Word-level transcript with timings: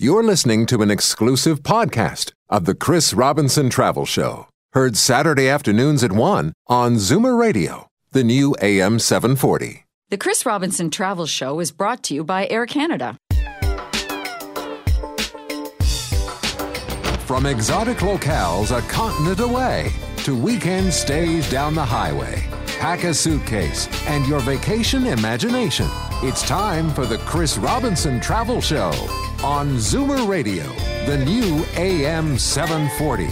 You're 0.00 0.22
listening 0.22 0.66
to 0.66 0.80
an 0.82 0.92
exclusive 0.92 1.64
podcast 1.64 2.30
of 2.48 2.66
the 2.66 2.76
Chris 2.76 3.12
Robinson 3.12 3.68
Travel 3.68 4.06
Show, 4.06 4.46
heard 4.72 4.96
Saturday 4.96 5.48
afternoons 5.48 6.04
at 6.04 6.12
1 6.12 6.52
on 6.68 6.94
Zoomer 6.94 7.36
Radio, 7.36 7.88
the 8.12 8.22
new 8.22 8.54
AM 8.62 9.00
740. 9.00 9.86
The 10.10 10.16
Chris 10.16 10.46
Robinson 10.46 10.90
Travel 10.90 11.26
Show 11.26 11.58
is 11.58 11.72
brought 11.72 12.04
to 12.04 12.14
you 12.14 12.22
by 12.22 12.46
Air 12.46 12.64
Canada. 12.64 13.16
From 17.26 17.44
exotic 17.44 17.98
locales 17.98 18.70
a 18.70 18.80
continent 18.82 19.40
away 19.40 19.90
to 20.18 20.40
weekend 20.40 20.92
stays 20.94 21.50
down 21.50 21.74
the 21.74 21.84
highway, 21.84 22.46
pack 22.78 23.02
a 23.02 23.12
suitcase 23.12 23.88
and 24.06 24.24
your 24.26 24.38
vacation 24.38 25.06
imagination. 25.06 25.88
It's 26.22 26.42
time 26.42 26.90
for 26.94 27.06
the 27.06 27.18
Chris 27.18 27.58
Robinson 27.58 28.20
Travel 28.20 28.60
Show 28.60 28.92
on 29.42 29.76
Zoomer 29.78 30.28
Radio, 30.28 30.64
the 31.04 31.18
new 31.24 31.64
AM 31.76 32.38
740. 32.38 33.28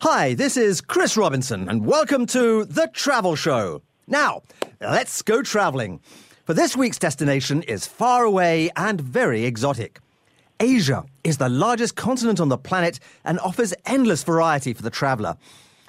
Hi, 0.00 0.34
this 0.34 0.56
is 0.56 0.80
Chris 0.80 1.16
Robinson, 1.16 1.68
and 1.68 1.86
welcome 1.86 2.26
to 2.26 2.64
The 2.64 2.90
Travel 2.92 3.36
Show. 3.36 3.82
Now, 4.08 4.42
let's 4.80 5.22
go 5.22 5.40
traveling. 5.40 6.00
For 6.44 6.52
this 6.52 6.76
week's 6.76 6.98
destination 6.98 7.62
is 7.62 7.86
far 7.86 8.24
away 8.24 8.70
and 8.76 9.00
very 9.00 9.44
exotic. 9.44 10.00
Asia 10.58 11.04
is 11.22 11.38
the 11.38 11.48
largest 11.48 11.94
continent 11.94 12.40
on 12.40 12.48
the 12.48 12.58
planet 12.58 12.98
and 13.24 13.38
offers 13.38 13.72
endless 13.86 14.24
variety 14.24 14.72
for 14.72 14.82
the 14.82 14.90
traveler. 14.90 15.36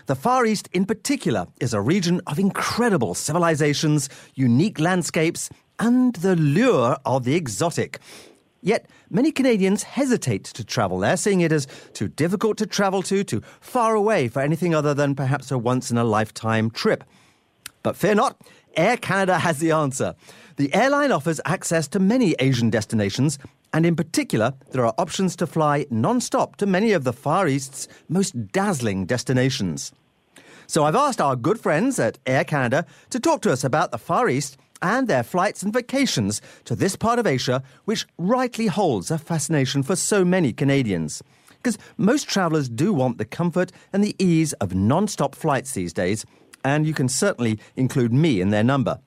The 0.07 0.15
Far 0.15 0.45
East, 0.45 0.69
in 0.71 0.85
particular, 0.85 1.47
is 1.59 1.73
a 1.73 1.81
region 1.81 2.21
of 2.27 2.37
incredible 2.37 3.15
civilizations, 3.15 4.07
unique 4.35 4.79
landscapes, 4.79 5.49
and 5.79 6.13
the 6.17 6.35
lure 6.35 6.97
of 7.05 7.23
the 7.23 7.33
exotic. 7.33 7.97
Yet, 8.61 8.85
many 9.09 9.31
Canadians 9.31 9.81
hesitate 9.81 10.43
to 10.43 10.63
travel 10.63 10.99
there, 10.99 11.17
seeing 11.17 11.41
it 11.41 11.51
as 11.51 11.67
too 11.93 12.07
difficult 12.07 12.59
to 12.59 12.67
travel 12.67 13.01
to, 13.01 13.23
too 13.23 13.41
far 13.59 13.95
away 13.95 14.27
for 14.27 14.43
anything 14.43 14.75
other 14.75 14.93
than 14.93 15.15
perhaps 15.15 15.49
a 15.49 15.57
once 15.57 15.89
in 15.89 15.97
a 15.97 16.03
lifetime 16.03 16.69
trip. 16.69 17.03
But 17.81 17.97
fear 17.97 18.13
not, 18.13 18.39
Air 18.75 18.97
Canada 18.97 19.39
has 19.39 19.57
the 19.57 19.71
answer. 19.71 20.13
The 20.57 20.71
airline 20.75 21.11
offers 21.11 21.41
access 21.45 21.87
to 21.89 21.99
many 21.99 22.35
Asian 22.37 22.69
destinations, 22.69 23.39
and 23.75 23.85
in 23.85 23.97
particular, 23.97 24.53
there 24.71 24.85
are 24.85 24.93
options 24.97 25.35
to 25.35 25.45
fly 25.45 25.85
non 25.89 26.21
stop 26.21 26.55
to 26.55 26.65
many 26.65 26.93
of 26.93 27.03
the 27.03 27.11
Far 27.11 27.45
East's 27.45 27.89
most 28.07 28.31
dazzling 28.53 29.05
destinations. 29.05 29.91
So 30.65 30.85
I've 30.85 30.95
asked 30.95 31.19
our 31.19 31.35
good 31.35 31.59
friends 31.59 31.99
at 31.99 32.17
Air 32.25 32.45
Canada 32.45 32.85
to 33.09 33.19
talk 33.19 33.41
to 33.41 33.51
us 33.51 33.65
about 33.65 33.91
the 33.91 33.97
Far 33.97 34.29
East 34.29 34.55
and 34.81 35.09
their 35.09 35.23
flights 35.23 35.61
and 35.61 35.73
vacations 35.73 36.41
to 36.63 36.73
this 36.73 36.95
part 36.95 37.19
of 37.19 37.27
Asia, 37.27 37.61
which 37.83 38.07
rightly 38.17 38.67
holds 38.67 39.11
a 39.11 39.17
fascination 39.17 39.83
for 39.83 39.97
so 39.97 40.23
many 40.23 40.53
Canadians. 40.53 41.21
Because 41.49 41.77
most 41.97 42.29
travellers 42.29 42.69
do 42.69 42.93
want 42.93 43.17
the 43.17 43.25
comfort 43.25 43.73
and 43.91 44.01
the 44.01 44.15
ease 44.17 44.53
of 44.53 44.73
non 44.73 45.09
stop 45.09 45.35
flights 45.35 45.73
these 45.73 45.91
days, 45.91 46.25
and 46.63 46.87
you 46.87 46.93
can 46.93 47.09
certainly 47.09 47.59
include 47.75 48.13
me 48.13 48.39
in 48.39 48.51
their 48.51 48.63
number. 48.63 48.99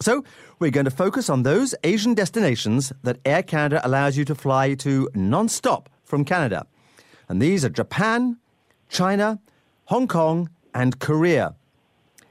So, 0.00 0.24
we're 0.58 0.70
going 0.70 0.86
to 0.86 0.90
focus 0.90 1.28
on 1.28 1.42
those 1.42 1.74
Asian 1.84 2.14
destinations 2.14 2.92
that 3.02 3.18
Air 3.24 3.42
Canada 3.42 3.80
allows 3.84 4.16
you 4.16 4.24
to 4.24 4.34
fly 4.34 4.74
to 4.74 5.10
non 5.14 5.48
stop 5.48 5.90
from 6.04 6.24
Canada. 6.24 6.66
And 7.28 7.42
these 7.42 7.64
are 7.64 7.68
Japan, 7.68 8.38
China, 8.88 9.38
Hong 9.86 10.08
Kong, 10.08 10.48
and 10.72 10.98
Korea. 10.98 11.54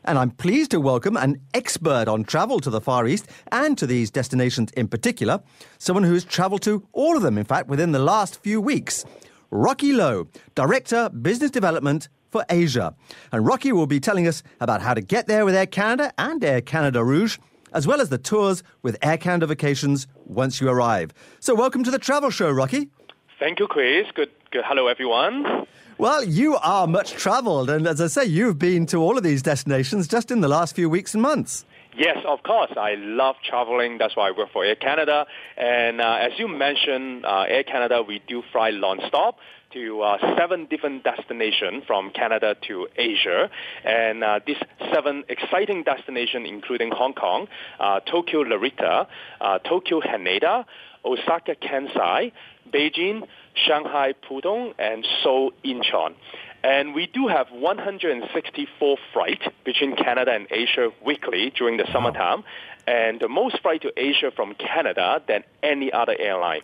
And 0.05 0.17
I'm 0.17 0.31
pleased 0.31 0.71
to 0.71 0.79
welcome 0.79 1.17
an 1.17 1.41
expert 1.53 2.07
on 2.07 2.23
travel 2.23 2.59
to 2.61 2.69
the 2.69 2.81
Far 2.81 3.07
East 3.07 3.27
and 3.51 3.77
to 3.77 3.87
these 3.87 4.11
destinations 4.11 4.71
in 4.71 4.87
particular, 4.87 5.41
someone 5.77 6.03
who's 6.03 6.23
traveled 6.23 6.61
to 6.63 6.87
all 6.93 7.17
of 7.17 7.23
them, 7.23 7.37
in 7.37 7.45
fact, 7.45 7.67
within 7.67 7.91
the 7.91 7.99
last 7.99 8.41
few 8.41 8.61
weeks. 8.61 9.05
Rocky 9.51 9.93
Lowe, 9.93 10.27
Director, 10.53 11.09
Business 11.09 11.51
Development 11.51 12.07
for 12.29 12.45
Asia. 12.49 12.95
And 13.31 13.45
Rocky 13.45 13.71
will 13.71 13.87
be 13.87 13.99
telling 13.99 14.27
us 14.27 14.43
about 14.59 14.81
how 14.81 14.93
to 14.93 15.01
get 15.01 15.27
there 15.27 15.45
with 15.45 15.55
Air 15.55 15.65
Canada 15.65 16.11
and 16.17 16.43
Air 16.43 16.61
Canada 16.61 17.03
Rouge, 17.03 17.37
as 17.75 17.85
well 17.85 17.99
as 17.99 18.09
the 18.09 18.17
tours 18.17 18.63
with 18.81 18.97
Air 19.03 19.17
Canada 19.17 19.45
Vacations 19.45 20.07
once 20.25 20.61
you 20.61 20.69
arrive. 20.69 21.13
So, 21.39 21.53
welcome 21.53 21.83
to 21.83 21.91
the 21.91 21.99
travel 21.99 22.31
show, 22.31 22.49
Rocky. 22.49 22.89
Thank 23.37 23.59
you, 23.59 23.67
Chris. 23.67 24.07
Good, 24.15 24.31
good. 24.49 24.63
Hello, 24.65 24.87
everyone. 24.87 25.67
Well, 25.97 26.23
you 26.23 26.55
are 26.55 26.87
much 26.87 27.11
traveled, 27.11 27.69
and 27.69 27.85
as 27.85 27.99
I 27.99 28.07
say, 28.07 28.25
you've 28.25 28.57
been 28.57 28.85
to 28.87 28.97
all 28.97 29.17
of 29.17 29.23
these 29.23 29.41
destinations 29.41 30.07
just 30.07 30.31
in 30.31 30.39
the 30.41 30.47
last 30.47 30.73
few 30.73 30.89
weeks 30.89 31.13
and 31.13 31.21
months. 31.21 31.65
Yes, 31.97 32.17
of 32.27 32.43
course. 32.43 32.71
I 32.75 32.95
love 32.95 33.35
traveling. 33.47 33.97
That's 33.97 34.15
why 34.15 34.29
I 34.29 34.31
work 34.31 34.51
for 34.51 34.65
Air 34.65 34.75
Canada. 34.75 35.25
And 35.57 36.01
uh, 36.01 36.17
as 36.19 36.31
you 36.37 36.47
mentioned, 36.47 37.25
uh, 37.25 37.45
Air 37.47 37.63
Canada, 37.63 38.01
we 38.01 38.21
do 38.27 38.43
fly 38.51 38.71
non-stop 38.71 39.37
to 39.75 40.01
uh, 40.01 40.37
seven 40.37 40.65
different 40.65 41.03
destinations 41.03 41.83
from 41.85 42.09
Canada 42.11 42.55
to 42.67 42.87
Asia. 42.95 43.49
And 43.83 44.23
uh, 44.23 44.39
these 44.47 44.57
seven 44.93 45.25
exciting 45.27 45.83
destinations, 45.83 46.47
including 46.49 46.91
Hong 46.91 47.13
Kong, 47.13 47.47
uh, 47.79 47.99
Tokyo 47.99 48.43
Narita, 48.43 49.07
uh, 49.41 49.59
Tokyo 49.59 49.99
Haneda, 49.99 50.65
Osaka 51.03 51.55
Kansai, 51.55 52.31
Beijing, 52.73 53.27
Shanghai 53.53 54.13
Pudong, 54.27 54.73
and 54.79 55.05
Seoul 55.21 55.51
Incheon. 55.63 56.15
And 56.63 56.95
we 56.95 57.07
do 57.07 57.27
have 57.27 57.47
164 57.51 58.97
flights 59.13 59.45
between 59.65 59.95
Canada 59.97 60.31
and 60.31 60.47
Asia 60.49 60.89
weekly 61.05 61.53
during 61.55 61.77
the 61.77 61.85
summertime, 61.91 62.43
and 62.87 63.19
the 63.19 63.27
most 63.27 63.61
flight 63.61 63.81
to 63.81 63.91
Asia 63.97 64.31
from 64.35 64.55
Canada 64.55 65.21
than 65.27 65.43
any 65.61 65.91
other 65.91 66.15
airline. 66.17 66.61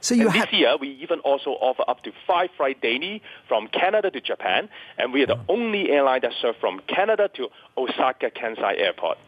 So 0.00 0.14
you 0.14 0.26
and 0.26 0.36
have 0.36 0.50
this 0.50 0.60
year, 0.60 0.76
we 0.76 0.90
even 1.02 1.20
also 1.20 1.50
offer 1.50 1.84
up 1.88 2.02
to 2.02 2.12
five 2.26 2.50
flights 2.56 2.80
daily 2.80 3.22
from 3.46 3.68
Canada 3.68 4.10
to 4.10 4.20
Japan, 4.20 4.68
and 4.98 5.12
we 5.12 5.22
are 5.22 5.26
the 5.26 5.40
only 5.48 5.90
airline 5.90 6.20
that 6.22 6.32
serve 6.40 6.56
from 6.56 6.80
Canada 6.86 7.28
to 7.34 7.48
Osaka 7.76 8.30
Kansai 8.30 8.78
Airport. 8.78 9.18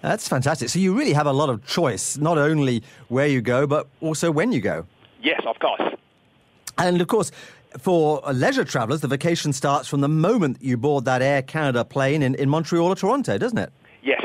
That's 0.00 0.28
fantastic. 0.28 0.68
So 0.68 0.78
you 0.78 0.96
really 0.96 1.12
have 1.12 1.26
a 1.26 1.32
lot 1.32 1.48
of 1.48 1.66
choice, 1.66 2.18
not 2.18 2.38
only 2.38 2.82
where 3.08 3.26
you 3.26 3.40
go, 3.40 3.66
but 3.66 3.88
also 4.00 4.30
when 4.30 4.52
you 4.52 4.60
go. 4.60 4.86
Yes, 5.22 5.40
of 5.46 5.58
course. 5.58 5.94
And 6.76 7.00
of 7.00 7.08
course, 7.08 7.32
for 7.78 8.20
leisure 8.32 8.64
travelers, 8.64 9.00
the 9.00 9.08
vacation 9.08 9.52
starts 9.52 9.88
from 9.88 10.00
the 10.00 10.08
moment 10.08 10.58
you 10.60 10.76
board 10.76 11.04
that 11.06 11.22
Air 11.22 11.42
Canada 11.42 11.84
plane 11.84 12.22
in, 12.22 12.34
in 12.34 12.48
Montreal 12.48 12.88
or 12.88 12.96
Toronto, 12.96 13.38
doesn't 13.38 13.58
it? 13.58 13.72
Yes. 14.02 14.22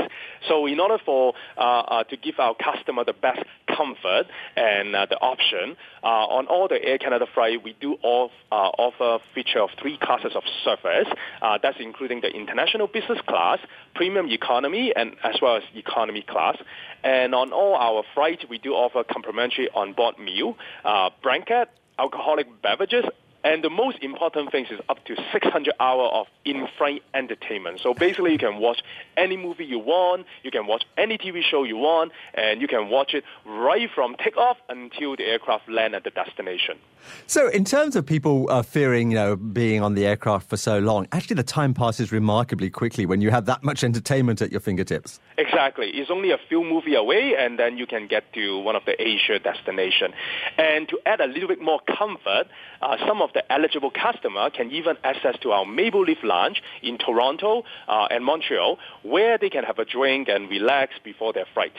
So 0.48 0.66
in 0.66 0.80
order 0.80 0.98
for 1.04 1.34
uh, 1.58 1.62
uh, 1.62 2.04
to 2.06 2.18
give 2.18 2.40
our 2.40 2.56
customer 2.56 3.06
the 3.06 3.14
best 3.14 3.44
comfort 3.80 4.26
and 4.56 4.96
uh, 4.96 5.06
the 5.10 5.18
option 5.18 5.78
uh, 6.04 6.08
on 6.38 6.48
all 6.48 6.68
the 6.68 6.84
Air 6.84 6.98
Canada 6.98 7.26
flight, 7.34 7.64
we 7.64 7.76
do 7.80 7.98
off, 8.04 8.32
uh, 8.52 8.56
offer 8.56 9.24
feature 9.34 9.62
of 9.62 9.70
three 9.82 9.98
classes 9.98 10.34
of 10.36 10.44
service. 10.66 11.08
Uh, 11.42 11.58
that's 11.62 11.78
including 11.80 12.22
the 12.22 12.28
international 12.28 12.88
business 12.88 13.20
class, 13.28 13.60
premium 13.96 14.28
economy, 14.30 14.92
and 14.96 15.16
as 15.24 15.36
well 15.42 15.56
as 15.56 15.64
economy 15.76 16.24
class. 16.28 16.58
And 17.04 17.34
on 17.34 17.54
all 17.54 17.76
our 17.76 18.04
flights, 18.14 18.44
we 18.50 18.58
do 18.58 18.74
offer 18.74 19.04
complimentary 19.04 19.70
on-board 19.74 20.20
meal, 20.20 20.58
blanket, 21.24 21.70
alcoholic 21.98 22.62
beverages, 22.62 23.06
and 23.44 23.64
the 23.64 23.70
most 23.70 23.98
important 24.02 24.52
thing 24.52 24.66
is 24.66 24.80
up 24.90 25.04
to 25.06 25.16
600 25.32 25.74
hours 25.80 26.10
of 26.14 26.28
in-flight 26.46 27.04
entertainment. 27.14 27.80
So 27.80 27.94
basically, 27.94 28.34
you 28.34 28.38
can 28.38 28.58
watch 28.58 28.82
any 29.16 29.38
movie 29.38 29.66
you 29.66 29.80
want, 29.80 30.26
you 30.44 30.52
can 30.52 30.68
watch 30.68 30.84
any 30.98 31.18
TV 31.18 31.42
show 31.44 31.64
you 31.64 31.78
want, 31.78 32.12
and 32.34 32.62
you 32.62 32.68
can 32.68 32.90
watch 32.90 33.14
it 33.14 33.24
right 33.46 33.90
from 33.94 34.16
takeoff 34.16 34.58
until 34.68 35.16
the 35.16 35.24
aircraft 35.24 35.70
land 35.70 35.96
at 35.96 36.04
the 36.04 36.10
destination. 36.10 36.78
So, 37.28 37.48
in 37.48 37.64
terms 37.64 37.96
of 37.96 38.06
people 38.06 38.48
uh, 38.50 38.62
fearing, 38.62 39.12
you 39.12 39.16
know, 39.16 39.36
being 39.36 39.82
on 39.82 39.96
the 39.96 40.06
aircraft 40.06 40.50
for 40.50 40.58
so 40.58 40.80
long, 40.80 41.08
actually, 41.12 41.36
the 41.36 41.44
time 41.44 41.74
passes 41.74 42.12
remarkably 42.12 42.70
quickly 42.70 43.06
when 43.06 43.22
you 43.22 43.32
have 43.32 43.46
that 43.46 43.64
much 43.64 43.84
entertainment 43.84 44.42
at 44.42 44.52
your 44.52 44.60
fingertips. 44.60 45.20
Exactly. 45.38 45.88
It's 45.90 46.12
only 46.12 46.32
a 46.32 46.38
few 46.50 46.64
movie 46.64 46.96
away, 46.96 47.36
and 47.38 47.58
then 47.58 47.78
you 47.78 47.88
can 47.88 48.08
get 48.08 48.32
to 48.34 48.60
one 48.60 48.76
of 48.76 48.84
the 48.86 49.02
Asia 49.02 49.40
destination. 49.40 50.14
And 50.58 50.90
to 50.90 51.00
add 51.06 51.22
a 51.22 51.28
little 51.28 51.48
bit 51.48 51.62
more 51.62 51.80
comfort, 51.98 52.48
uh, 52.82 52.98
some 53.08 53.22
of 53.22 53.29
the 53.34 53.52
eligible 53.52 53.92
customer 53.92 54.50
can 54.50 54.72
even 54.72 54.98
access 55.04 55.38
to 55.42 55.52
our 55.52 55.66
Maple 55.66 56.02
Leaf 56.02 56.20
Lounge 56.24 56.62
in 56.82 56.98
Toronto 56.98 57.64
uh, 57.88 58.08
and 58.12 58.24
Montreal, 58.24 58.78
where 59.04 59.38
they 59.38 59.50
can 59.50 59.64
have 59.64 59.80
a 59.80 59.86
drink 59.86 60.28
and 60.30 60.50
relax 60.50 60.94
before 61.04 61.34
their 61.34 61.46
flight. 61.54 61.74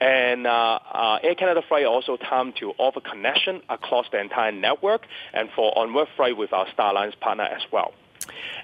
And 0.00 0.46
uh, 0.46 0.78
uh, 0.92 1.18
Air 1.22 1.34
Canada 1.34 1.62
flight 1.66 1.84
also 1.84 2.16
time 2.16 2.52
to 2.60 2.72
offer 2.78 3.00
connection 3.00 3.60
across 3.68 4.06
the 4.10 4.20
entire 4.20 4.52
network 4.52 5.02
and 5.34 5.50
for 5.54 5.76
onward 5.78 6.08
flight 6.16 6.36
with 6.36 6.52
our 6.52 6.66
Star 6.72 6.92
Alliance 6.92 7.14
partner 7.20 7.44
as 7.44 7.62
well. 7.70 7.92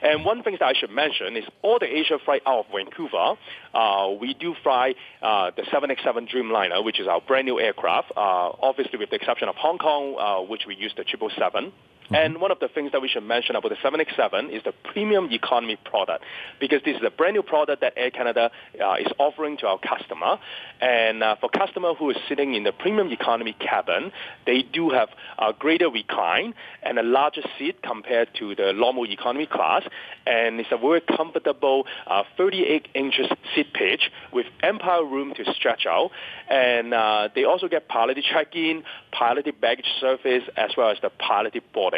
And 0.02 0.24
one 0.24 0.42
thing 0.42 0.56
that 0.60 0.66
I 0.66 0.72
should 0.74 0.90
mention 0.90 1.36
is 1.36 1.44
all 1.62 1.78
the 1.78 1.86
Asia 1.86 2.18
flight 2.24 2.42
out 2.46 2.66
of 2.66 2.66
Vancouver, 2.72 3.34
uh, 3.74 4.10
we 4.20 4.34
do 4.34 4.54
fly 4.62 4.94
uh, 5.22 5.50
the 5.56 5.64
787 5.64 6.28
Dreamliner, 6.28 6.84
which 6.84 7.00
is 7.00 7.08
our 7.08 7.20
brand 7.20 7.46
new 7.46 7.58
aircraft, 7.58 8.12
uh, 8.16 8.50
obviously 8.62 8.98
with 8.98 9.10
the 9.10 9.16
exception 9.16 9.48
of 9.48 9.56
Hong 9.56 9.78
Kong, 9.78 10.16
uh, 10.18 10.46
which 10.46 10.62
we 10.66 10.76
use 10.76 10.92
the 10.96 11.04
777. 11.10 11.72
Mm-hmm. 12.06 12.14
And 12.14 12.40
one 12.40 12.50
of 12.50 12.60
the 12.60 12.68
things 12.68 12.92
that 12.92 13.02
we 13.02 13.08
should 13.08 13.24
mention 13.24 13.56
about 13.56 13.70
the 13.70 13.76
787 13.82 14.50
is 14.50 14.62
the 14.64 14.72
premium 14.92 15.28
economy 15.32 15.76
product, 15.84 16.24
because 16.60 16.80
this 16.84 16.96
is 16.96 17.02
a 17.04 17.10
brand 17.10 17.34
new 17.34 17.42
product 17.42 17.80
that 17.80 17.94
Air 17.96 18.10
Canada 18.10 18.50
uh, 18.80 18.94
is 18.94 19.08
offering 19.18 19.56
to 19.58 19.66
our 19.66 19.78
customer. 19.78 20.38
And 20.80 21.22
uh, 21.22 21.36
for 21.40 21.48
customer 21.48 21.94
who 21.94 22.10
is 22.10 22.16
sitting 22.28 22.54
in 22.54 22.62
the 22.62 22.72
premium 22.72 23.10
economy 23.10 23.56
cabin, 23.58 24.12
they 24.46 24.62
do 24.62 24.90
have 24.90 25.08
a 25.38 25.52
greater 25.52 25.90
recline 25.90 26.54
and 26.82 26.98
a 26.98 27.02
larger 27.02 27.42
seat 27.58 27.82
compared 27.82 28.28
to 28.38 28.54
the 28.54 28.72
normal 28.72 29.10
economy 29.10 29.46
class. 29.46 29.82
And 30.26 30.60
it's 30.60 30.70
a 30.70 30.78
very 30.78 31.00
comfortable 31.00 31.86
uh, 32.06 32.22
38 32.36 32.88
inches 32.94 33.26
seat 33.54 33.72
pitch 33.74 34.10
with 34.32 34.46
ample 34.62 35.04
room 35.04 35.34
to 35.34 35.44
stretch 35.54 35.86
out. 35.86 36.10
And 36.48 36.94
uh, 36.94 37.28
they 37.34 37.44
also 37.44 37.68
get 37.68 37.88
piloted 37.88 38.24
check-in, 38.32 38.84
piloted 39.10 39.60
baggage 39.60 39.86
service, 40.00 40.42
as 40.56 40.70
well 40.76 40.90
as 40.90 40.98
the 41.02 41.10
piloted 41.10 41.62
boarding. 41.72 41.95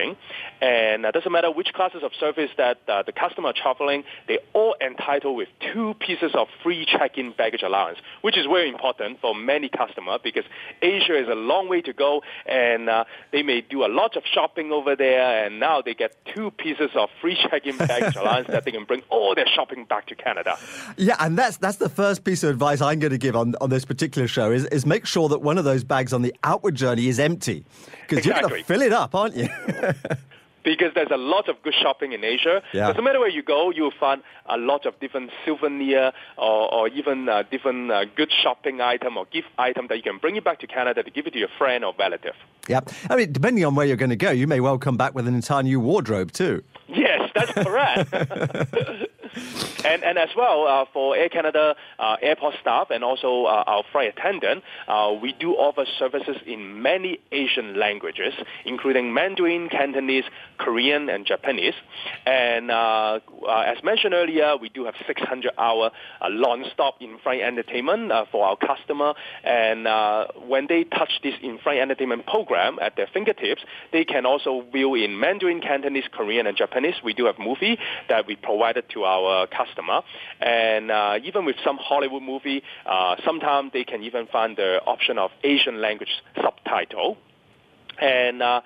And 0.61 1.05
it 1.05 1.13
doesn't 1.13 1.31
matter 1.31 1.51
which 1.51 1.73
classes 1.73 2.03
of 2.03 2.13
service 2.19 2.51
that 2.57 2.79
uh, 2.89 3.03
the 3.03 3.13
customer 3.13 3.49
are 3.51 3.55
traveling, 3.55 4.05
they 4.27 4.39
all 4.53 4.75
entitled 4.81 5.37
with 5.37 5.49
two 5.73 5.95
pieces 6.01 6.33
of 6.35 6.49
free 6.63 6.87
check-in 6.87 7.33
baggage 7.33 7.63
allowance, 7.63 7.99
which 8.23 8.37
is 8.37 8.47
very 8.47 8.69
important 8.69 9.21
for 9.21 9.35
many 9.35 9.69
customers 9.69 10.21
because 10.23 10.45
Asia 10.83 11.17
is 11.19 11.29
a 11.29 11.35
long 11.35 11.69
way 11.69 11.81
to 11.83 11.93
go, 11.93 12.23
and 12.47 12.89
uh, 12.89 13.05
they 13.33 13.43
may 13.43 13.61
do 13.61 13.85
a 13.85 13.89
lot 13.89 14.17
of 14.17 14.25
shopping 14.33 14.73
over 14.73 14.97
there, 14.97 15.47
and 15.47 15.61
now 15.61 15.81
they 15.81 15.95
get 15.95 16.17
two 16.35 16.51
pieces 16.53 16.91
of 16.95 17.09
free 17.21 17.37
check-in 17.51 17.77
baggage 17.91 18.17
allowance 18.17 18.49
that 18.49 18.65
they 18.65 18.73
can 18.73 18.85
bring 18.85 19.03
all 19.11 19.35
their 19.35 19.47
shopping 19.47 19.85
back 19.85 20.07
to 20.07 20.15
Canada. 20.15 20.59
Yeah, 20.97 21.17
and 21.21 21.39
that's 21.39 21.57
that's 21.57 21.77
the 21.77 21.89
first 21.89 22.25
piece 22.25 22.43
of 22.43 22.51
advice 22.51 22.81
I'm 22.81 22.99
going 22.99 23.13
to 23.13 23.19
give 23.19 23.37
on, 23.37 23.55
on 23.61 23.71
this 23.71 23.85
particular 23.85 24.29
show 24.29 24.51
is, 24.51 24.65
is 24.67 24.87
make 24.87 25.07
sure 25.07 25.29
that 25.29 25.41
one 25.43 25.59
of 25.59 25.65
those 25.65 25.85
bags 25.85 26.13
on 26.13 26.23
the 26.23 26.35
outward 26.43 26.75
journey 26.75 27.09
is 27.09 27.19
empty 27.19 27.65
because 28.03 28.19
exactly. 28.19 28.41
you're 28.41 28.51
going 28.51 28.63
to 28.63 28.67
fill 28.67 28.83
it 28.83 28.93
up, 28.93 29.15
aren't 29.15 29.37
you? 29.37 29.49
because 30.65 30.93
there's 30.95 31.11
a 31.11 31.17
lot 31.17 31.49
of 31.49 31.63
good 31.63 31.75
shopping 31.81 32.13
in 32.13 32.25
Asia. 32.25 32.63
Yeah. 32.73 32.93
No 32.93 33.03
matter 33.03 33.21
where 33.21 33.31
you 33.31 33.43
go, 33.43 33.71
you'll 33.71 33.99
find 33.99 34.23
a 34.47 34.57
lot 34.57 34.87
of 34.87 34.99
different 35.01 35.31
souvenir 35.45 36.13
or, 36.37 36.75
or 36.75 36.89
even 36.89 37.29
uh, 37.29 37.45
different 37.51 37.91
uh, 37.91 38.05
good 38.17 38.31
shopping 38.43 38.81
item 38.81 39.17
or 39.17 39.27
gift 39.27 39.49
item 39.59 39.87
that 39.89 39.97
you 39.97 40.03
can 40.03 40.19
bring 40.19 40.37
it 40.37 40.45
back 40.45 40.61
to 40.61 40.67
Canada 40.67 41.03
to 41.03 41.11
give 41.11 41.27
it 41.27 41.33
to 41.33 41.39
your 41.39 41.49
friend 41.57 41.85
or 41.85 41.95
relative. 41.99 42.35
Yeah, 42.69 42.81
I 43.09 43.17
mean, 43.17 43.33
depending 43.33 43.65
on 43.65 43.75
where 43.75 43.87
you're 43.87 43.97
going 43.97 44.11
to 44.11 44.17
go, 44.17 44.31
you 44.31 44.47
may 44.47 44.61
well 44.61 44.79
come 44.79 44.97
back 44.97 45.15
with 45.15 45.27
an 45.27 45.35
entire 45.35 45.63
new 45.63 45.81
wardrobe 45.81 46.33
too. 46.33 46.63
Yes, 46.87 47.31
that's 47.35 47.53
correct. 47.53 48.13
and, 49.85 50.03
and 50.03 50.19
as 50.19 50.31
well, 50.37 50.67
uh, 50.67 50.85
for 50.93 51.17
Air 51.17 51.29
Canada 51.29 51.77
uh, 51.99 52.17
airport 52.23 52.55
staff 52.61 52.89
and 52.91 53.05
also 53.05 53.45
uh, 53.45 53.65
our 53.67 53.83
flight 53.93 54.15
attendant, 54.17 54.65
uh, 54.87 55.15
we 55.21 55.33
do 55.33 55.53
offer 55.53 55.85
services 55.99 56.37
in 56.47 56.83
many 56.83 57.21
Asian 57.33 57.79
languages, 57.79 58.35
including 58.65 59.15
Mandarin, 59.15 59.69
Cantonese, 59.69 60.25
Korean, 60.59 61.09
and 61.09 61.27
Japanese. 61.27 61.75
And 62.27 62.71
uh, 62.71 63.21
uh, 63.47 63.65
as 63.67 63.83
mentioned 63.83 64.15
earlier, 64.15 64.57
we 64.57 64.69
do 64.69 64.85
have 64.85 64.95
600-hour 64.95 65.91
non-stop 66.29 66.97
in-flight 67.01 67.41
entertainment 67.41 68.13
for 68.31 68.47
our 68.47 68.57
customer. 68.57 69.15
And 69.45 69.87
when 70.49 70.67
they 70.69 70.85
touch 70.85 71.21
this 71.23 71.35
in-flight 71.43 71.79
entertainment 71.79 72.27
program 72.27 72.79
at 72.81 72.97
their 72.97 73.09
fingertips, 73.13 73.63
they 73.93 74.05
can 74.05 74.27
also 74.27 74.65
view 74.73 74.95
in 74.95 75.19
Mandarin, 75.19 75.61
Cantonese, 75.61 76.05
Korean, 76.13 76.47
and 76.47 76.57
Japanese. 76.57 76.95
We 77.05 77.15
do 77.15 77.27
have 77.27 77.39
movie 77.39 77.79
that 78.09 78.27
we 78.27 78.37
provided 78.37 78.85
to 78.91 79.05
our 79.05 79.18
customer. 79.47 80.03
And 80.41 80.91
uh, 80.91 81.19
even 81.25 81.45
with 81.45 81.57
some 81.65 81.79
Hollywood 81.79 82.23
movie, 82.23 82.63
uh, 82.87 83.17
sometimes 83.25 83.73
they 83.73 83.85
can 83.85 84.03
even 84.03 84.27
find 84.27 84.57
the 84.57 84.81
option 84.87 85.19
of 85.19 85.31
Asian 85.45 85.81
language 85.81 86.11
subtitle. 86.43 87.17
And 88.01 88.43
uh, 88.43 88.61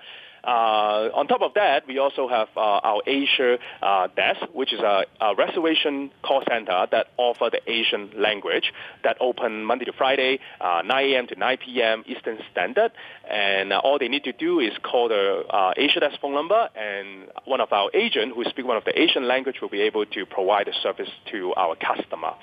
on 0.49 1.27
top 1.27 1.41
of 1.41 1.53
that, 1.55 1.87
we 1.87 1.97
also 1.99 2.27
have 2.27 2.49
uh, 2.55 2.59
our 2.59 3.01
Asia 3.05 3.57
uh, 3.81 4.07
desk, 4.07 4.41
which 4.53 4.73
is 4.73 4.79
a, 4.79 5.05
a, 5.21 5.35
reservation 5.35 6.11
call 6.21 6.43
center 6.49 6.87
that 6.91 7.07
offer 7.17 7.49
the 7.51 7.61
Asian 7.69 8.11
language 8.17 8.73
that 9.03 9.17
open 9.19 9.63
Monday 9.63 9.85
to 9.85 9.93
Friday, 9.93 10.39
uh, 10.59 10.81
9 10.85 11.05
a.m. 11.11 11.27
to 11.27 11.35
9 11.35 11.57
p.m. 11.65 12.03
Eastern 12.07 12.39
Standard. 12.51 12.91
And 13.29 13.71
uh, 13.71 13.79
all 13.83 13.99
they 13.99 14.07
need 14.07 14.25
to 14.25 14.33
do 14.33 14.59
is 14.59 14.71
call 14.83 15.07
the 15.09 15.43
uh, 15.49 15.73
Asia 15.77 15.99
desk 15.99 16.19
phone 16.21 16.33
number, 16.33 16.69
and 16.75 17.29
one 17.45 17.61
of 17.61 17.71
our 17.71 17.89
agents 17.93 18.35
who 18.35 18.43
speak 18.45 18.65
one 18.65 18.77
of 18.77 18.85
the 18.85 18.99
Asian 18.99 19.27
language 19.27 19.61
will 19.61 19.69
be 19.69 19.81
able 19.81 20.05
to 20.05 20.25
provide 20.25 20.67
the 20.67 20.73
service 20.81 21.09
to 21.31 21.53
our 21.55 21.75
customer. 21.75 22.33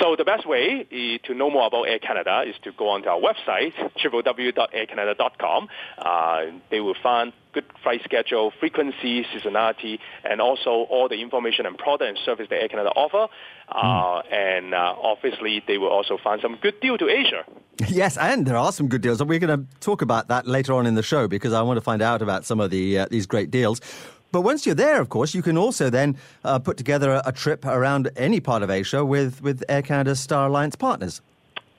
So 0.00 0.16
the 0.16 0.24
best 0.24 0.46
way 0.46 0.84
to 1.24 1.34
know 1.34 1.50
more 1.50 1.66
about 1.66 1.84
Air 1.84 1.98
Canada 1.98 2.44
is 2.46 2.54
to 2.62 2.72
go 2.72 2.90
onto 2.90 3.08
our 3.08 3.20
website, 3.20 3.72
www.aircanada.com. 4.02 5.68
Uh, 5.98 6.42
they 6.70 6.80
will 6.80 6.96
find 7.02 7.32
good 7.52 7.64
flight 7.82 8.02
schedule, 8.04 8.52
frequency, 8.60 9.24
seasonality, 9.24 9.98
and 10.24 10.40
also 10.40 10.70
all 10.70 11.08
the 11.08 11.20
information 11.20 11.66
and 11.66 11.76
product 11.78 12.08
and 12.08 12.18
service 12.24 12.46
that 12.50 12.60
Air 12.62 12.68
Canada 12.68 12.90
offer. 12.90 13.32
Uh, 13.68 14.22
mm. 14.22 14.32
And 14.32 14.74
uh, 14.74 14.94
obviously, 15.02 15.62
they 15.66 15.78
will 15.78 15.88
also 15.88 16.18
find 16.22 16.40
some 16.40 16.56
good 16.60 16.80
deal 16.80 16.98
to 16.98 17.08
Asia. 17.08 17.44
Yes, 17.88 18.16
and 18.18 18.44
there 18.44 18.56
are 18.56 18.72
some 18.72 18.88
good 18.88 19.02
deals. 19.02 19.20
And 19.20 19.30
we're 19.30 19.38
going 19.38 19.56
to 19.56 19.78
talk 19.78 20.02
about 20.02 20.26
that 20.28 20.48
later 20.48 20.72
on 20.72 20.84
in 20.84 20.96
the 20.96 21.02
show 21.02 21.28
because 21.28 21.52
I 21.52 21.62
want 21.62 21.76
to 21.76 21.80
find 21.80 22.02
out 22.02 22.22
about 22.22 22.44
some 22.44 22.58
of 22.58 22.70
the 22.70 22.98
uh, 22.98 23.06
these 23.08 23.24
great 23.24 23.52
deals. 23.52 23.80
But 24.30 24.42
once 24.42 24.66
you're 24.66 24.74
there, 24.74 25.00
of 25.00 25.08
course, 25.08 25.34
you 25.34 25.42
can 25.42 25.56
also 25.56 25.88
then 25.90 26.16
uh, 26.44 26.58
put 26.58 26.76
together 26.76 27.12
a, 27.12 27.22
a, 27.26 27.32
trip 27.32 27.64
around 27.64 28.10
any 28.16 28.40
part 28.40 28.62
of 28.62 28.70
Asia 28.70 29.04
with, 29.04 29.42
with 29.42 29.64
Air 29.68 29.82
Canada's 29.82 30.20
Star 30.20 30.48
Alliance 30.48 30.76
partners. 30.76 31.22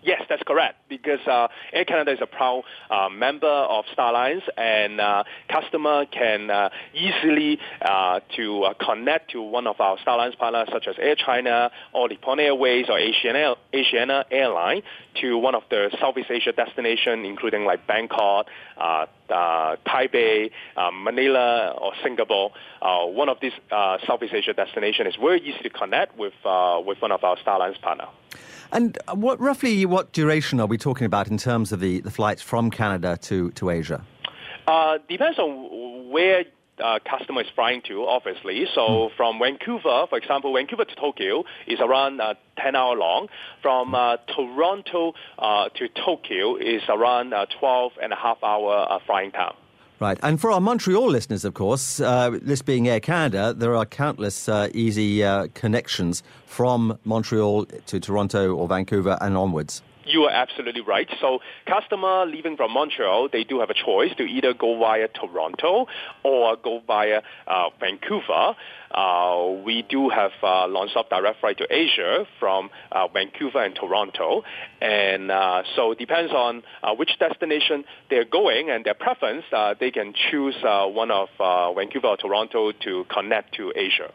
Yes, 0.01 0.21
that's 0.29 0.43
correct. 0.43 0.77
Because 0.87 1.19
uh, 1.27 1.49
Air 1.73 1.85
Canada 1.85 2.11
is 2.13 2.19
a 2.21 2.25
proud 2.25 2.63
uh, 2.89 3.09
member 3.09 3.47
of 3.47 3.85
Star 3.91 4.11
Alliance, 4.11 4.43
and 4.57 4.99
uh, 5.01 5.23
customer 5.49 6.05
can 6.05 6.49
uh, 6.49 6.69
easily 6.93 7.59
uh, 7.81 8.21
to 8.35 8.63
uh, 8.63 8.73
connect 8.75 9.31
to 9.31 9.41
one 9.41 9.67
of 9.67 9.81
our 9.81 9.99
Star 9.99 10.15
Alliance 10.15 10.35
partners, 10.35 10.69
such 10.71 10.87
as 10.87 10.95
Air 10.99 11.15
China 11.15 11.69
or 11.91 12.07
Nippon 12.07 12.39
Airways 12.39 12.85
or 12.89 12.97
Asiana, 12.97 13.55
Asiana 13.73 14.23
Airline, 14.31 14.83
to 15.21 15.37
one 15.37 15.53
of 15.53 15.63
the 15.69 15.89
Southeast 15.99 16.31
Asia 16.31 16.53
destinations, 16.53 17.25
including 17.25 17.65
like 17.65 17.85
Bangkok, 17.85 18.47
Uh, 19.29 19.75
Taipei, 19.85 20.49
Manila, 20.91 21.75
or 21.77 21.91
Singapore. 22.01 22.51
Uh, 22.81 23.05
one 23.05 23.29
of 23.29 23.37
these 23.41 23.51
Southeast 24.07 24.33
Asia 24.33 24.53
destinations 24.53 25.13
is 25.13 25.15
very 25.21 25.39
easy 25.41 25.61
to 25.61 25.69
connect 25.69 26.17
with 26.17 26.33
with 26.87 26.99
one 27.01 27.11
of 27.11 27.23
our 27.23 27.37
Star 27.37 27.57
Alliance 27.57 27.77
partners. 27.77 28.09
And 28.71 28.97
what 29.13 29.39
roughly 29.39 29.85
what 29.85 30.11
duration 30.11 30.59
are 30.59 30.67
we 30.67 30.77
talking 30.77 31.05
about 31.05 31.27
in 31.27 31.37
terms 31.37 31.71
of 31.71 31.79
the, 31.79 32.01
the 32.01 32.11
flights 32.11 32.41
from 32.41 32.69
Canada 32.69 33.17
to, 33.23 33.51
to 33.51 33.69
Asia? 33.69 34.05
Uh, 34.67 34.99
depends 35.07 35.39
on 35.39 36.11
where 36.11 36.45
uh, 36.83 36.99
customer 37.09 37.41
is 37.41 37.47
flying 37.55 37.81
to, 37.87 38.05
obviously. 38.05 38.65
So 38.73 38.81
mm. 38.81 39.15
from 39.17 39.39
Vancouver, 39.39 40.05
for 40.09 40.17
example, 40.17 40.53
Vancouver 40.53 40.85
to 40.85 40.95
Tokyo 40.95 41.43
is 41.67 41.79
around 41.79 42.21
uh, 42.21 42.35
10 42.59 42.75
hour 42.75 42.95
long. 42.95 43.27
From 43.61 43.95
uh, 43.95 44.17
Toronto 44.35 45.13
uh, 45.37 45.69
to 45.69 45.87
Tokyo 45.89 46.55
is 46.55 46.83
around 46.87 47.33
uh, 47.33 47.45
12 47.59 47.93
and 48.01 48.13
a 48.13 48.15
half 48.15 48.37
hour 48.43 48.87
uh, 48.89 48.99
flying 49.05 49.31
time. 49.31 49.55
Right. 49.99 50.17
And 50.23 50.39
for 50.39 50.49
our 50.51 50.61
Montreal 50.61 51.09
listeners, 51.09 51.43
of 51.43 51.55
course, 51.55 51.99
uh, 51.99 52.39
this 52.41 52.61
being 52.61 52.87
Air 52.87 53.01
Canada, 53.01 53.53
there 53.53 53.75
are 53.75 53.85
countless 53.85 54.47
uh, 54.47 54.69
easy 54.73 55.23
uh, 55.25 55.47
connections 55.53 56.23
from 56.45 56.97
Montreal 57.03 57.65
to 57.65 57.99
Toronto 57.99 58.55
or 58.55 58.69
Vancouver 58.69 59.17
and 59.19 59.35
onwards. 59.35 59.81
You 60.09 60.23
are 60.23 60.31
absolutely 60.31 60.81
right. 60.81 61.07
So 61.21 61.37
customer 61.67 62.25
leaving 62.25 62.57
from 62.57 62.73
Montreal, 62.73 63.29
they 63.31 63.43
do 63.43 63.59
have 63.59 63.69
a 63.69 63.75
choice 63.75 64.09
to 64.17 64.23
either 64.23 64.55
go 64.55 64.79
via 64.79 65.07
Toronto 65.07 65.85
or 66.23 66.57
go 66.57 66.81
via 66.87 67.21
uh, 67.45 67.69
Vancouver. 67.79 68.55
Uh, 68.89 69.61
we 69.63 69.85
do 69.87 70.09
have 70.09 70.31
uh, 70.41 70.65
non-stop 70.65 71.11
direct 71.11 71.39
flight 71.41 71.59
to 71.59 71.67
Asia 71.69 72.25
from 72.39 72.71
uh, 72.91 73.07
Vancouver 73.09 73.63
and 73.63 73.75
Toronto, 73.75 74.41
and 74.81 75.29
uh, 75.29 75.61
so 75.75 75.91
it 75.91 75.99
depends 75.99 76.33
on 76.33 76.63
uh, 76.81 76.95
which 76.95 77.11
destination 77.19 77.83
they're 78.09 78.25
going 78.25 78.71
and 78.71 78.83
their 78.85 78.95
preference. 78.95 79.43
Uh, 79.53 79.75
they 79.79 79.91
can 79.91 80.15
choose 80.31 80.55
one 80.63 81.11
of 81.11 81.27
Vancouver 81.75 82.07
or 82.07 82.17
Toronto 82.17 82.71
to 82.71 83.05
connect 83.13 83.53
to 83.53 83.71
Asia. 83.75 84.11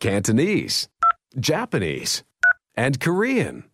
Cantonese, 0.00 0.88
Japanese, 1.38 2.22
and 2.74 3.00
Korean. 3.00 3.64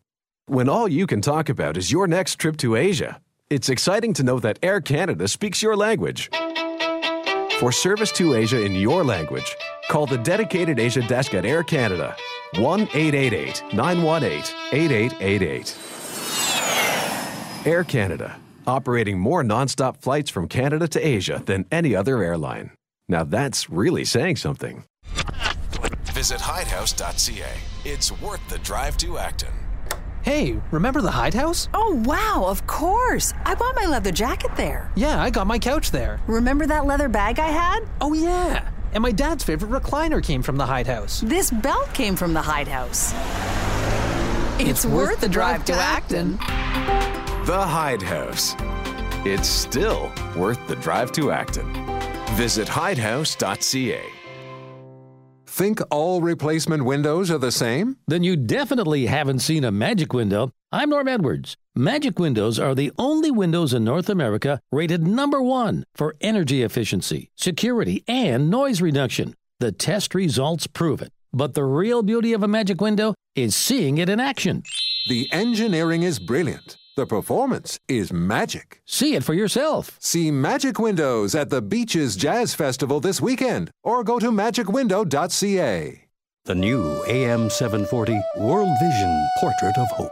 When 0.46 0.68
all 0.68 0.88
you 0.88 1.06
can 1.06 1.20
talk 1.20 1.48
about 1.48 1.76
is 1.76 1.92
your 1.92 2.06
next 2.06 2.36
trip 2.36 2.56
to 2.58 2.76
Asia, 2.76 3.20
it's 3.48 3.68
exciting 3.68 4.12
to 4.14 4.22
know 4.22 4.40
that 4.40 4.58
Air 4.62 4.80
Canada 4.80 5.28
speaks 5.28 5.62
your 5.62 5.76
language. 5.76 6.30
For 7.58 7.72
service 7.72 8.12
to 8.12 8.34
Asia 8.34 8.62
in 8.62 8.74
your 8.74 9.02
language, 9.02 9.56
call 9.88 10.04
the 10.04 10.18
dedicated 10.18 10.78
Asia 10.78 11.00
desk 11.00 11.32
at 11.32 11.46
Air 11.46 11.62
Canada 11.62 12.14
1 12.58 12.80
888 12.82 13.62
918 13.72 14.54
8888. 14.72 17.66
Air 17.66 17.84
Canada, 17.84 18.36
operating 18.66 19.18
more 19.18 19.42
nonstop 19.42 19.96
flights 19.96 20.28
from 20.28 20.48
Canada 20.48 20.86
to 20.86 21.00
Asia 21.00 21.42
than 21.46 21.64
any 21.72 21.96
other 21.96 22.22
airline. 22.22 22.72
Now 23.08 23.24
that's 23.24 23.70
really 23.70 24.04
saying 24.04 24.36
something. 24.36 24.84
Visit 26.12 26.40
hidehouse.ca. 26.40 27.52
It's 27.86 28.12
worth 28.20 28.46
the 28.50 28.58
drive 28.58 28.98
to 28.98 29.16
Acton. 29.16 29.65
Hey, 30.26 30.60
remember 30.72 31.00
the 31.00 31.10
Hide 31.12 31.34
House? 31.34 31.68
Oh, 31.72 32.02
wow, 32.04 32.46
of 32.48 32.66
course. 32.66 33.32
I 33.44 33.54
bought 33.54 33.76
my 33.76 33.86
leather 33.86 34.10
jacket 34.10 34.50
there. 34.56 34.90
Yeah, 34.96 35.22
I 35.22 35.30
got 35.30 35.46
my 35.46 35.56
couch 35.56 35.92
there. 35.92 36.18
Remember 36.26 36.66
that 36.66 36.84
leather 36.84 37.08
bag 37.08 37.38
I 37.38 37.46
had? 37.46 37.86
Oh, 38.00 38.12
yeah. 38.12 38.68
And 38.92 39.02
my 39.02 39.12
dad's 39.12 39.44
favorite 39.44 39.70
recliner 39.70 40.20
came 40.20 40.42
from 40.42 40.56
the 40.56 40.66
Hide 40.66 40.88
House. 40.88 41.20
This 41.20 41.52
belt 41.52 41.94
came 41.94 42.16
from 42.16 42.34
the 42.34 42.42
Hide 42.42 42.66
House. 42.66 43.12
It's, 44.60 44.84
It's 44.84 44.86
worth 44.86 45.20
the 45.20 45.28
drive 45.28 45.64
to 45.66 45.74
Acton. 45.74 46.32
The 47.46 47.64
Hide 47.64 48.02
House. 48.02 48.56
It's 49.24 49.46
still 49.46 50.10
worth 50.36 50.58
the 50.66 50.74
drive 50.74 51.12
to 51.12 51.30
Acton. 51.30 51.72
Visit 52.34 52.66
hidehouse.ca. 52.66 54.02
Think 55.56 55.80
all 55.90 56.20
replacement 56.20 56.84
windows 56.84 57.30
are 57.30 57.38
the 57.38 57.50
same? 57.50 57.96
then 58.06 58.22
you 58.22 58.36
definitely 58.36 59.06
haven't 59.06 59.38
seen 59.38 59.64
a 59.64 59.72
magic 59.72 60.12
window. 60.12 60.50
I'm 60.70 60.90
Norm 60.90 61.08
Edwards. 61.08 61.56
Magic 61.74 62.18
windows 62.18 62.58
are 62.58 62.74
the 62.74 62.92
only 62.98 63.30
windows 63.30 63.72
in 63.72 63.82
North 63.82 64.10
America 64.10 64.60
rated 64.70 65.06
number 65.06 65.40
one 65.40 65.86
for 65.94 66.14
energy 66.20 66.62
efficiency, 66.62 67.30
security, 67.36 68.04
and 68.06 68.50
noise 68.50 68.82
reduction. 68.82 69.34
The 69.58 69.72
test 69.72 70.14
results 70.14 70.66
prove 70.66 71.00
it. 71.00 71.10
But 71.32 71.54
the 71.54 71.64
real 71.64 72.02
beauty 72.02 72.34
of 72.34 72.42
a 72.42 72.48
magic 72.48 72.82
window 72.82 73.14
is 73.34 73.56
seeing 73.56 73.96
it 73.96 74.10
in 74.10 74.20
action. 74.20 74.62
The 75.08 75.26
engineering 75.32 76.02
is 76.02 76.18
brilliant. 76.18 76.76
The 76.96 77.06
performance 77.06 77.78
is 77.88 78.10
magic. 78.10 78.80
See 78.86 79.16
it 79.16 79.22
for 79.22 79.34
yourself. 79.34 79.98
See 80.00 80.30
Magic 80.30 80.78
Windows 80.78 81.34
at 81.34 81.50
the 81.50 81.60
Beaches 81.60 82.16
Jazz 82.16 82.54
Festival 82.54 83.00
this 83.00 83.20
weekend 83.20 83.70
or 83.84 84.02
go 84.02 84.18
to 84.18 84.30
magicwindow.ca. 84.30 86.04
The 86.46 86.54
new 86.54 87.04
AM 87.06 87.50
740 87.50 88.18
World 88.38 88.70
Vision 88.80 89.28
Portrait 89.40 89.76
of 89.76 89.88
Hope. 89.88 90.10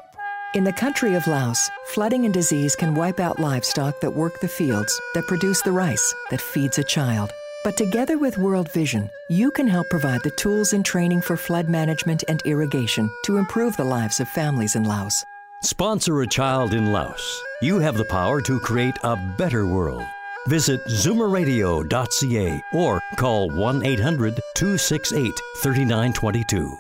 In 0.55 0.65
the 0.65 0.75
country 0.75 1.15
of 1.15 1.27
Laos, 1.27 1.71
flooding 1.87 2.27
and 2.27 2.35
disease 2.35 2.77
can 2.77 2.95
wipe 2.95 3.19
out 3.19 3.41
livestock 3.41 3.99
that 4.03 4.15
work 4.15 4.39
the 4.41 4.49
fields, 4.49 5.01
that 5.15 5.27
produce 5.27 5.63
the 5.63 5.73
rice, 5.73 6.15
that 6.31 6.41
feeds 6.43 6.79
a 6.79 6.85
child. 6.85 7.33
But 7.65 7.79
together 7.79 8.19
with 8.19 8.37
World 8.37 8.71
Vision, 8.73 9.09
you 9.31 9.51
can 9.51 9.69
help 9.69 9.89
provide 9.89 10.23
the 10.23 10.33
tools 10.33 10.75
and 10.75 10.85
training 10.85 11.23
for 11.23 11.39
flood 11.39 11.71
management 11.71 12.25
and 12.29 12.43
irrigation 12.45 13.11
to 13.25 13.39
improve 13.39 13.75
the 13.79 13.85
lives 13.85 14.21
of 14.21 14.29
families 14.29 14.77
in 14.77 14.85
Laos. 14.85 15.25
Sponsor 15.65 16.21
a 16.21 16.27
child 16.27 16.75
in 16.75 16.93
Laos. 16.93 17.43
You 17.63 17.79
have 17.79 17.97
the 17.97 18.05
power 18.05 18.43
to 18.43 18.61
create 18.61 18.99
a 19.03 19.17
better 19.39 19.67
world. 19.67 20.03
Visit 20.47 20.85
zoomerradio.ca 20.89 22.63
or 22.75 23.01
call 23.17 23.49
1 23.49 23.87
800 23.87 24.39
268 24.57 25.33
3922. 25.63 26.77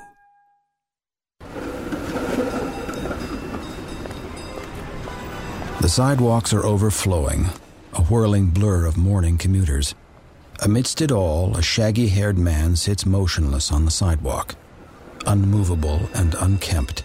The 5.81 5.89
sidewalks 5.89 6.53
are 6.53 6.67
overflowing, 6.67 7.47
a 7.95 8.03
whirling 8.03 8.49
blur 8.49 8.85
of 8.85 8.99
morning 8.99 9.39
commuters. 9.39 9.95
Amidst 10.61 11.01
it 11.01 11.11
all, 11.11 11.57
a 11.57 11.63
shaggy 11.63 12.09
haired 12.09 12.37
man 12.37 12.77
sits 12.77 13.07
motionless 13.07 13.73
on 13.73 13.87
the 13.87 13.91
sidewalk, 13.91 14.57
unmovable 15.25 16.03
and 16.13 16.35
unkempt. 16.35 17.03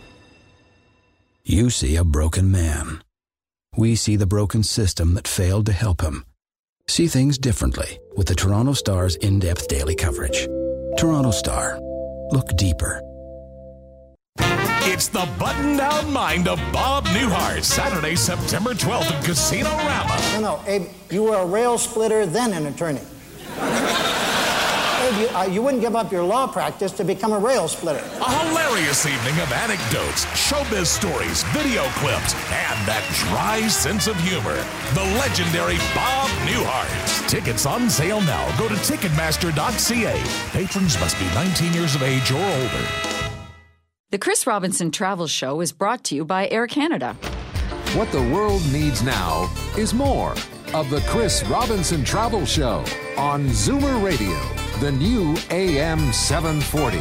You 1.49 1.71
see 1.71 1.95
a 1.95 2.03
broken 2.03 2.51
man. 2.51 3.01
We 3.75 3.95
see 3.95 4.15
the 4.15 4.27
broken 4.27 4.61
system 4.61 5.15
that 5.15 5.27
failed 5.27 5.65
to 5.65 5.71
help 5.71 6.01
him. 6.01 6.23
See 6.87 7.07
things 7.07 7.39
differently 7.39 7.99
with 8.15 8.27
the 8.27 8.35
Toronto 8.35 8.73
Star's 8.73 9.15
in 9.15 9.39
depth 9.39 9.67
daily 9.67 9.95
coverage. 9.95 10.45
Toronto 10.95 11.31
Star. 11.31 11.79
Look 12.29 12.55
deeper. 12.55 13.01
It's 14.85 15.07
the 15.07 15.27
button 15.39 15.77
down 15.77 16.13
mind 16.13 16.47
of 16.47 16.59
Bob 16.71 17.05
Newhart, 17.05 17.63
Saturday, 17.63 18.15
September 18.15 18.75
12th 18.75 19.17
in 19.17 19.23
Casino 19.23 19.69
Rama. 19.69 20.21
No, 20.33 20.41
no, 20.41 20.63
Abe, 20.67 20.87
you 21.09 21.23
were 21.23 21.37
a 21.37 21.45
rail 21.47 21.79
splitter, 21.79 22.27
then 22.27 22.53
an 22.53 22.67
attorney. 22.67 23.01
Abe, 25.19 25.29
you, 25.29 25.38
uh, 25.38 25.43
you 25.43 25.61
wouldn't 25.61 25.81
give 25.81 25.95
up 25.95 26.11
your 26.11 26.23
law 26.23 26.47
practice 26.47 26.91
to 26.93 27.03
become 27.03 27.33
a 27.33 27.39
rail 27.39 27.67
splitter. 27.67 28.03
A 28.21 28.47
hilarious 28.47 29.05
evening 29.05 29.39
of 29.41 29.51
anecdotes, 29.51 30.25
showbiz 30.25 30.88
stories, 30.88 31.43
video 31.53 31.83
clips, 31.99 32.33
and 32.51 32.88
that 32.88 33.03
dry 33.29 33.67
sense 33.67 34.07
of 34.07 34.15
humor. 34.17 34.55
The 34.93 35.03
legendary 35.19 35.77
Bob 35.93 36.29
Newhart. 36.47 37.29
Tickets 37.29 37.65
on 37.65 37.89
sale 37.89 38.21
now. 38.21 38.57
Go 38.57 38.67
to 38.67 38.75
Ticketmaster.ca. 38.75 40.49
Patrons 40.51 40.99
must 40.99 41.19
be 41.19 41.25
19 41.35 41.73
years 41.73 41.95
of 41.95 42.03
age 42.03 42.31
or 42.31 42.43
older. 42.43 42.88
The 44.11 44.17
Chris 44.17 44.47
Robinson 44.47 44.89
Travel 44.91 45.27
Show 45.27 45.61
is 45.61 45.71
brought 45.71 46.03
to 46.05 46.15
you 46.15 46.25
by 46.25 46.47
Air 46.49 46.65
Canada. 46.65 47.13
What 47.95 48.11
the 48.11 48.21
world 48.21 48.61
needs 48.71 49.03
now 49.03 49.51
is 49.77 49.93
more 49.93 50.33
of 50.73 50.89
the 50.89 51.01
Chris 51.07 51.43
Robinson 51.45 52.03
Travel 52.03 52.45
Show 52.45 52.83
on 53.17 53.45
Zoomer 53.47 54.03
Radio, 54.03 54.38
the 54.79 54.91
new 54.93 55.36
AM 55.51 56.13
740. 56.13 57.00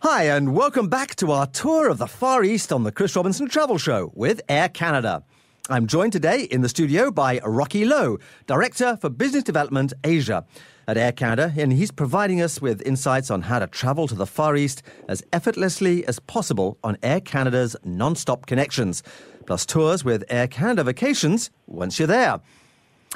Hi, 0.00 0.24
and 0.24 0.54
welcome 0.54 0.90
back 0.90 1.16
to 1.16 1.32
our 1.32 1.46
tour 1.46 1.88
of 1.88 1.96
the 1.96 2.06
Far 2.06 2.44
East 2.44 2.70
on 2.70 2.84
the 2.84 2.92
Chris 2.92 3.16
Robinson 3.16 3.48
Travel 3.48 3.78
Show 3.78 4.12
with 4.14 4.42
Air 4.46 4.68
Canada. 4.68 5.24
I'm 5.70 5.86
joined 5.86 6.12
today 6.12 6.42
in 6.42 6.60
the 6.60 6.68
studio 6.68 7.10
by 7.10 7.38
Rocky 7.38 7.86
Lowe, 7.86 8.18
Director 8.46 8.98
for 9.00 9.08
Business 9.08 9.42
Development 9.42 9.90
Asia 10.04 10.44
at 10.86 10.98
Air 10.98 11.12
Canada, 11.12 11.50
and 11.56 11.72
he's 11.72 11.90
providing 11.90 12.42
us 12.42 12.60
with 12.60 12.82
insights 12.82 13.30
on 13.30 13.40
how 13.40 13.58
to 13.58 13.68
travel 13.68 14.06
to 14.06 14.14
the 14.14 14.26
Far 14.26 14.54
East 14.54 14.82
as 15.08 15.22
effortlessly 15.32 16.06
as 16.06 16.18
possible 16.18 16.76
on 16.84 16.98
Air 17.02 17.22
Canada's 17.22 17.74
non-stop 17.84 18.44
connections, 18.44 19.02
plus 19.46 19.64
tours 19.64 20.04
with 20.04 20.24
Air 20.28 20.46
Canada 20.46 20.84
Vacations 20.84 21.50
once 21.66 21.98
you're 21.98 22.06
there. 22.06 22.40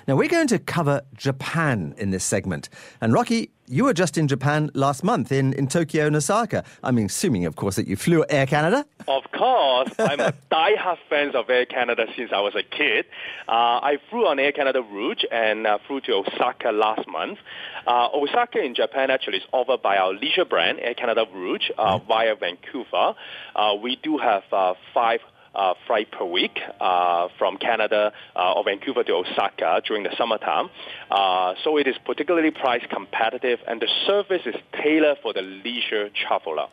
Now, 0.07 0.17
we're 0.17 0.29
going 0.29 0.49
to 0.49 0.59
cover 0.59 1.01
Japan 1.17 1.95
in 1.97 2.11
this 2.11 2.25
segment. 2.25 2.69
And 3.01 3.13
Rocky, 3.15 3.51
you 3.67 3.85
were 3.85 3.95
just 3.95 4.19
in 4.19 4.29
Japan 4.29 4.71
last 4.75 5.03
month 5.03 5.33
in, 5.33 5.55
in 5.55 5.67
Tokyo 5.67 6.07
and 6.07 6.15
Osaka. 6.15 6.63
I'm 6.83 6.99
assuming, 6.99 7.47
of 7.47 7.57
course, 7.57 7.77
that 7.77 7.87
you 7.87 7.97
flew 7.97 8.23
Air 8.29 8.45
Canada. 8.45 8.85
Of 9.09 9.23
course, 9.33 9.93
I'm 9.99 10.21
a 10.21 10.35
die-hard 10.51 10.99
fan 11.09 11.35
of 11.35 11.49
Air 11.49 11.65
Canada 11.65 12.05
since 12.17 12.33
I 12.35 12.41
was 12.41 12.55
a 12.55 12.63
kid. 12.63 13.07
Uh, 13.49 13.81
I 13.81 13.99
flew 14.11 14.27
on 14.27 14.39
Air 14.39 14.53
Canada 14.53 14.83
Rouge 14.83 15.25
and 15.33 15.67
uh, 15.67 15.79
flew 15.87 16.03
to 16.03 16.13
Osaka 16.13 16.71
last 16.71 17.09
month. 17.09 17.39
Uh, 17.87 18.09
Osaka 18.13 18.63
in 18.63 18.75
Japan 18.75 19.11
actually 19.11 19.39
is 19.39 19.45
offered 19.53 19.81
by 19.81 19.97
our 19.97 20.13
leisure 20.13 20.45
brand, 20.45 20.81
Air 20.81 20.95
Canada 20.95 21.25
Rouge, 21.33 21.71
uh, 21.79 21.99
via 21.99 22.35
Vancouver. 22.37 23.15
Uh, 23.57 23.75
we 23.81 23.97
do 23.97 24.19
have 24.19 24.43
uh, 24.53 24.75
five 24.93 25.21
uh, 25.55 25.75
flight 25.87 26.11
per 26.11 26.25
week 26.25 26.59
uh, 26.81 27.29
from 27.39 27.57
Canada 27.57 28.13
uh, 28.37 28.55
or 28.55 28.65
Vancouver 28.65 29.05
to 29.05 29.13
Osaka 29.13 29.83
during 29.87 30.03
the 30.03 30.15
summertime. 30.17 30.71
Uh, 31.11 31.55
so 31.63 31.77
it 31.77 31.87
is 31.87 31.97
particularly 32.05 32.51
price 32.51 32.83
competitive 32.91 33.59
and 33.67 33.81
the 33.81 33.89
service 34.07 34.43
is 34.47 34.55
tailored 34.83 35.19
for 35.23 35.33
the 35.33 35.43
leisure 35.43 36.11
traveler. 36.11 36.67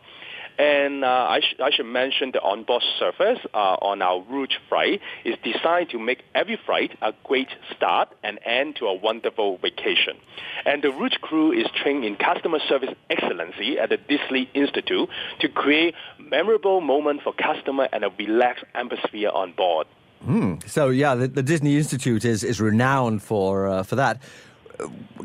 And 0.62 1.04
uh, 1.04 1.08
I, 1.08 1.40
sh- 1.40 1.60
I 1.60 1.72
should 1.72 1.88
mention 1.88 2.30
the 2.34 2.42
onboard 2.42 2.84
service 3.00 3.40
uh, 3.52 3.58
on 3.82 4.04
our 4.04 4.22
Rouge 4.22 4.54
flight 4.70 5.02
is 5.26 5.36
designed 5.44 5.90
to 5.90 5.98
make 5.98 6.22
every 6.36 6.56
flight 6.68 6.92
a 7.02 7.14
great 7.24 7.48
start 7.76 8.10
and 8.22 8.38
end 8.46 8.76
to 8.76 8.86
a 8.86 8.94
wonderful 8.94 9.58
vacation. 9.58 10.18
And 10.64 10.84
the 10.84 10.92
Rouge 10.92 11.16
crew 11.16 11.52
is 11.52 11.66
trained 11.82 12.06
in 12.06 12.16
customer 12.16 12.60
service 12.70 12.94
excellency 13.10 13.80
at 13.80 13.90
the 13.90 13.98
Disney 13.98 14.52
Institute 14.54 15.10
to 15.40 15.50
create 15.50 15.96
memorable 16.20 16.80
moment 16.80 17.22
for 17.24 17.34
customer 17.34 17.90
and 17.92 18.04
a 18.04 18.12
relaxed 18.20 18.66
atmosphere 18.76 19.32
on 19.34 19.54
board. 19.54 19.88
Mm. 20.24 20.70
So, 20.70 20.90
yeah, 20.90 21.16
the, 21.16 21.28
the, 21.28 21.42
Disney 21.42 21.76
Institute 21.76 22.24
is, 22.24 22.44
is 22.44 22.62
renowned 22.62 23.24
for, 23.24 23.66
uh, 23.66 23.82
for 23.82 23.96
that. 23.96 24.22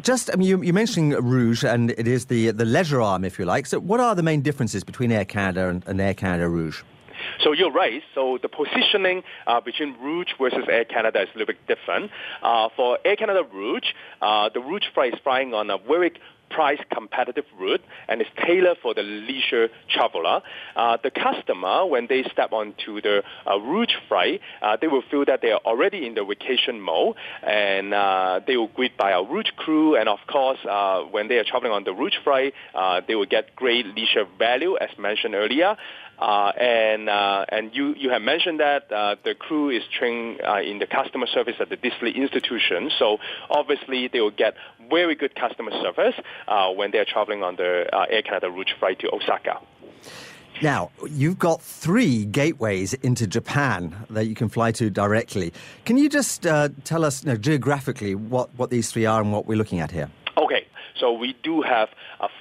Just, 0.03 0.31
I 0.33 0.37
mean, 0.37 0.49
you, 0.49 0.63
you're 0.63 0.75
mentioning 0.75 1.11
Rouge, 1.11 1.65
and 1.65 1.91
it 1.93 2.07
is 2.07 2.27
the, 2.27 2.51
the 2.51 2.65
leisure 2.65 3.01
arm, 3.01 3.25
if 3.25 3.39
you 3.39 3.45
like. 3.45 3.67
So, 3.67 3.81
what 3.81 4.01
are 4.01 4.15
the 4.15 4.23
main 4.23 4.41
differences 4.43 4.85
between 4.85 5.13
Air 5.13 5.25
Canada 5.25 5.69
and, 5.69 5.83
and 5.87 6.01
Air 6.01 6.15
Canada 6.15 6.49
Rouge? 6.49 6.83
So 7.43 7.53
you're 7.53 7.73
right. 7.73 8.03
So 8.15 8.39
the 8.41 8.49
positioning 8.49 9.23
uh, 9.47 9.61
between 9.61 9.97
Rouge 10.01 10.29
versus 10.41 10.65
Air 10.71 10.85
Canada 10.85 11.23
is 11.23 11.29
a 11.35 11.39
little 11.39 11.55
bit 11.55 11.67
different. 11.67 12.11
Uh, 12.43 12.69
for 12.77 12.99
Air 13.05 13.17
Canada 13.17 13.43
Rouge, 13.53 13.85
uh, 14.23 14.49
the 14.53 14.61
Rouge 14.61 14.85
flight 14.95 15.15
is 15.15 15.21
flying 15.23 15.55
on 15.55 15.71
a 15.71 15.79
very 15.79 16.13
price 16.51 16.79
competitive 16.93 17.45
route 17.59 17.83
and 18.09 18.21
it's 18.21 18.31
tailored 18.47 18.79
for 18.83 18.95
the 18.95 19.03
leisure 19.03 19.69
traveler. 19.89 20.43
Uh, 20.75 20.97
the 21.03 21.11
customer, 21.11 21.87
when 21.87 22.07
they 22.09 22.23
step 22.33 22.53
onto 22.53 23.01
the 23.01 23.23
uh, 23.47 23.59
flight, 24.09 24.41
uh, 24.63 24.77
they 24.81 24.87
will 24.87 25.03
feel 25.11 25.25
that 25.25 25.43
they 25.43 25.51
are 25.51 25.61
already 25.65 26.07
in 26.07 26.15
the 26.15 26.25
vacation 26.25 26.81
mode 26.81 27.17
and 27.43 27.93
uh, 27.95 28.41
they 28.47 28.57
will 28.57 28.69
greet 28.69 28.97
by 28.97 29.13
our 29.13 29.25
Rouge 29.27 29.51
crew 29.57 29.97
and 29.97 30.09
of 30.09 30.19
course 30.31 30.59
uh, 30.69 31.03
when 31.03 31.29
they 31.29 31.37
are 31.37 31.45
traveling 31.45 31.73
on 31.73 31.85
the 31.85 31.93
Rouge 31.93 32.17
flight, 32.23 32.55
uh, 32.75 33.01
they 33.07 33.15
will 33.15 33.27
get 33.27 33.55
great 33.57 33.87
leisure 33.87 34.27
value 34.39 34.77
as 34.77 34.91
mentioned 34.99 35.35
earlier. 35.35 35.77
Uh, 36.19 36.51
and 36.59 37.09
uh, 37.09 37.45
and 37.51 37.75
you, 37.75 37.95
you 37.95 38.11
have 38.11 38.23
mentioned 38.23 38.61
that 38.61 38.91
uh, 38.91 39.17
the 39.25 39.35
crew 39.35 39.69
is 39.69 39.83
trained 39.99 40.41
uh, 40.41 40.61
in 40.61 40.79
the 40.79 40.87
customer 40.87 41.27
service 41.27 41.57
at 41.61 41.69
the 41.69 41.77
Disney 41.77 42.11
Institution, 42.11 42.91
so 42.99 43.19
obviously 43.51 44.09
they 44.09 44.21
will 44.21 44.31
get 44.31 44.55
very 44.89 45.15
good 45.15 45.35
customer 45.35 45.73
service 45.83 46.15
uh, 46.49 46.71
when 46.73 46.91
they 46.91 46.99
are 46.99 47.05
traveling 47.05 47.43
on 47.43 47.57
the 47.57 47.87
uh, 47.93 48.07
Air 48.09 48.23
Canada 48.23 48.51
Rouge 48.51 48.73
flight 48.79 48.99
to 49.01 49.11
Osaka. 49.11 49.61
Now, 50.63 50.91
you've 51.11 51.39
got 51.39 51.61
three 51.61 52.25
gateways 52.25 52.95
into 52.95 53.27
Japan 53.27 53.95
that 54.09 54.25
you 54.25 54.35
can 54.35 54.49
fly 54.49 54.73
to 54.73 54.89
directly. 54.89 55.53
Can 55.85 55.99
you 55.99 56.09
just 56.09 56.45
tell 56.45 57.05
us 57.05 57.23
you 57.23 57.33
know, 57.33 57.37
geographically 57.37 58.15
what, 58.15 58.49
what 58.57 58.71
these 58.71 58.91
three 58.91 59.05
are 59.05 59.21
and 59.21 59.33
what 59.33 59.45
we're 59.45 59.59
looking 59.59 59.81
at 59.81 59.91
here? 59.91 60.11
Okay, 60.39 60.67
so 60.99 61.13
we 61.13 61.37
do 61.43 61.61
have 61.61 61.91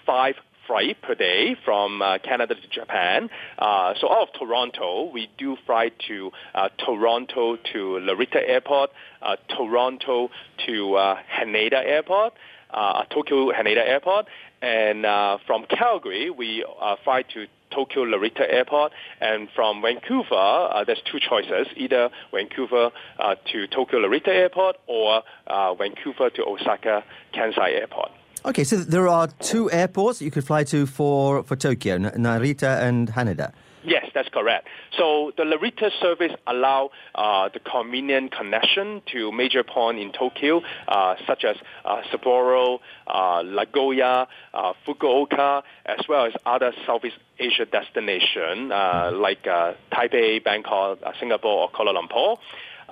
five 0.05 0.35
flight 0.67 1.01
per 1.01 1.15
day 1.15 1.55
from 1.63 2.01
uh, 2.01 2.17
Canada 2.19 2.55
to 2.55 2.67
Japan. 2.69 3.29
Uh, 3.57 3.93
so 3.99 4.11
out 4.11 4.29
of 4.29 4.33
Toronto, 4.39 5.09
we 5.13 5.29
do 5.37 5.57
fly 5.65 5.91
to 6.07 6.31
uh, 6.53 6.69
Toronto 6.77 7.57
to 7.73 7.79
Narita 8.01 8.41
Airport, 8.47 8.91
uh, 9.21 9.35
Toronto 9.49 10.29
to 10.65 10.95
uh, 10.95 11.15
Haneda 11.39 11.83
Airport, 11.85 12.33
uh, 12.71 13.03
Tokyo 13.05 13.51
Haneda 13.51 13.87
Airport, 13.87 14.25
and 14.61 15.03
from 15.45 15.65
Calgary, 15.69 16.29
we 16.29 16.65
fly 17.03 17.23
to 17.33 17.45
Tokyo 17.75 18.05
Narita 18.05 18.41
Airport, 18.49 18.93
and 19.19 19.49
from 19.53 19.81
Vancouver, 19.81 20.35
uh, 20.35 20.83
there's 20.85 21.01
two 21.11 21.19
choices: 21.19 21.67
either 21.75 22.09
Vancouver 22.31 22.91
uh, 23.19 23.35
to 23.51 23.67
Tokyo 23.67 23.99
Narita 23.99 24.29
Airport 24.29 24.77
or 24.87 25.23
uh, 25.47 25.73
Vancouver 25.75 26.29
to 26.29 26.45
Osaka 26.45 27.03
Kansai 27.33 27.79
Airport. 27.79 28.11
Okay, 28.45 28.63
so 28.63 28.75
there 28.75 29.07
are 29.07 29.27
two 29.39 29.71
airports 29.71 30.21
you 30.21 30.29
could 30.29 30.45
fly 30.45 30.63
to 30.65 30.85
for, 30.85 31.41
for 31.41 31.55
Tokyo, 31.55 31.97
Narita 31.97 32.79
and 32.79 33.11
Haneda. 33.11 33.51
Yes, 33.83 34.05
that's 34.13 34.29
correct. 34.29 34.67
So 34.99 35.31
the 35.35 35.43
Narita 35.43 35.89
service 35.99 36.31
allow 36.45 36.91
uh, 37.15 37.49
the 37.51 37.59
convenient 37.59 38.31
connection 38.31 39.01
to 39.13 39.31
major 39.31 39.63
points 39.63 39.99
in 39.99 40.11
Tokyo, 40.11 40.61
uh, 40.87 41.15
such 41.25 41.43
as 41.43 41.55
uh, 41.85 42.03
Sapporo, 42.11 42.81
uh, 43.07 43.41
Nagoya, 43.43 44.27
uh, 44.53 44.73
Fukuoka, 44.85 45.63
as 45.87 46.07
well 46.07 46.25
as 46.27 46.33
other 46.45 46.71
Southeast 46.85 47.17
Asia 47.39 47.65
destinations 47.65 48.71
uh, 48.71 49.11
like 49.11 49.43
Taipei, 49.91 50.43
Bangkok, 50.43 50.99
Singapore, 51.19 51.63
or 51.63 51.71
Kuala 51.71 51.99
Lumpur. 51.99 52.37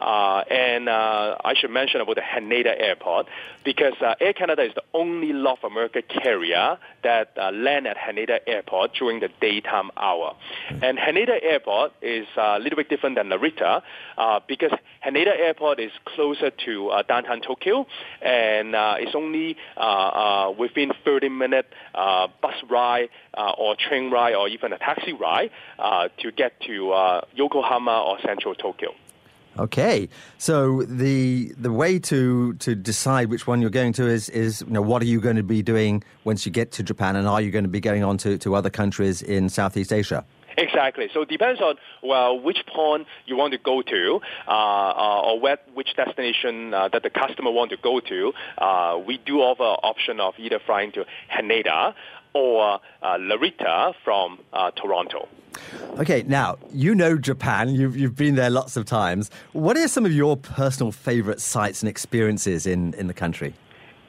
Uh, 0.04 0.44
and 0.52 0.90
uh, 0.90 1.38
I 1.46 1.54
should 1.56 1.72
mention 1.72 2.02
about 2.02 2.16
the 2.16 2.22
Haneda 2.22 2.78
Airport 2.78 3.28
because 3.64 3.94
uh, 4.02 4.16
Air 4.20 4.34
Canada 4.34 4.64
is 4.64 4.74
the 4.76 4.84
only 4.94 5.32
North 5.32 5.64
America 5.64 6.02
carrier 6.02 6.78
that 7.04 7.32
uh, 7.38 7.52
land 7.52 7.88
at 7.88 7.96
Haneda 7.96 8.40
Airport 8.46 8.92
during 9.00 9.22
the 9.22 9.30
daytime 9.40 9.92
hour. 9.96 10.36
And 10.82 10.98
Haneda 10.98 11.42
Airport 11.42 11.94
is 12.02 12.28
uh, 12.38 12.56
a 12.58 12.60
little 12.60 12.76
bit 12.76 12.90
different 12.90 13.16
than 13.16 13.30
Narita 13.30 13.82
uh, 14.18 14.40
because 14.46 14.72
Haneda 15.06 15.40
Airport 15.40 15.80
is 15.80 15.92
closer 16.04 16.52
to 16.66 16.90
uh, 16.90 17.04
downtown 17.04 17.40
Tokyo 17.40 17.88
and 18.22 18.76
uh, 18.76 18.96
it's 19.00 19.16
only 19.16 19.56
uh, 19.78 19.80
uh, 19.80 20.52
within 20.58 20.92
30 21.06 21.30
minute 21.30 21.68
uh, 21.96 22.28
bus 22.42 22.56
ride 22.70 23.08
uh, 23.38 23.54
or 23.58 23.78
train 23.78 24.12
ride 24.12 24.36
or 24.36 24.50
even 24.50 24.74
a 24.74 24.78
taxi 24.78 25.14
ride 25.14 25.50
uh, 25.80 26.10
to 26.22 26.32
get 26.32 26.60
to 26.68 26.92
uh, 26.92 27.22
Yokohama 27.34 28.04
or 28.06 28.18
central 28.26 28.54
Tokyo. 28.54 28.92
Okay, 29.60 30.10
so 30.40 30.82
the 30.84 31.54
the 31.60 31.72
way 31.72 32.00
to 32.00 32.54
to 32.56 32.74
decide 32.74 33.30
which 33.30 33.46
one 33.46 33.62
you're 33.62 33.70
going 33.70 33.94
to 33.94 34.08
is 34.08 34.28
is 34.30 34.62
you 34.62 34.74
know 34.74 34.82
what 34.82 35.02
are 35.04 35.06
you 35.06 35.22
going 35.22 35.36
to 35.36 35.44
be 35.44 35.62
doing 35.62 36.04
once 36.24 36.44
you 36.46 36.52
get 36.52 36.72
to 36.72 36.84
Japan, 36.84 37.16
and 37.16 37.28
are 37.28 37.40
you 37.40 37.52
going 37.52 37.64
to 37.64 37.70
be 37.70 37.80
going 37.80 38.04
on 38.04 38.18
to, 38.20 38.38
to 38.40 38.56
other 38.56 38.72
countries 38.72 39.22
in 39.22 39.50
Southeast 39.50 39.94
Asia? 39.94 40.26
Exactly. 40.58 41.10
So 41.14 41.22
it 41.22 41.30
depends 41.30 41.62
on 41.62 41.76
well 42.02 42.40
which 42.40 42.66
point 42.74 43.08
you 43.26 43.36
want 43.36 43.54
to 43.54 43.60
go 43.60 43.82
to, 43.82 44.22
uh, 44.48 44.52
uh, 44.52 45.22
or 45.24 45.40
where, 45.40 45.58
which 45.74 45.96
destination 45.96 46.74
uh, 46.74 46.90
that 46.90 47.04
the 47.04 47.10
customer 47.10 47.52
want 47.52 47.72
to 47.72 47.78
go 47.78 48.00
to. 48.00 48.34
Uh, 48.58 49.00
we 49.06 49.18
do 49.18 49.40
offer 49.40 49.64
option 49.64 50.20
of 50.20 50.34
either 50.38 50.60
flying 50.66 50.92
to 50.94 51.06
Haneda 51.32 51.94
or 52.34 52.80
uh, 53.02 53.18
Narita 53.18 53.94
from 54.04 54.40
uh, 54.52 54.72
Toronto. 54.72 55.28
Okay, 56.00 56.24
now 56.28 56.58
you 56.72 56.96
know 56.96 57.18
Japan. 57.18 57.70
You've 57.70 57.96
you've 57.96 58.16
been 58.16 58.36
there 58.36 58.50
lots 58.50 58.76
of 58.76 58.86
times. 58.86 59.30
What 59.52 59.78
are 59.78 59.88
some 59.88 60.06
of 60.06 60.12
your 60.12 60.36
personal 60.36 60.92
favorite 60.92 61.40
sites 61.40 61.82
and 61.82 61.90
experiences 61.90 62.66
in, 62.66 62.94
in 62.96 63.08
the 63.08 63.14
country? 63.14 63.54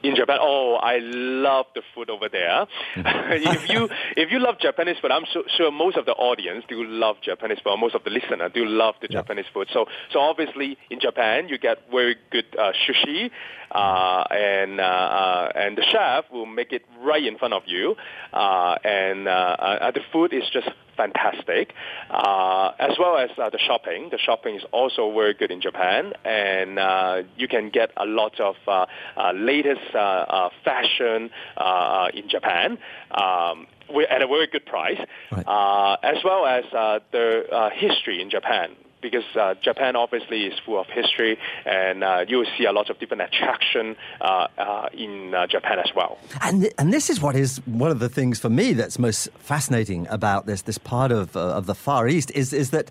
in 0.05 0.15
Japan. 0.15 0.37
Oh, 0.39 0.75
I 0.75 0.99
love 0.99 1.65
the 1.73 1.81
food 1.93 2.09
over 2.09 2.29
there. 2.29 2.67
if 2.95 3.69
you 3.69 3.89
if 4.15 4.31
you 4.31 4.39
love 4.39 4.59
Japanese 4.59 4.97
food, 5.01 5.11
I'm 5.11 5.25
sure, 5.31 5.43
sure 5.57 5.71
most 5.71 5.97
of 5.97 6.05
the 6.05 6.13
audience 6.13 6.63
do 6.67 6.83
love 6.83 7.17
Japanese 7.21 7.59
food. 7.63 7.77
Most 7.77 7.95
of 7.95 8.03
the 8.03 8.11
listener 8.11 8.49
do 8.49 8.65
love 8.65 8.95
the 9.01 9.07
Japanese 9.07 9.45
food. 9.53 9.67
So 9.73 9.85
so 10.11 10.19
obviously 10.19 10.77
in 10.89 10.99
Japan 10.99 11.49
you 11.49 11.57
get 11.57 11.89
very 11.91 12.15
good 12.31 12.45
uh, 12.57 12.71
sushi, 12.85 13.31
uh, 13.75 14.23
and 14.31 14.79
uh, 14.79 14.83
uh, 14.83 15.51
and 15.55 15.77
the 15.77 15.83
chef 15.91 16.25
will 16.31 16.45
make 16.45 16.71
it 16.71 16.83
right 17.01 17.23
in 17.23 17.37
front 17.37 17.53
of 17.53 17.63
you, 17.65 17.95
uh, 18.33 18.75
and 18.83 19.27
uh, 19.27 19.31
uh, 19.31 19.91
the 19.91 20.01
food 20.11 20.33
is 20.33 20.43
just 20.51 20.69
fantastic, 20.95 21.73
uh, 22.09 22.71
as 22.79 22.93
well 22.97 23.17
as 23.17 23.29
uh, 23.37 23.49
the 23.49 23.59
shopping. 23.59 24.09
The 24.11 24.17
shopping 24.17 24.55
is 24.55 24.63
also 24.71 25.11
very 25.13 25.33
good 25.33 25.51
in 25.51 25.61
Japan, 25.61 26.13
and 26.23 26.79
uh, 26.79 27.23
you 27.37 27.47
can 27.47 27.69
get 27.69 27.91
a 27.97 28.05
lot 28.05 28.39
of 28.39 28.55
uh, 28.67 28.85
uh, 29.17 29.31
latest 29.33 29.93
uh, 29.93 29.97
uh, 29.97 30.49
fashion 30.63 31.29
uh, 31.57 31.59
uh, 31.59 32.07
in 32.13 32.29
Japan. 32.29 32.77
Um, 33.11 33.67
at 34.09 34.21
a 34.21 34.27
very 34.27 34.47
good 34.47 34.65
price, 34.65 34.99
right. 35.31 35.47
uh, 35.47 35.97
as 36.01 36.17
well 36.23 36.45
as 36.47 36.63
uh, 36.73 36.99
the 37.11 37.45
uh, 37.51 37.69
history 37.69 38.19
in 38.19 38.31
Japan 38.31 38.71
because 39.05 39.35
uh, 39.35 39.53
Japan 39.61 39.95
obviously 39.95 40.45
is 40.45 40.57
full 40.65 40.79
of 40.79 40.87
history, 40.87 41.37
and 41.63 42.03
uh, 42.03 42.25
you 42.27 42.37
will 42.37 42.51
see 42.57 42.65
a 42.65 42.71
lot 42.71 42.89
of 42.89 42.97
different 42.97 43.21
attraction 43.21 43.95
uh, 44.19 44.47
uh 44.57 44.89
in 44.93 45.35
uh, 45.35 45.45
Japan 45.45 45.77
as 45.77 45.91
well. 45.95 46.17
And 46.41 46.61
th- 46.61 46.73
and 46.79 46.91
this 46.91 47.09
is 47.11 47.21
what 47.21 47.35
is 47.35 47.61
one 47.65 47.91
of 47.91 47.99
the 47.99 48.09
things 48.09 48.39
for 48.39 48.49
me 48.49 48.73
that's 48.73 48.97
most 48.97 49.29
fascinating 49.37 50.07
about 50.09 50.47
this 50.47 50.63
this 50.63 50.79
part 50.79 51.11
of 51.11 51.37
uh, 51.37 51.59
of 51.59 51.67
the 51.67 51.75
Far 51.75 52.07
East 52.07 52.31
is 52.31 52.51
is 52.51 52.71
that 52.71 52.89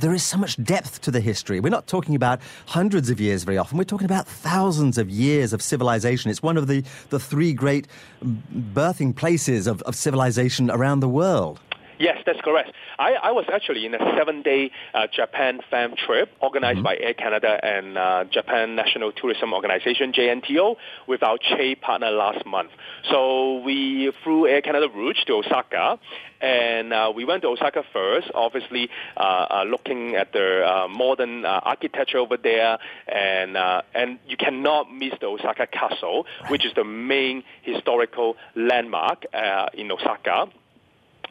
there 0.00 0.12
is 0.12 0.24
so 0.24 0.36
much 0.36 0.62
depth 0.64 1.00
to 1.02 1.10
the 1.12 1.20
history. 1.20 1.60
We're 1.60 1.78
not 1.78 1.86
talking 1.86 2.16
about 2.16 2.40
hundreds 2.66 3.08
of 3.08 3.20
years 3.20 3.44
very 3.44 3.58
often. 3.58 3.78
We're 3.78 3.84
talking 3.84 4.10
about 4.12 4.26
thousands 4.26 4.98
of 4.98 5.08
years 5.08 5.52
of 5.52 5.62
civilization. 5.62 6.30
It's 6.30 6.42
one 6.42 6.56
of 6.56 6.66
the, 6.66 6.82
the 7.10 7.20
three 7.20 7.52
great 7.52 7.86
birthing 8.24 9.14
places 9.14 9.68
of, 9.68 9.82
of 9.82 9.94
civilization 9.94 10.70
around 10.70 11.00
the 11.00 11.08
world. 11.08 11.60
Yes, 11.98 12.18
that's 12.26 12.40
correct. 12.42 12.72
I, 12.98 13.14
I 13.14 13.32
was 13.32 13.46
actually 13.52 13.86
in 13.86 13.94
a 13.94 13.98
seven-day 14.18 14.70
uh, 14.92 15.06
Japan 15.12 15.60
fam 15.70 15.94
trip 15.96 16.30
organized 16.40 16.76
mm-hmm. 16.76 16.84
by 16.84 16.96
Air 16.98 17.14
Canada 17.14 17.58
and 17.62 17.96
uh, 17.96 18.24
Japan 18.30 18.76
National 18.76 19.12
Tourism 19.12 19.54
Organization, 19.54 20.12
JNTO, 20.12 20.76
with 21.06 21.22
our 21.22 21.38
CHE 21.38 21.76
partner 21.80 22.10
last 22.10 22.44
month. 22.44 22.70
So 23.10 23.60
we 23.60 24.12
flew 24.22 24.46
Air 24.46 24.60
Canada 24.60 24.88
Rouge 24.94 25.24
to 25.26 25.34
Osaka, 25.34 25.98
and 26.40 26.92
uh, 26.92 27.12
we 27.14 27.24
went 27.24 27.42
to 27.42 27.48
Osaka 27.48 27.82
first, 27.92 28.30
obviously 28.34 28.90
uh, 29.16 29.20
uh, 29.20 29.64
looking 29.66 30.16
at 30.16 30.32
the 30.32 30.66
uh, 30.66 30.88
modern 30.88 31.46
uh, 31.46 31.60
architecture 31.62 32.18
over 32.18 32.36
there, 32.36 32.78
and 33.08 33.56
uh, 33.56 33.82
and 33.94 34.18
you 34.28 34.36
cannot 34.36 34.92
miss 34.92 35.14
the 35.20 35.26
Osaka 35.26 35.66
Castle, 35.66 36.26
which 36.48 36.66
is 36.66 36.72
the 36.74 36.84
main 36.84 37.42
historical 37.62 38.36
landmark 38.54 39.24
uh, 39.32 39.66
in 39.72 39.90
Osaka. 39.90 40.48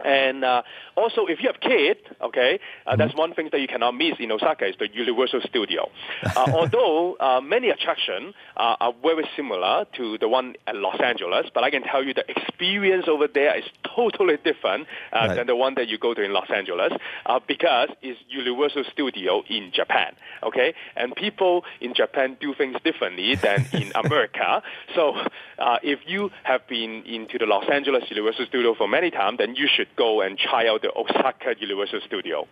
And 0.04 0.44
uh, 0.44 0.64
also, 0.96 1.26
if 1.28 1.42
you 1.42 1.50
have 1.52 1.62
kids, 1.62 2.00
okay, 2.22 2.60
uh, 2.86 2.92
mm-hmm. 2.92 3.00
that's 3.00 3.16
one 3.16 3.34
thing 3.34 3.50
that 3.52 3.62
you 3.62 3.68
cannot 3.68 3.94
miss 3.94 4.16
in 4.20 4.32
Osaka 4.32 4.68
is 4.68 4.76
the 4.78 4.90
Universal 4.92 5.42
Studio. 5.48 5.90
Uh, 6.24 6.52
although 6.54 7.16
uh, 7.20 7.42
many 7.42 7.70
attractions 7.70 8.34
uh, 8.58 8.76
are 8.80 8.94
very 9.02 9.28
similar 9.36 9.86
to 9.96 10.18
the 10.18 10.28
one 10.28 10.56
at 10.68 10.76
Los 10.76 11.00
Angeles, 11.00 11.48
but 11.54 11.64
I 11.64 11.70
can 11.70 11.84
tell 11.84 12.04
you 12.04 12.14
the 12.14 12.26
experience 12.30 13.06
over 13.08 13.28
there 13.28 13.58
is 13.58 13.66
totally 13.96 14.38
different 14.44 14.88
uh, 15.14 15.28
right. 15.28 15.36
than 15.36 15.48
the 15.48 15.56
one 15.56 15.76
that 15.76 15.88
you 15.88 15.98
go 15.98 16.14
to 16.14 16.22
in 16.22 16.34
Los 16.34 16.50
Angeles 16.50 16.94
because 17.48 17.90
it's 18.02 18.20
Universal 18.30 18.84
Studio 18.92 19.44
in 19.50 19.72
Japan, 19.74 20.14
okay? 20.44 20.74
And 20.96 21.16
people 21.16 21.64
in 21.82 21.94
Japan 21.94 22.38
do 22.40 22.54
things 22.54 22.78
differently 22.84 23.36
than 23.36 23.68
in 23.74 23.92
America. 23.96 24.62
So 24.96 25.16
if 25.84 26.00
you 26.08 26.32
have 26.44 26.68
been 26.68 27.04
into 27.06 27.38
the 27.38 27.46
Los 27.46 27.66
Angeles 27.70 28.04
Universal 28.10 28.48
Studio 28.48 28.76
for 28.76 28.88
many 28.88 29.12
times, 29.12 29.38
then 29.38 29.56
you 29.56 29.68
should 29.74 29.85
go 29.96 30.22
and 30.22 30.38
try 30.38 30.68
out 30.68 30.82
the 30.82 30.92
Osaka 30.96 31.56
Universal 31.60 32.02
Studio. 32.06 32.48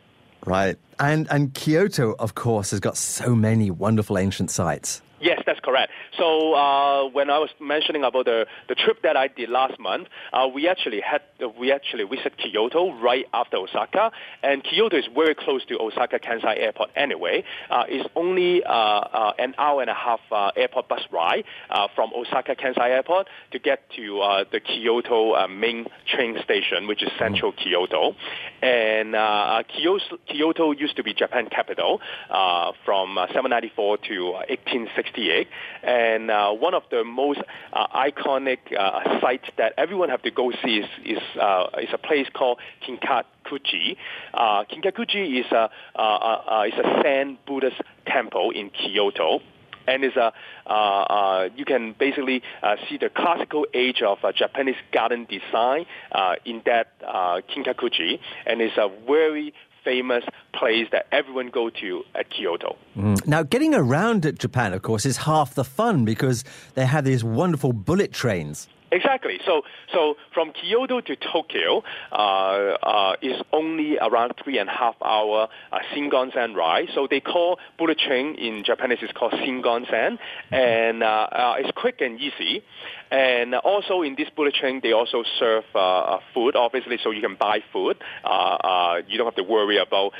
Right. 0.46 0.78
And 1.00 1.28
and 1.32 1.54
Kyoto, 1.54 2.16
of 2.20 2.36
course, 2.36 2.72
has 2.72 2.80
got 2.80 2.98
so 2.98 3.36
many 3.36 3.72
wonderful 3.72 4.18
ancient 4.18 4.52
sites. 4.52 5.02
Yes, 5.24 5.42
that's 5.46 5.62
correct. 5.62 5.90
So 6.18 6.54
uh, 6.54 7.08
when 7.08 7.30
I 7.30 7.40
was 7.40 7.50
mentioning 7.62 8.04
about 8.04 8.26
the, 8.26 8.46
the 8.68 8.76
trip 8.76 9.04
that 9.04 9.16
I 9.16 9.30
did 9.30 9.48
last 9.48 9.80
month, 9.80 10.10
uh, 10.34 10.50
we 10.54 10.68
actually 10.68 11.00
had 11.00 11.22
we 11.58 11.72
actually 11.72 12.04
visited 12.04 12.38
Kyoto 12.38 12.92
right 13.00 13.26
after 13.34 13.56
Osaka, 13.56 14.12
and 14.44 14.62
Kyoto 14.66 14.98
is 14.98 15.06
very 15.16 15.34
close 15.34 15.64
to 15.68 15.80
Osaka 15.80 16.20
Kansai 16.20 16.60
Airport 16.60 16.90
anyway. 16.98 17.46
Uh, 17.70 17.86
it's 17.88 18.10
only 18.18 18.66
uh, 18.66 18.70
uh, 18.70 19.34
an 19.40 19.56
hour 19.58 19.80
and 19.80 19.90
a 19.90 19.94
half 19.94 20.20
uh, 20.30 20.52
airport 20.58 20.90
bus 20.90 21.02
ride 21.10 21.46
from 21.96 22.12
Osaka 22.14 22.56
Kansai 22.56 22.90
Airport 22.90 23.28
to 23.52 23.60
get 23.60 23.90
to 23.96 24.46
the 24.52 24.60
Kyoto 24.60 25.48
main 25.48 25.86
train 26.14 26.36
station, 26.44 26.86
which 26.86 27.02
is 27.02 27.10
central 27.18 27.54
mm. 27.54 27.64
Kyoto. 27.64 28.14
And 28.62 29.14
Kyoto, 29.70 30.18
Kyoto 30.28 30.72
used 30.72 30.98
to 30.98 31.04
be 31.04 31.14
Japan 31.14 31.48
capital 31.50 32.02
from 32.84 33.16
794 33.16 33.98
to 34.10 34.24
1860. 34.50 35.13
And 35.84 36.32
uh, 36.32 36.52
one 36.52 36.74
of 36.74 36.84
the 36.92 37.04
most 37.04 37.42
uh, 37.72 37.88
iconic 37.88 38.60
uh, 38.78 39.20
sites 39.22 39.46
that 39.58 39.74
everyone 39.78 40.10
have 40.10 40.22
to 40.24 40.32
go 40.32 40.52
see 40.64 40.78
is 40.78 40.90
is, 41.06 41.24
uh, 41.40 41.68
is 41.82 41.90
a 41.94 41.98
place 41.98 42.28
called 42.34 42.60
Kinkakuji. 42.88 43.98
Uh, 44.34 44.64
Kinkakuji 44.66 45.40
is 45.40 45.52
a 45.52 45.70
uh, 45.96 46.64
is 46.68 46.74
a 46.74 47.02
Zen 47.04 47.38
Buddhist 47.46 47.82
temple 48.08 48.52
in 48.52 48.70
Kyoto 48.70 49.42
and 49.88 50.04
is 50.04 50.16
a 50.16 50.32
uh, 50.66 50.70
uh, 50.70 51.50
you 51.56 51.66
can 51.66 51.94
basically 51.98 52.42
uh, 52.62 52.76
see 52.90 52.98
the 52.98 53.10
classical 53.10 53.66
age 53.74 54.02
of 54.02 54.20
Japanese 54.36 54.76
garden 54.92 55.26
design 55.30 55.86
in 56.46 56.62
that 56.66 57.00
Kinkakuji, 57.02 58.20
and 58.46 58.62
it's 58.62 58.78
a 58.78 58.90
very 59.06 59.54
famous 59.84 60.24
place 60.54 60.88
that 60.92 61.08
everyone 61.12 61.50
go 61.50 61.70
to 61.70 62.04
at 62.16 62.30
Kyoto. 62.30 62.78
Mm. 62.98 63.28
Now, 63.28 63.44
getting 63.44 63.76
around 63.76 64.26
at 64.26 64.40
Japan, 64.40 64.74
of 64.74 64.82
course, 64.82 65.06
is 65.06 65.18
half 65.18 65.56
the 65.56 65.64
fun 65.64 66.06
because 66.06 66.44
they 66.76 66.86
have 66.86 67.04
these 67.04 67.24
wonderful 67.24 67.74
bullet 67.74 68.14
trains. 68.14 68.68
Exactly. 68.94 69.40
So, 69.44 69.64
so 69.92 70.16
from 70.36 70.52
Kyoto 70.52 71.02
to 71.02 71.16
Tokyo 71.16 71.84
uh, 72.12 72.16
uh, 72.16 73.16
is 73.24 73.42
only 73.52 73.98
around 73.98 74.34
three 74.44 74.60
and 74.60 74.70
a 74.70 74.72
half 74.72 74.96
hour 75.04 75.48
uh, 75.72 75.80
Shinkansen 75.92 76.56
ride. 76.56 76.90
So 76.94 77.08
they 77.10 77.20
call 77.20 77.58
bullet 77.80 77.98
train 77.98 78.36
in 78.36 78.64
Japanese 78.64 79.00
is 79.02 79.10
called 79.16 79.34
Shinkansen, 79.34 80.20
and 80.52 81.02
uh, 81.02 81.06
uh, 81.06 81.56
it's 81.58 81.72
quick 81.76 82.02
and 82.02 82.20
easy. 82.22 82.64
And 83.10 83.54
also 83.56 84.02
in 84.02 84.16
this 84.16 84.30
bullet 84.36 84.56
train, 84.56 84.80
they 84.82 84.92
also 84.92 85.24
serve 85.40 85.66
uh, 85.76 86.18
food, 86.34 86.56
obviously, 86.56 86.98
so 87.04 87.12
you 87.12 87.22
can 87.22 87.36
buy 87.36 87.60
food. 87.72 87.98
You 88.24 89.18
don't 89.18 89.28
have 89.28 89.36
to 89.36 89.44
worry 89.44 89.78
about 89.78 90.14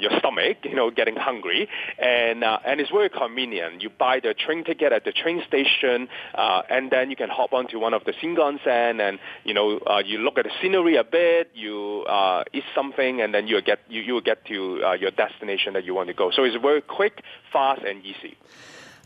your 0.00 0.10
stomach, 0.18 0.58
you 0.64 0.76
know, 0.76 0.90
getting 0.90 1.16
hungry. 1.16 1.68
And 1.98 2.44
and 2.44 2.80
it's 2.80 2.90
very 2.90 3.10
convenient. 3.10 3.82
You 3.82 3.90
buy 3.90 4.20
the 4.20 4.34
train 4.34 4.64
ticket 4.64 4.92
at 4.92 5.04
the 5.04 5.12
train 5.12 5.42
station, 5.46 6.08
and 6.34 6.90
then 6.90 7.10
you 7.10 7.16
can 7.16 7.28
hop 7.28 7.52
onto 7.70 7.80
one 7.80 7.94
of 7.94 8.04
the 8.04 8.12
Shinkansen, 8.12 9.00
and 9.00 9.18
you 9.44 9.54
know, 9.54 9.80
you 10.04 10.18
look 10.18 10.38
at 10.38 10.44
the 10.44 10.50
scenery 10.60 10.96
a 10.96 11.04
bit, 11.04 11.50
you 11.54 12.04
eat 12.52 12.64
something, 12.74 13.20
and 13.20 13.34
then 13.34 13.46
you 13.46 13.60
get 13.62 13.80
you 13.88 14.00
you 14.02 14.14
will 14.14 14.20
get 14.20 14.44
to 14.46 14.96
your 15.00 15.10
destination 15.10 15.74
that 15.74 15.84
you 15.84 15.94
want 15.94 16.08
to 16.08 16.14
go. 16.14 16.30
So 16.30 16.44
it's 16.44 16.56
very 16.56 16.82
quick, 16.82 17.22
fast, 17.52 17.82
and 17.82 18.04
easy. 18.04 18.36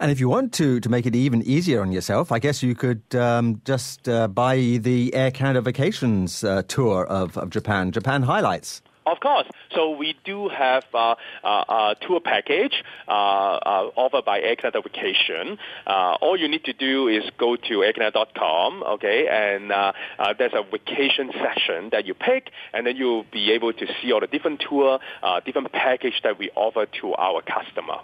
And 0.00 0.10
if 0.10 0.18
you 0.18 0.28
want 0.28 0.52
to, 0.54 0.80
to 0.80 0.88
make 0.88 1.06
it 1.06 1.14
even 1.14 1.40
easier 1.42 1.80
on 1.80 1.92
yourself, 1.92 2.32
I 2.32 2.40
guess 2.40 2.64
you 2.64 2.74
could 2.74 3.02
um, 3.14 3.60
just 3.64 4.08
uh, 4.08 4.26
buy 4.26 4.56
the 4.80 5.14
Air 5.14 5.30
Canada 5.30 5.60
Vacations 5.60 6.42
uh, 6.42 6.62
tour 6.66 7.06
of, 7.06 7.38
of 7.38 7.50
Japan, 7.50 7.92
Japan 7.92 8.22
Highlights. 8.22 8.82
Of 9.06 9.20
course. 9.20 9.46
So 9.74 9.90
we 9.90 10.14
do 10.24 10.48
have 10.48 10.84
uh, 10.94 11.16
uh, 11.42 11.48
a 11.48 11.96
tour 12.06 12.20
package 12.20 12.82
uh, 13.08 13.10
uh 13.10 13.90
offered 13.96 14.24
by 14.24 14.40
Air 14.40 14.56
Canada 14.56 14.80
Vacation. 14.82 15.58
Uh, 15.86 16.16
all 16.20 16.38
you 16.38 16.48
need 16.48 16.64
to 16.64 16.72
do 16.72 17.08
is 17.08 17.24
go 17.38 17.56
to 17.56 17.74
aircanada.com, 17.78 18.82
okay, 18.94 19.26
and 19.28 19.72
uh, 19.72 19.92
there's 20.38 20.52
a 20.54 20.62
vacation 20.62 21.30
section 21.32 21.90
that 21.90 22.06
you 22.06 22.14
pick, 22.14 22.50
and 22.72 22.86
then 22.86 22.96
you'll 22.96 23.26
be 23.32 23.52
able 23.52 23.72
to 23.72 23.86
see 24.00 24.12
all 24.12 24.20
the 24.20 24.26
different 24.26 24.62
tour, 24.68 25.00
different 25.44 25.72
package 25.72 26.20
that 26.22 26.38
we 26.38 26.50
offer 26.54 26.86
to 27.00 27.14
our 27.14 27.42
customer. 27.42 27.98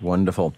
Wonderful. 0.00 0.54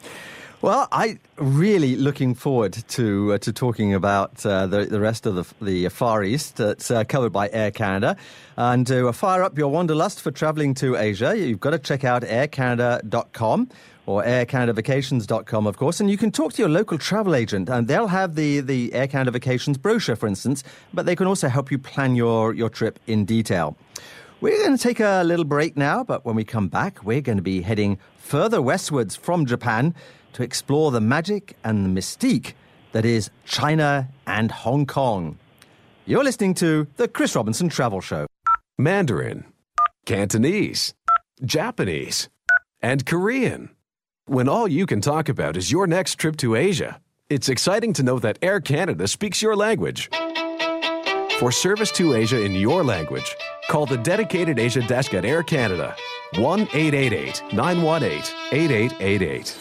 Well, 0.64 0.88
I 0.90 1.18
really 1.36 1.94
looking 1.94 2.34
forward 2.34 2.72
to 2.72 3.34
uh, 3.34 3.38
to 3.40 3.52
talking 3.52 3.92
about 3.92 4.46
uh, 4.46 4.66
the 4.66 4.86
the 4.86 4.98
rest 4.98 5.26
of 5.26 5.34
the 5.34 5.44
the 5.62 5.90
Far 5.90 6.24
East 6.24 6.56
that's 6.56 6.90
uh, 6.90 7.04
covered 7.04 7.34
by 7.34 7.50
Air 7.50 7.70
Canada, 7.70 8.16
and 8.56 8.86
to 8.86 9.12
fire 9.12 9.42
up 9.42 9.58
your 9.58 9.68
wanderlust 9.68 10.22
for 10.22 10.30
travelling 10.30 10.72
to 10.76 10.96
Asia, 10.96 11.36
you've 11.36 11.60
got 11.60 11.72
to 11.72 11.78
check 11.78 12.02
out 12.02 12.22
AirCanada.com 12.22 13.68
or 14.06 14.24
aircanadavacations.com, 14.24 15.66
of 15.66 15.76
course, 15.76 16.00
and 16.00 16.10
you 16.10 16.16
can 16.16 16.30
talk 16.30 16.54
to 16.54 16.62
your 16.62 16.70
local 16.70 16.96
travel 16.96 17.34
agent, 17.34 17.68
and 17.68 17.86
they'll 17.86 18.06
have 18.06 18.34
the, 18.34 18.60
the 18.60 18.92
Air 18.94 19.06
Canada 19.06 19.32
Vacations 19.32 19.76
brochure, 19.76 20.16
for 20.16 20.26
instance, 20.26 20.64
but 20.94 21.04
they 21.04 21.16
can 21.16 21.26
also 21.26 21.48
help 21.48 21.70
you 21.70 21.78
plan 21.78 22.14
your, 22.14 22.54
your 22.54 22.70
trip 22.70 22.98
in 23.06 23.26
detail. 23.26 23.76
We're 24.40 24.58
going 24.58 24.76
to 24.76 24.82
take 24.82 25.00
a 25.00 25.22
little 25.24 25.44
break 25.44 25.76
now, 25.76 26.04
but 26.04 26.24
when 26.24 26.34
we 26.34 26.44
come 26.44 26.68
back, 26.68 27.04
we're 27.04 27.20
going 27.20 27.38
to 27.38 27.42
be 27.42 27.62
heading 27.62 27.98
further 28.18 28.60
westwards 28.60 29.16
from 29.16 29.46
Japan 29.46 29.94
to 30.34 30.42
explore 30.42 30.90
the 30.90 31.00
magic 31.00 31.56
and 31.64 31.84
the 31.84 32.00
mystique 32.00 32.52
that 32.92 33.04
is 33.04 33.30
China 33.44 34.08
and 34.26 34.50
Hong 34.50 34.86
Kong. 34.86 35.38
You're 36.04 36.24
listening 36.24 36.54
to 36.54 36.86
The 36.96 37.08
Chris 37.08 37.34
Robinson 37.34 37.68
Travel 37.68 38.00
Show. 38.00 38.26
Mandarin, 38.76 39.44
Cantonese, 40.04 40.94
Japanese, 41.44 42.28
and 42.82 43.06
Korean. 43.06 43.70
When 44.26 44.48
all 44.48 44.68
you 44.68 44.84
can 44.84 45.00
talk 45.00 45.28
about 45.28 45.56
is 45.56 45.70
your 45.70 45.86
next 45.86 46.16
trip 46.16 46.36
to 46.38 46.56
Asia, 46.56 47.00
it's 47.30 47.48
exciting 47.48 47.92
to 47.94 48.02
know 48.02 48.18
that 48.18 48.38
Air 48.42 48.60
Canada 48.60 49.08
speaks 49.08 49.40
your 49.40 49.56
language. 49.56 50.10
For 51.38 51.50
service 51.50 51.90
to 51.92 52.14
Asia 52.14 52.42
in 52.42 52.54
your 52.54 52.84
language, 52.84 53.34
call 53.68 53.86
the 53.86 53.98
dedicated 53.98 54.58
Asia 54.58 54.82
desk 54.82 55.14
at 55.14 55.24
Air 55.24 55.42
Canada 55.42 55.96
1 56.36 56.60
888 56.60 57.42
918 57.52 58.22
8888. 58.52 59.58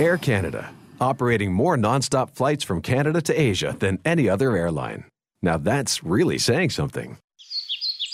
Air 0.00 0.16
Canada, 0.18 0.70
operating 1.00 1.52
more 1.52 1.76
nonstop 1.76 2.30
flights 2.30 2.64
from 2.64 2.80
Canada 2.82 3.20
to 3.22 3.40
Asia 3.40 3.76
than 3.78 3.98
any 4.04 4.28
other 4.28 4.56
airline. 4.56 5.04
Now 5.42 5.56
that's 5.58 6.04
really 6.04 6.38
saying 6.38 6.70
something. 6.70 7.18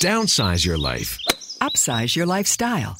Downsize 0.03 0.65
your 0.65 0.79
life, 0.79 1.19
upsize 1.61 2.17
your 2.17 2.27
lifestyle. 2.27 2.97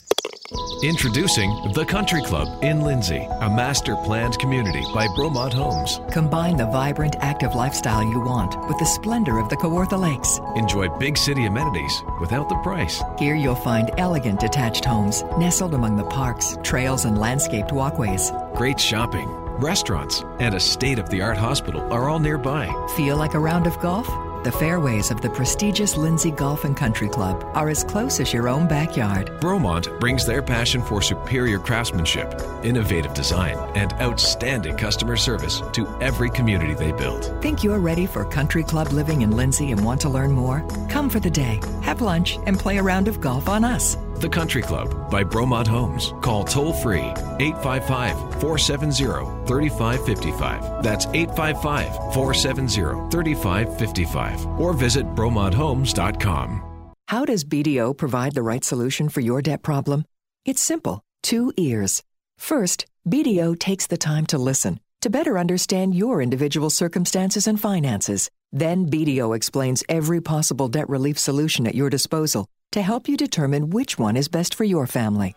Introducing 0.83 1.51
The 1.73 1.85
Country 1.85 2.23
Club 2.23 2.63
in 2.63 2.81
Lindsay, 2.83 3.27
a 3.41 3.49
master 3.49 3.97
planned 3.97 4.39
community 4.39 4.83
by 4.93 5.07
Bromont 5.09 5.53
Homes. 5.53 6.01
Combine 6.13 6.57
the 6.57 6.67
vibrant, 6.67 7.17
active 7.21 7.55
lifestyle 7.55 8.03
you 8.05 8.21
want 8.21 8.57
with 8.69 8.79
the 8.79 8.85
splendor 8.85 9.39
of 9.39 9.49
the 9.49 9.57
Kawartha 9.57 9.99
Lakes. 9.99 10.41
Enjoy 10.57 10.89
big 10.99 11.17
city 11.17 11.47
amenities 11.47 12.03
without 12.21 12.49
the 12.49 12.57
price. 12.57 13.03
Here 13.19 13.35
you'll 13.35 13.55
find 13.55 13.91
elegant 13.99 14.41
detached 14.41 14.85
homes 14.85 15.23
nestled 15.39 15.75
among 15.75 15.97
the 15.97 16.05
parks, 16.05 16.57
trails, 16.63 17.05
and 17.05 17.19
landscaped 17.19 17.73
walkways. 17.73 18.31
Great 18.55 18.79
shopping, 18.79 19.29
restaurants, 19.59 20.23
and 20.39 20.55
a 20.55 20.61
state 20.61 20.99
of 20.99 21.09
the 21.09 21.23
art 21.23 21.37
hospital 21.37 21.81
are 21.93 22.09
all 22.09 22.21
nearby. 22.21 22.67
Feel 22.97 23.17
like 23.17 23.35
a 23.35 23.39
round 23.39 23.67
of 23.67 23.79
golf? 23.81 24.09
The 24.45 24.53
fairways 24.53 25.11
of 25.11 25.23
the 25.23 25.31
prestigious 25.31 25.97
Lindsay 25.97 26.31
Golf 26.31 26.67
and 26.67 26.77
Country 26.77 27.09
Club 27.09 27.43
are 27.55 27.71
as 27.71 27.83
close 27.83 28.21
as 28.21 28.31
your 28.31 28.47
own 28.47 28.69
backyard. 28.69 29.31
Bromont 29.41 29.99
brings 29.99 30.27
their 30.27 30.43
passion 30.43 30.83
for 30.83 31.01
superior 31.01 31.59
craftsmanship, 31.59 32.39
innovative 32.63 33.15
design, 33.15 33.57
and 33.75 33.95
outstanding 33.95 34.77
customer 34.77 35.17
service 35.17 35.63
to 35.73 35.89
every 36.03 36.29
community 36.29 36.75
they 36.75 36.93
build. 36.93 37.25
Think 37.41 37.65
you're 37.65 37.79
ready 37.79 38.05
for 38.05 38.27
country 38.27 38.63
club 38.63 38.93
living 38.93 39.23
in 39.23 39.31
Lindsay 39.31 39.73
and 39.73 39.83
want 39.83 40.03
to 40.03 40.11
learn 40.11 40.31
more? 40.31 40.63
Come 40.91 41.09
for 41.09 41.21
the 41.21 41.31
day, 41.31 41.59
have 41.81 42.03
lunch, 42.03 42.37
and 42.45 42.59
play 42.59 42.77
a 42.77 42.83
round 42.83 43.09
of 43.09 43.23
golf 43.23 43.49
on 43.49 43.65
us. 43.65 43.97
The 44.21 44.29
Country 44.29 44.63
Club 44.63 45.11
by 45.11 45.25
Bromont 45.25 45.67
Homes. 45.67 46.13
Call 46.21 46.45
toll 46.45 46.73
free 46.73 47.13
855 47.41 48.41
470 48.41 49.47
3555. 49.47 50.83
That's 50.83 51.07
855 51.07 52.15
470 52.15 53.11
3555. 53.11 54.47
Or 54.61 54.73
visit 54.73 55.07
BromontHomes.com. 55.15 56.63
How 57.09 57.25
does 57.25 57.45
BDO 57.45 57.97
provide 57.99 58.35
the 58.35 58.43
right 58.43 58.65
solution 58.65 59.09
for 59.09 59.21
your 59.21 59.43
debt 59.43 59.63
problem? 59.63 60.05
It's 60.45 60.63
simple 60.63 61.03
two 61.23 61.53
ears. 61.57 62.03
First, 62.39 62.87
BDO 63.09 63.59
takes 63.59 63.87
the 63.87 63.97
time 63.97 64.27
to 64.27 64.39
listen 64.39 64.81
to 65.01 65.11
better 65.11 65.37
understand 65.37 65.95
your 65.95 66.23
individual 66.23 66.71
circumstances 66.71 67.47
and 67.47 67.61
finances. 67.61 68.31
Then 68.53 68.87
BDO 68.87 69.37
explains 69.37 69.85
every 69.89 70.21
possible 70.23 70.69
debt 70.69 70.89
relief 70.89 71.19
solution 71.19 71.67
at 71.67 71.75
your 71.75 71.91
disposal 71.91 72.47
to 72.75 72.83
help 72.83 73.09
you 73.09 73.17
determine 73.17 73.71
which 73.71 73.99
one 73.99 74.17
is 74.17 74.29
best 74.29 74.55
for 74.55 74.65
your 74.65 74.87
family. 74.87 75.35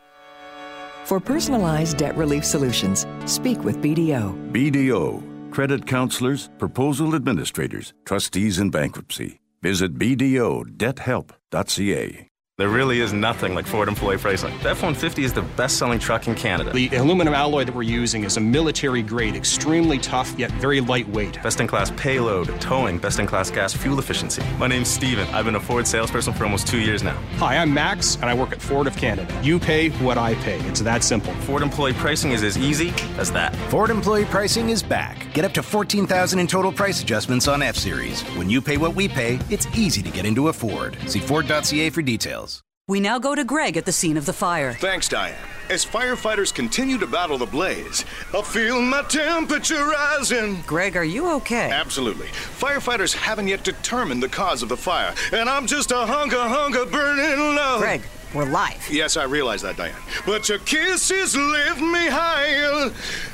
For 1.06 1.22
personalized 1.22 1.98
debt 1.98 2.18
relief 2.18 2.44
solutions, 2.44 3.08
speak 3.26 3.64
with 3.64 3.82
BDO. 3.82 4.52
BDO, 4.52 5.24
credit 5.52 5.88
counselors, 5.88 6.50
proposal 6.58 7.16
administrators, 7.16 7.94
trustees 8.06 8.60
in 8.60 8.70
bankruptcy. 8.72 9.40
Visit 9.62 9.98
BDOdebthelp.ca. 9.98 12.27
There 12.58 12.70
really 12.70 13.02
is 13.02 13.14
nothing 13.14 13.54
like 13.54 13.68
Ford 13.68 13.88
employee 13.88 14.18
pricing. 14.18 14.50
The 14.64 14.72
F 14.72 14.82
150 14.82 15.24
is 15.24 15.32
the 15.32 15.44
best 15.44 15.78
selling 15.78 16.00
truck 16.00 16.28
in 16.28 16.34
Canada. 16.34 16.72
The 16.72 16.90
aluminum 16.96 17.36
alloy 17.36 17.66
that 17.66 17.76
we're 17.76 17.84
using 17.84 18.24
is 18.24 18.38
a 18.38 18.40
military 18.40 19.04
grade, 19.04 19.36
extremely 19.36 20.00
tough 20.00 20.34
yet 20.40 20.50
very 20.54 20.82
lightweight. 20.82 21.44
Best 21.44 21.60
in 21.60 21.68
class 21.68 21.92
payload, 21.98 22.48
towing, 22.60 22.98
best 22.98 23.20
in 23.20 23.28
class 23.28 23.52
gas 23.52 23.76
fuel 23.76 24.00
efficiency. 24.00 24.42
My 24.58 24.66
name's 24.66 24.88
Steven. 24.88 25.28
I've 25.36 25.46
been 25.46 25.54
a 25.54 25.60
Ford 25.60 25.86
salesperson 25.86 26.34
for 26.34 26.46
almost 26.46 26.66
two 26.66 26.80
years 26.80 27.04
now. 27.04 27.22
Hi, 27.36 27.58
I'm 27.58 27.72
Max, 27.72 28.16
and 28.16 28.26
I 28.26 28.34
work 28.34 28.52
at 28.54 28.60
Ford 28.60 28.88
of 28.88 28.98
Canada. 28.98 29.40
You 29.44 29.60
pay 29.60 29.90
what 30.04 30.18
I 30.18 30.34
pay. 30.42 30.58
It's 30.62 30.82
that 30.82 31.04
simple. 31.04 31.34
Ford 31.42 31.62
employee 31.62 31.94
pricing 31.94 32.32
is 32.32 32.42
as 32.42 32.58
easy 32.58 32.92
as 33.20 33.32
that. 33.34 33.56
Ford 33.70 33.92
employee 33.92 34.26
pricing 34.26 34.72
is 34.72 34.82
back. 34.82 35.32
Get 35.32 35.46
up 35.46 35.54
to 35.54 35.62
14000 35.62 36.40
in 36.40 36.48
total 36.48 36.72
price 36.72 37.04
adjustments 37.04 37.48
on 37.48 37.62
F 37.62 37.76
Series. 37.76 38.24
When 38.36 38.50
you 38.50 38.64
pay 38.64 38.78
what 38.78 38.96
we 38.96 39.08
pay, 39.08 39.40
it's 39.52 39.68
easy 39.78 40.02
to 40.02 40.10
get 40.10 40.26
into 40.26 40.48
a 40.48 40.54
Ford. 40.54 40.98
See 41.06 41.20
Ford.ca 41.20 41.92
for 41.92 42.02
details. 42.02 42.47
We 42.90 43.02
now 43.02 43.20
go 43.20 43.36
to 43.36 43.44
Greg 43.44 43.76
at 43.76 43.84
the 43.84 43.92
scene 43.92 44.16
of 44.16 44.26
the 44.26 44.32
fire. 44.32 44.72
Thanks, 44.72 45.10
Diane. 45.10 45.36
As 45.70 45.86
firefighters 45.86 46.54
continue 46.54 46.98
to 47.00 47.06
battle 47.06 47.38
the 47.38 47.46
blaze, 47.46 48.06
I 48.34 48.42
feel 48.42 48.82
my 48.82 49.02
temperature 49.02 49.86
rising. 49.86 50.62
Greg, 50.62 50.96
are 50.96 51.04
you 51.04 51.30
okay? 51.32 51.70
Absolutely. 51.70 52.28
Firefighters 52.28 53.14
haven't 53.14 53.50
yet 53.50 53.66
determined 53.66 54.24
the 54.24 54.30
cause 54.30 54.64
of 54.64 54.70
the 54.70 54.78
fire, 54.78 55.14
and 55.34 55.50
I'm 55.50 55.68
just 55.68 55.92
a 55.92 55.98
hunker, 55.98 56.40
hunker 56.40 56.86
burning 56.86 57.58
love. 57.58 57.82
Greg, 57.82 58.04
we're 58.34 58.46
live. 58.46 58.88
Yes, 58.90 59.18
I 59.18 59.24
realize 59.24 59.62
that, 59.62 59.78
Diane. 59.78 59.96
But 60.26 60.50
your 60.50 60.60
kisses 60.60 61.36
lift 61.36 61.80
me 61.80 62.08
higher, 62.08 62.92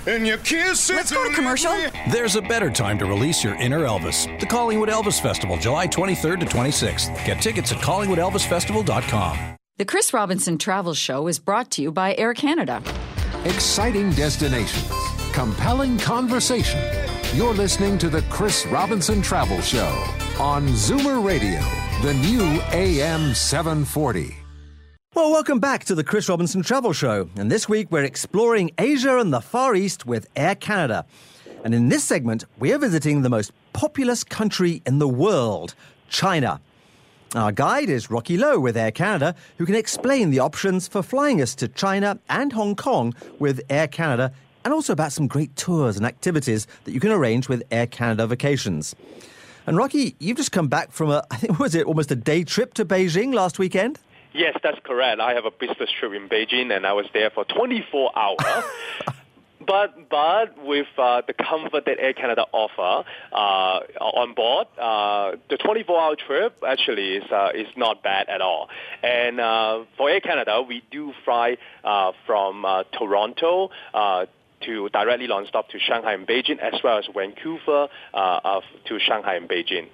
and 0.08 0.26
your 0.26 0.38
kisses. 0.38 0.96
Let's 0.96 1.12
go 1.12 1.28
to 1.28 1.34
commercial. 1.34 1.72
There's 2.12 2.36
a 2.36 2.42
better 2.42 2.70
time 2.70 2.98
to 3.00 3.06
release 3.06 3.44
your 3.44 3.56
inner 3.56 3.82
Elvis. 3.82 4.40
The 4.40 4.46
Collingwood 4.46 4.90
Elvis 4.90 5.22
Festival, 5.22 5.58
July 5.58 5.88
23rd 5.88 6.42
to 6.42 6.46
26th. 6.46 7.26
Get 7.26 7.42
tickets 7.42 7.72
at 7.72 7.80
CollingwoodElvisFestival.com. 7.80 9.58
The 9.78 9.86
Chris 9.86 10.14
Robinson 10.14 10.60
Travel 10.60 10.94
Show 10.94 11.28
is 11.28 11.40
brought 11.40 11.72
to 11.72 11.82
you 11.82 11.92
by 11.92 12.14
Air 12.18 12.36
Canada. 12.36 12.84
Exciting 13.46 14.12
destinations, 14.12 14.92
compelling 15.32 15.98
conversation. 15.98 16.80
You're 17.34 17.56
listening 17.56 17.98
to 17.98 18.10
the 18.10 18.22
Chris 18.30 18.68
Robinson 18.68 19.24
Travel 19.24 19.60
Show 19.62 20.06
on 20.40 20.68
Zoomer 20.68 21.26
Radio, 21.26 21.60
the 22.04 22.14
new 22.14 22.62
AM 22.72 23.34
740. 23.34 24.43
Well, 25.16 25.30
welcome 25.30 25.60
back 25.60 25.86
to 25.86 25.94
the 25.94 26.04
Chris 26.04 26.28
Robinson 26.28 26.64
Travel 26.64 26.92
Show. 26.92 27.30
And 27.36 27.52
this 27.52 27.70
week 27.70 27.92
we're 27.92 28.04
exploring 28.04 28.72
Asia 28.80 29.20
and 29.20 29.32
the 29.32 29.42
Far 29.42 29.76
East 29.76 30.08
with 30.08 30.28
Air 30.36 30.56
Canada. 30.56 31.06
And 31.64 31.76
in 31.76 31.90
this 31.90 32.04
segment, 32.04 32.46
we 32.58 32.74
are 32.74 32.80
visiting 32.80 33.22
the 33.22 33.30
most 33.30 33.52
populous 33.74 34.24
country 34.24 34.82
in 34.88 34.98
the 34.98 35.08
world, 35.08 35.76
China. 36.10 36.60
Our 37.36 37.52
guide 37.52 37.90
is 37.90 38.10
Rocky 38.10 38.38
Lowe 38.38 38.60
with 38.60 38.76
Air 38.76 38.90
Canada, 38.90 39.36
who 39.60 39.68
can 39.68 39.76
explain 39.76 40.32
the 40.32 40.40
options 40.40 40.88
for 40.88 41.04
flying 41.04 41.44
us 41.44 41.54
to 41.56 41.68
China 41.68 42.18
and 42.28 42.52
Hong 42.52 42.76
Kong 42.76 43.14
with 43.38 43.62
Air 43.70 43.88
Canada, 43.88 44.34
and 44.66 44.74
also 44.74 44.94
about 44.94 45.12
some 45.12 45.28
great 45.28 45.56
tours 45.56 45.96
and 45.96 46.08
activities 46.08 46.66
that 46.86 46.92
you 46.92 47.00
can 47.00 47.12
arrange 47.12 47.48
with 47.48 47.62
Air 47.70 47.86
Canada 47.86 48.26
Vacations. 48.26 48.96
And 49.68 49.78
Rocky, 49.78 50.16
you've 50.18 50.38
just 50.38 50.52
come 50.52 50.70
back 50.70 50.92
from 50.92 51.12
a, 51.12 51.24
I 51.32 51.36
think, 51.36 51.60
was 51.60 51.76
it 51.76 51.86
almost 51.86 52.10
a 52.10 52.16
day 52.16 52.44
trip 52.44 52.74
to 52.74 52.84
Beijing 52.84 53.32
last 53.32 53.60
weekend? 53.60 54.00
Yes, 54.34 54.58
that's 54.64 54.80
correct. 54.84 55.22
I 55.22 55.34
have 55.34 55.46
a 55.46 55.52
business 55.52 55.90
trip 56.00 56.14
in 56.14 56.28
Beijing, 56.28 56.76
and 56.76 56.86
I 56.86 56.94
was 56.94 57.06
there 57.14 57.30
for 57.30 57.46
24 57.46 58.12
hours. 58.18 58.66
But 59.66 60.10
but 60.10 60.62
with 60.64 60.88
uh, 60.98 61.22
the 61.26 61.34
comfort 61.34 61.86
that 61.86 62.00
Air 62.00 62.14
Canada 62.14 62.46
offer 62.52 63.08
uh, 63.32 63.80
on 64.00 64.34
board, 64.34 64.68
uh, 64.78 65.38
the 65.50 65.58
24-hour 65.58 66.16
trip 66.16 66.58
actually 66.68 67.18
is 67.18 67.32
uh, 67.32 67.50
is 67.56 67.68
not 67.78 68.04
bad 68.04 68.30
at 68.30 68.42
all. 68.42 68.70
And 69.02 69.40
uh, 69.40 69.84
for 69.98 70.10
Air 70.10 70.20
Canada, 70.20 70.62
we 70.62 70.84
do 70.92 71.14
fly 71.24 71.58
uh, 71.84 72.12
from 72.26 72.66
Toronto 72.98 73.70
to 73.94 74.90
directly 74.90 75.28
nonstop 75.28 75.68
to 75.70 75.80
Shanghai 75.80 76.14
and 76.14 76.28
Beijing, 76.28 76.60
as 76.60 76.82
well 76.84 76.98
as 76.98 77.06
Vancouver 77.14 77.88
to 78.14 79.00
Shanghai 79.00 79.36
and 79.36 79.50
Beijing. 79.50 79.88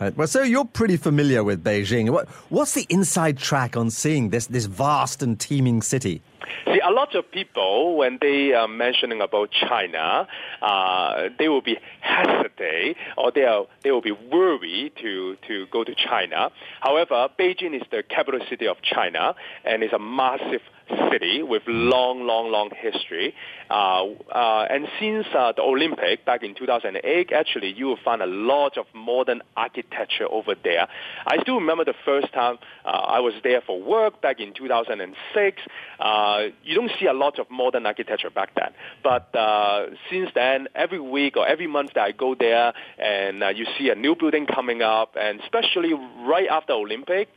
Right. 0.00 0.16
Well, 0.16 0.26
so 0.26 0.42
you're 0.42 0.64
pretty 0.64 0.96
familiar 0.96 1.44
with 1.44 1.62
Beijing. 1.62 2.10
What, 2.10 2.28
what's 2.48 2.74
the 2.74 2.86
inside 2.88 3.38
track 3.38 3.76
on 3.76 3.90
seeing 3.90 4.30
this 4.30 4.46
this 4.46 4.66
vast 4.66 5.22
and 5.22 5.38
teeming 5.38 5.82
city? 5.82 6.20
See, 6.66 6.80
a 6.80 6.90
lot 6.90 7.14
of 7.14 7.30
people, 7.30 7.96
when 7.96 8.18
they 8.20 8.52
are 8.52 8.68
mentioning 8.68 9.20
about 9.20 9.50
China, 9.50 10.26
uh, 10.60 11.28
they 11.38 11.48
will 11.48 11.62
be 11.62 11.78
hesitate 12.00 12.96
or 13.16 13.30
they 13.30 13.44
are 13.44 13.66
they 13.82 13.92
will 13.92 14.02
be 14.02 14.12
worried 14.12 14.92
to 15.00 15.36
to 15.46 15.66
go 15.70 15.84
to 15.84 15.94
China. 15.94 16.50
However, 16.80 17.28
Beijing 17.38 17.74
is 17.74 17.86
the 17.90 18.02
capital 18.02 18.40
city 18.50 18.66
of 18.66 18.78
China 18.82 19.34
and 19.64 19.82
is 19.84 19.92
a 19.92 19.98
massive 19.98 20.62
city 21.10 21.42
with 21.42 21.62
long, 21.66 22.26
long, 22.26 22.50
long 22.50 22.70
history. 22.76 23.34
Uh, 23.70 24.04
uh, 24.34 24.66
and 24.70 24.86
since 25.00 25.26
uh, 25.36 25.52
the 25.52 25.62
Olympic 25.62 26.24
back 26.24 26.42
in 26.42 26.54
2008, 26.54 27.32
actually, 27.32 27.72
you 27.72 27.86
will 27.86 27.98
find 28.04 28.22
a 28.22 28.26
lot 28.26 28.76
of 28.76 28.86
modern 28.94 29.42
architecture 29.56 30.26
over 30.30 30.54
there. 30.62 30.86
I 31.26 31.40
still 31.42 31.56
remember 31.56 31.84
the 31.84 31.94
first 32.04 32.32
time 32.32 32.58
uh, 32.84 32.88
I 32.88 33.20
was 33.20 33.34
there 33.42 33.60
for 33.62 33.80
work 33.80 34.20
back 34.20 34.40
in 34.40 34.52
2006. 34.54 35.62
Uh, 35.98 36.42
you 36.62 36.74
don't 36.74 36.90
see 37.00 37.06
a 37.06 37.12
lot 37.12 37.38
of 37.38 37.50
modern 37.50 37.86
architecture 37.86 38.30
back 38.30 38.50
then. 38.54 38.72
But 39.02 39.34
uh, 39.34 39.86
since 40.10 40.30
then, 40.34 40.68
every 40.74 41.00
week 41.00 41.36
or 41.36 41.46
every 41.46 41.66
month 41.66 41.92
that 41.94 42.02
I 42.02 42.12
go 42.12 42.34
there, 42.34 42.72
and 42.98 43.42
you 43.56 43.66
see 43.78 43.90
a 43.90 43.94
new 43.94 44.14
building 44.14 44.46
coming 44.46 44.82
up, 44.82 45.16
and 45.18 45.40
especially 45.40 45.92
right 45.94 46.48
after 46.50 46.72
Olympic, 46.72 47.28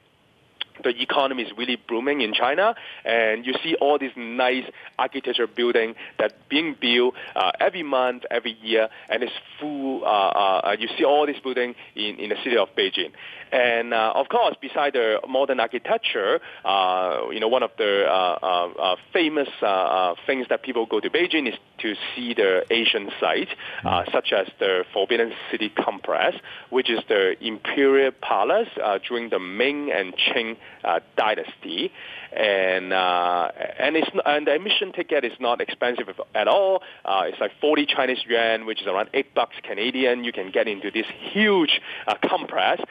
the 0.84 1.02
economy 1.02 1.44
is 1.44 1.52
really 1.58 1.78
booming 1.88 2.22
in 2.22 2.34
China, 2.34 2.76
and 3.06 3.46
you 3.46 3.54
see 3.64 3.76
all 3.76 3.98
these 3.98 4.12
nice 4.16 4.66
architecture 4.98 5.48
building 5.48 5.96
that 6.20 6.50
being 6.50 6.76
built 6.80 7.16
uh, 7.36 7.52
every 7.60 7.84
month, 7.84 8.24
every 8.32 8.58
year, 8.62 8.90
and 9.10 9.24
it's 9.24 9.34
full. 9.60 10.04
Uh, 10.04 10.08
uh, 10.08 10.76
you 10.80 10.88
see 10.98 11.04
all 11.04 11.26
this 11.26 11.40
building 11.40 11.76
in, 11.96 12.16
in 12.20 12.30
the 12.30 12.36
city 12.44 12.58
of 12.58 12.70
Beijing. 12.76 13.12
And 13.52 13.94
uh, 13.94 14.14
of 14.16 14.30
course, 14.30 14.56
beside 14.60 14.94
the 14.94 15.20
modern 15.28 15.60
architecture, 15.60 16.40
uh, 16.66 17.28
you 17.32 17.40
know, 17.40 17.48
one 17.48 17.64
of 17.64 17.72
the 17.78 18.06
uh, 18.06 18.40
uh, 18.42 18.82
uh 18.82 18.96
famous 19.14 19.50
uh, 19.62 20.16
things 20.26 20.48
that 20.50 20.64
people 20.64 20.86
go 20.86 21.00
to 21.00 21.10
Beijing 21.10 21.48
is 21.48 21.56
to 21.80 21.96
see 22.16 22.34
the 22.34 22.66
Asian 22.72 23.10
sites, 23.20 23.52
such 24.12 24.34
as 24.34 24.48
the 24.60 24.84
Forbidden 24.94 25.32
City 25.52 25.70
Complex, 25.70 26.38
which 26.70 26.90
is 26.90 27.00
the 27.08 27.36
imperial 27.46 28.12
palace 28.12 28.70
during 29.08 29.30
the 29.30 29.40
Ming 29.40 29.92
and 29.92 30.14
Qing 30.16 30.58
dynasty 31.16 31.92
and 32.34 32.94
and 32.94 33.96
it's 33.96 34.10
and 34.26 34.48
the 34.48 34.54
admission 34.54 34.92
ticket 34.92 35.24
is 35.24 35.34
not 35.40 35.62
expensive 35.62 36.10
at 36.36 36.48
all. 36.48 36.82
It's 37.06 37.40
like 37.40 37.52
40 37.62 37.86
Chinese 37.86 38.20
yuan, 38.28 38.66
which 38.66 38.82
is 38.82 38.88
around 38.88 39.10
eight 39.14 39.34
bucks 39.34 39.56
Canadian. 39.64 40.24
You 40.24 40.32
can 40.32 40.52
get 40.52 40.68
into 40.68 40.92
this 40.92 41.06
huge 41.32 41.80
complex 42.28 42.82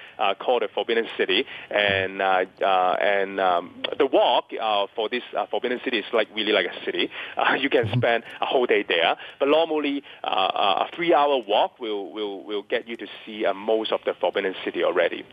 called 0.46 0.62
the 0.62 0.68
Forbidden 0.72 1.06
City, 1.18 1.44
and 1.70 2.22
uh, 2.22 2.44
uh, 2.64 2.96
and 3.00 3.40
um, 3.40 3.82
the 3.98 4.06
walk 4.06 4.44
uh, 4.58 4.86
for 4.94 5.08
this 5.08 5.22
uh, 5.36 5.46
Forbidden 5.50 5.80
City 5.84 5.98
is 5.98 6.04
like 6.12 6.28
really 6.34 6.52
like 6.52 6.66
a 6.66 6.84
city. 6.84 7.10
Uh, 7.36 7.54
you 7.54 7.68
can 7.68 7.86
spend 7.92 8.24
a 8.40 8.46
whole 8.46 8.66
day 8.66 8.84
there, 8.88 9.16
but 9.38 9.48
normally 9.48 10.02
uh, 10.24 10.26
uh 10.26 10.86
a 10.86 10.96
three-hour 10.96 11.42
walk 11.46 11.78
will 11.78 12.10
will 12.12 12.44
will 12.44 12.62
get 12.62 12.88
you 12.88 12.96
to 12.96 13.06
see 13.24 13.44
uh, 13.44 13.52
most 13.52 13.92
of 13.92 14.00
the 14.06 14.14
Forbidden 14.20 14.54
City 14.64 14.82
already. 14.82 15.24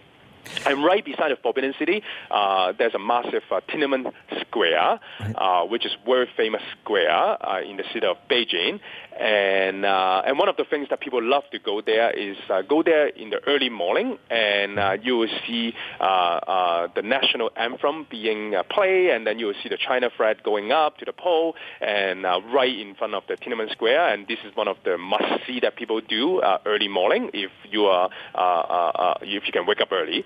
And 0.66 0.84
right 0.84 1.04
beside 1.04 1.32
the 1.32 1.38
Forbidden 1.42 1.74
City, 1.78 2.04
uh, 2.32 2.74
there's 2.78 2.94
a 2.94 3.00
massive 3.00 3.44
uh, 3.52 3.62
Tiananmen 3.70 4.12
Square, 4.42 5.00
uh, 5.36 5.64
which 5.66 5.86
is 5.86 5.92
very 6.06 6.28
famous 6.38 6.62
square 6.82 7.12
uh, 7.12 7.62
in 7.62 7.78
the 7.78 7.84
city 7.94 8.06
of 8.06 8.18
Beijing. 8.30 8.80
And 9.20 9.86
uh, 9.86 10.24
and 10.26 10.40
one 10.40 10.50
of 10.50 10.58
the 10.58 10.64
things 10.64 10.88
that 10.90 11.00
people 11.00 11.22
love 11.22 11.44
to 11.52 11.60
go 11.60 11.82
there 11.82 12.10
is 12.12 12.36
uh, 12.50 12.64
go 12.64 12.82
there 12.82 13.08
in 13.08 13.30
the 13.30 13.40
early 13.46 13.70
morning, 13.70 14.18
and 14.32 14.80
uh, 14.80 14.98
you 15.02 15.18
will 15.18 15.30
see 15.46 15.76
uh, 16.00 16.04
uh, 16.04 16.88
the 16.96 17.04
national 17.04 17.52
anthem 17.56 18.08
being 18.10 18.56
uh, 18.56 18.64
played, 18.64 19.12
and 19.12 19.28
then 19.28 19.38
you 19.38 19.46
will 19.48 19.54
see 19.62 19.70
the 19.70 19.78
China 19.78 20.10
flag 20.18 20.42
going 20.42 20.72
up 20.72 20.98
to 20.98 21.06
the 21.06 21.14
pole, 21.14 21.56
and 21.80 22.26
uh, 22.26 22.42
right 22.52 22.76
in 22.76 22.96
front 22.96 23.14
of 23.14 23.24
the 23.28 23.36
Tiananmen 23.36 23.72
Square. 23.72 24.14
And 24.14 24.28
this 24.28 24.40
is 24.46 24.56
one 24.56 24.68
of 24.68 24.78
the 24.84 24.98
must 24.98 25.46
see 25.46 25.60
that 25.60 25.76
people 25.76 26.02
do 26.02 26.40
uh, 26.40 26.58
early 26.66 26.88
morning 26.88 27.30
if 27.34 27.52
you 27.70 27.86
are 27.86 28.10
uh, 28.34 28.38
uh, 28.38 28.92
uh, 28.96 29.14
if 29.22 29.46
you 29.46 29.52
can 29.52 29.68
wake 29.68 29.82
up 29.82 29.92
early. 29.92 30.26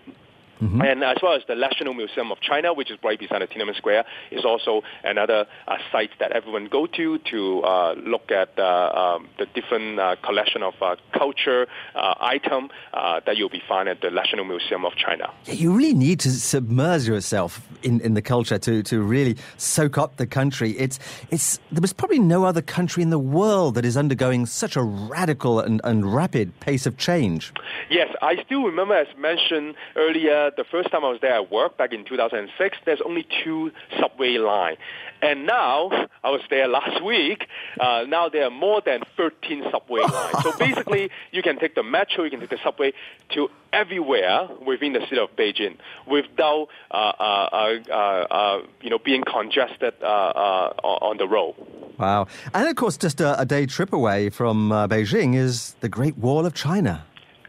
Mm-hmm. 0.61 0.81
And 0.81 1.03
as 1.03 1.17
well 1.21 1.33
as 1.33 1.43
the 1.47 1.55
National 1.55 1.93
Museum 1.93 2.31
of 2.31 2.39
China, 2.41 2.73
which 2.73 2.91
is 2.91 2.97
right 3.03 3.19
beside 3.19 3.41
the 3.41 3.47
Tiananmen 3.47 3.75
Square, 3.75 4.05
is 4.31 4.45
also 4.45 4.81
another 5.03 5.45
uh, 5.67 5.77
site 5.91 6.11
that 6.19 6.31
everyone 6.31 6.67
go 6.67 6.87
to 6.87 7.17
to 7.19 7.63
uh, 7.63 7.93
look 7.93 8.31
at 8.31 8.57
uh, 8.57 9.17
um, 9.17 9.29
the 9.37 9.45
different 9.53 9.99
uh, 9.99 10.15
collection 10.23 10.63
of 10.63 10.73
uh, 10.81 10.95
culture 11.13 11.67
uh, 11.95 12.15
item 12.19 12.69
uh, 12.93 13.19
that 13.25 13.37
you'll 13.37 13.49
be 13.49 13.61
found 13.67 13.89
at 13.89 14.01
the 14.01 14.09
National 14.09 14.45
Museum 14.45 14.85
of 14.85 14.93
China. 14.95 15.31
Yeah, 15.45 15.53
you 15.53 15.73
really 15.73 15.93
need 15.93 16.19
to 16.21 16.31
submerge 16.31 17.07
yourself 17.07 17.67
in, 17.83 17.99
in 18.01 18.13
the 18.13 18.21
culture 18.21 18.57
to, 18.57 18.83
to 18.83 19.01
really 19.01 19.37
soak 19.57 19.97
up 19.97 20.17
the 20.17 20.27
country. 20.27 20.71
It's, 20.71 20.99
it's, 21.29 21.59
there 21.71 21.81
was 21.81 21.93
probably 21.93 22.19
no 22.19 22.43
other 22.43 22.61
country 22.61 23.03
in 23.03 23.09
the 23.09 23.19
world 23.19 23.75
that 23.75 23.85
is 23.85 23.97
undergoing 23.97 24.45
such 24.45 24.75
a 24.75 24.81
radical 24.81 25.59
and, 25.59 25.81
and 25.83 26.13
rapid 26.13 26.59
pace 26.59 26.85
of 26.85 26.97
change. 26.97 27.53
Yes, 27.89 28.09
I 28.21 28.43
still 28.45 28.63
remember, 28.63 28.95
as 28.95 29.07
mentioned 29.17 29.75
earlier, 29.95 30.46
the 30.55 30.63
first 30.63 30.91
time 30.91 31.03
I 31.03 31.09
was 31.09 31.19
there 31.21 31.33
at 31.33 31.51
work 31.51 31.77
back 31.77 31.93
in 31.93 32.05
2006, 32.05 32.77
there's 32.85 33.01
only 33.01 33.25
two 33.43 33.71
subway 33.99 34.37
line. 34.37 34.77
And 35.21 35.45
now, 35.45 35.89
I 36.23 36.29
was 36.29 36.41
there 36.49 36.67
last 36.67 37.03
week, 37.03 37.47
uh, 37.79 38.05
now 38.07 38.29
there 38.29 38.45
are 38.45 38.51
more 38.51 38.81
than 38.85 39.01
13 39.15 39.65
subway 39.71 40.01
lines. 40.01 40.43
So 40.43 40.51
basically, 40.59 41.09
you 41.31 41.41
can 41.41 41.57
take 41.59 41.75
the 41.75 41.83
metro, 41.83 42.23
you 42.23 42.29
can 42.29 42.39
take 42.39 42.49
the 42.49 42.59
subway 42.63 42.93
to 43.29 43.49
everywhere 43.73 44.47
within 44.65 44.93
the 44.93 45.01
city 45.01 45.19
of 45.19 45.35
Beijing 45.35 45.77
without, 46.07 46.67
uh, 46.91 46.93
uh, 46.93 47.79
uh, 47.89 47.93
uh, 47.93 48.61
you 48.81 48.89
know, 48.89 48.99
being 48.99 49.23
congested 49.23 49.93
uh, 50.01 50.05
uh, 50.05 50.73
on 50.83 51.17
the 51.17 51.27
road. 51.27 51.55
Wow. 51.97 52.27
And 52.53 52.67
of 52.67 52.75
course, 52.75 52.97
just 52.97 53.19
a, 53.21 53.39
a 53.39 53.45
day 53.45 53.65
trip 53.65 53.91
away 53.91 54.29
from 54.29 54.71
uh, 54.71 54.87
Beijing 54.87 55.35
is 55.35 55.75
the 55.79 55.89
Great 55.89 56.17
Wall 56.17 56.45
of 56.45 56.53
China. 56.53 57.05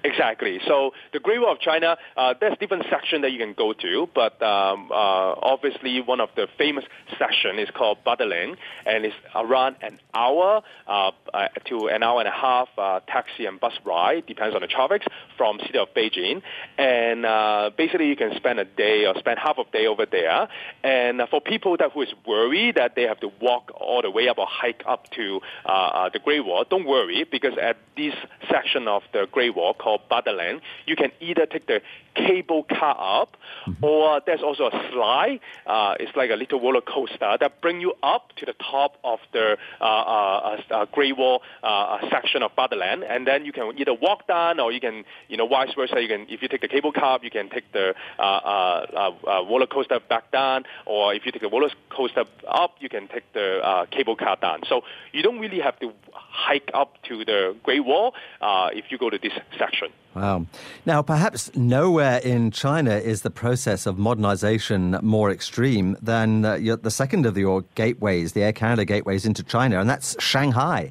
Exactly. 0.08 0.58
So 0.66 0.92
the 1.12 1.20
Great 1.20 1.38
Wall 1.38 1.52
of 1.52 1.60
China, 1.60 1.98
uh, 2.16 2.32
there's 2.40 2.56
different 2.58 2.86
section 2.88 3.20
that 3.22 3.30
you 3.30 3.38
can 3.38 3.52
go 3.52 3.74
to, 3.74 4.08
but 4.14 4.42
um, 4.42 4.90
uh, 4.90 4.94
obviously 4.94 6.00
one 6.00 6.20
of 6.20 6.30
the 6.34 6.48
famous 6.56 6.84
section 7.18 7.58
is 7.58 7.68
called 7.70 7.98
Badaling, 8.06 8.56
and 8.86 9.04
it's 9.04 9.14
around 9.34 9.76
an 9.82 10.00
hour 10.14 10.62
uh, 10.86 11.10
uh, 11.34 11.48
to 11.66 11.88
an 11.88 12.02
hour 12.02 12.20
and 12.20 12.28
a 12.28 12.32
half 12.32 12.68
uh, 12.78 13.00
taxi 13.06 13.44
and 13.44 13.60
bus 13.60 13.74
ride, 13.84 14.24
depends 14.26 14.54
on 14.54 14.62
the 14.62 14.66
traffic, 14.66 15.02
from 15.36 15.58
city 15.66 15.78
of 15.78 15.88
Beijing. 15.94 16.40
And 16.78 17.26
uh, 17.26 17.70
basically 17.76 18.06
you 18.06 18.16
can 18.16 18.34
spend 18.36 18.58
a 18.58 18.64
day 18.64 19.04
or 19.04 19.14
spend 19.18 19.38
half 19.38 19.58
a 19.58 19.70
day 19.70 19.86
over 19.86 20.06
there. 20.06 20.48
And 20.82 21.20
for 21.30 21.42
people 21.42 21.76
that 21.76 21.92
who 21.92 22.00
is 22.00 22.14
worried 22.26 22.76
that 22.76 22.94
they 22.94 23.02
have 23.02 23.20
to 23.20 23.30
walk 23.42 23.72
all 23.74 24.00
the 24.00 24.10
way 24.10 24.28
up 24.28 24.38
or 24.38 24.46
hike 24.48 24.82
up 24.86 25.10
to 25.10 25.40
the 26.14 26.20
Great 26.24 26.46
Wall, 26.46 26.64
don't 26.68 26.86
worry 26.86 27.26
because 27.30 27.58
at 27.60 27.76
this 27.94 28.14
section 28.50 28.88
of 28.88 29.02
the 29.12 29.26
Great 29.30 29.54
Wall 29.54 29.74
called 29.74 29.97
Badaling, 30.10 30.60
you 30.86 30.96
can 30.96 31.10
either 31.20 31.46
take 31.46 31.66
the 31.66 31.80
cable 32.14 32.64
car 32.64 32.96
up, 32.98 33.36
or 33.82 34.20
there's 34.26 34.42
also 34.42 34.66
a 34.66 34.90
slide. 34.92 35.40
Uh, 35.66 35.94
it's 36.00 36.14
like 36.16 36.30
a 36.30 36.34
little 36.34 36.60
roller 36.60 36.80
coaster 36.80 37.36
that 37.38 37.60
bring 37.60 37.80
you 37.80 37.94
up 38.02 38.32
to 38.36 38.46
the 38.46 38.54
top 38.54 38.96
of 39.04 39.20
the 39.32 39.56
uh, 39.80 39.84
uh, 39.84 40.60
uh, 40.70 40.86
Great 40.92 41.16
Wall 41.16 41.42
uh, 41.62 41.98
section 42.10 42.42
of 42.42 42.50
Badaling, 42.56 43.04
and 43.08 43.26
then 43.26 43.44
you 43.44 43.52
can 43.52 43.72
either 43.78 43.94
walk 43.94 44.26
down, 44.26 44.58
or 44.58 44.72
you 44.72 44.80
can, 44.80 45.04
you 45.28 45.36
know, 45.36 45.46
vice 45.46 45.72
versa. 45.76 46.00
You 46.00 46.08
can, 46.08 46.26
if 46.28 46.42
you 46.42 46.48
take 46.48 46.60
the 46.60 46.68
cable 46.68 46.92
car 46.92 47.14
up, 47.16 47.24
you 47.24 47.30
can 47.30 47.48
take 47.48 47.70
the 47.72 47.94
uh, 48.18 48.22
uh, 48.22 49.12
uh, 49.26 49.44
roller 49.44 49.66
coaster 49.66 50.00
back 50.00 50.32
down, 50.32 50.64
or 50.86 51.14
if 51.14 51.24
you 51.24 51.32
take 51.32 51.42
the 51.42 51.48
roller 51.48 51.70
coaster 51.90 52.24
up, 52.48 52.74
you 52.80 52.88
can 52.88 53.06
take 53.06 53.32
the 53.32 53.60
uh, 53.62 53.86
cable 53.86 54.16
car 54.16 54.36
down. 54.40 54.62
So 54.68 54.82
you 55.12 55.22
don't 55.22 55.38
really 55.38 55.60
have 55.60 55.78
to 55.80 55.92
hike 56.12 56.70
up 56.74 57.00
to 57.08 57.24
the 57.24 57.54
Great 57.62 57.84
Wall 57.84 58.14
uh, 58.40 58.70
if 58.72 58.86
you 58.90 58.98
go 58.98 59.08
to 59.08 59.18
this 59.18 59.32
section. 59.56 59.77
Wow. 60.14 60.46
Now, 60.84 61.02
perhaps 61.02 61.54
nowhere 61.54 62.18
in 62.18 62.50
China 62.50 62.96
is 62.96 63.22
the 63.22 63.30
process 63.30 63.86
of 63.86 63.98
modernization 63.98 64.98
more 65.02 65.30
extreme 65.30 65.96
than 66.02 66.44
uh, 66.44 66.76
the 66.82 66.90
second 66.90 67.26
of 67.26 67.38
your 67.38 67.62
gateways, 67.74 68.32
the 68.32 68.42
Air 68.42 68.52
Canada 68.52 68.84
gateways 68.84 69.24
into 69.24 69.42
China, 69.42 69.80
and 69.80 69.88
that's 69.88 70.20
Shanghai. 70.20 70.90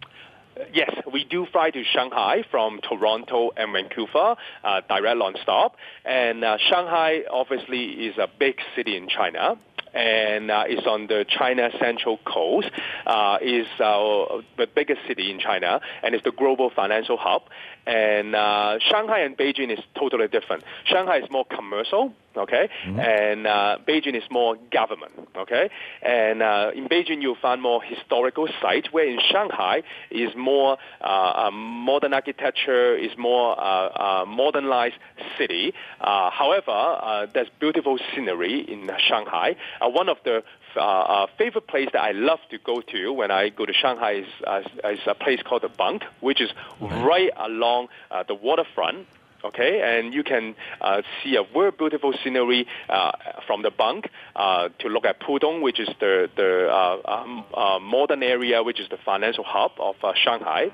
Yes, 0.73 0.91
we 1.11 1.23
do 1.23 1.45
fly 1.51 1.71
to 1.71 1.83
Shanghai 1.83 2.43
from 2.49 2.79
Toronto 2.81 3.51
and 3.55 3.73
Vancouver, 3.73 4.35
uh, 4.63 4.81
direct 4.87 5.17
non-stop. 5.17 5.75
And 6.05 6.43
uh, 6.43 6.57
Shanghai 6.57 7.23
obviously 7.29 8.07
is 8.07 8.17
a 8.17 8.27
big 8.39 8.59
city 8.75 8.97
in 8.97 9.07
China. 9.07 9.57
And 9.93 10.51
uh, 10.51 10.65
it's 10.67 10.85
on 10.85 11.07
the 11.07 11.25
China 11.27 11.71
Central 11.79 12.19
Coast. 12.25 12.69
Uh, 13.05 13.37
is 13.41 13.67
uh, 13.79 14.41
the 14.57 14.67
biggest 14.75 15.01
city 15.07 15.31
in 15.31 15.39
China, 15.39 15.81
and 16.03 16.13
it's 16.13 16.23
the 16.23 16.31
global 16.31 16.69
financial 16.69 17.17
hub. 17.17 17.43
And 17.87 18.35
uh, 18.35 18.79
Shanghai 18.89 19.19
and 19.19 19.37
Beijing 19.37 19.71
is 19.71 19.79
totally 19.95 20.27
different. 20.27 20.63
Shanghai 20.85 21.19
is 21.19 21.31
more 21.31 21.45
commercial, 21.45 22.11
okay, 22.35 22.67
and 22.99 23.47
uh, 23.47 23.77
Beijing 23.87 24.13
is 24.15 24.23
more 24.29 24.57
government, 24.71 25.13
okay. 25.37 25.69
And 26.01 26.43
uh, 26.43 26.71
in 26.75 26.89
Beijing, 26.89 27.21
you'll 27.21 27.41
find 27.41 27.61
more 27.61 27.81
historical 27.81 28.49
sites, 28.61 28.89
where 28.91 29.07
in 29.07 29.19
Shanghai 29.31 29.83
is 30.11 30.35
more 30.35 30.77
uh, 30.99 31.05
uh, 31.47 31.51
modern 31.51 32.13
architecture, 32.13 32.97
is 32.97 33.11
more 33.17 33.57
uh, 33.57 33.63
uh, 33.63 34.25
modernized 34.27 34.99
city. 35.37 35.73
Uh, 36.01 36.29
however, 36.29 36.71
uh, 36.71 37.27
there's 37.33 37.47
beautiful 37.59 37.97
scenery 38.13 38.65
in 38.69 38.91
Shanghai. 39.07 39.55
Uh, 39.79 39.89
one 39.89 40.09
of 40.09 40.17
the 40.25 40.43
uh, 40.77 40.81
uh, 40.81 41.27
favorite 41.37 41.67
place 41.67 41.89
that 41.93 42.01
I 42.01 42.11
love 42.11 42.39
to 42.51 42.57
go 42.57 42.81
to 42.81 43.13
when 43.13 43.31
I 43.31 43.49
go 43.49 43.65
to 43.65 43.73
Shanghai 43.73 44.11
is, 44.13 44.27
uh, 44.45 44.61
is 44.89 44.99
a 45.07 45.15
place 45.15 45.39
called 45.43 45.63
the 45.63 45.69
Bund, 45.69 46.03
which 46.21 46.41
is 46.41 46.49
right 46.79 47.31
along 47.37 47.87
uh, 48.11 48.23
the 48.23 48.35
waterfront. 48.35 49.07
Okay, 49.45 49.81
and 49.83 50.15
you 50.15 50.23
can 50.23 50.55
uh, 50.81 51.03
see 51.23 51.35
a 51.35 51.43
very 51.53 51.69
beautiful 51.71 52.11
scenery 52.23 52.65
uh, 52.89 53.11
from 53.45 53.61
the 53.61 53.69
Bund 53.69 54.09
uh, 54.35 54.69
to 54.79 54.87
look 54.87 55.05
at 55.05 55.21
Pudong, 55.21 55.61
which 55.61 55.79
is 55.79 55.87
the 55.99 56.27
the 56.35 56.67
uh, 56.67 57.01
um, 57.05 57.45
uh, 57.53 57.77
modern 57.79 58.23
area, 58.23 58.63
which 58.63 58.79
is 58.79 58.89
the 58.89 58.97
financial 59.05 59.43
hub 59.43 59.71
of 59.79 59.95
uh, 60.03 60.13
Shanghai. 60.23 60.71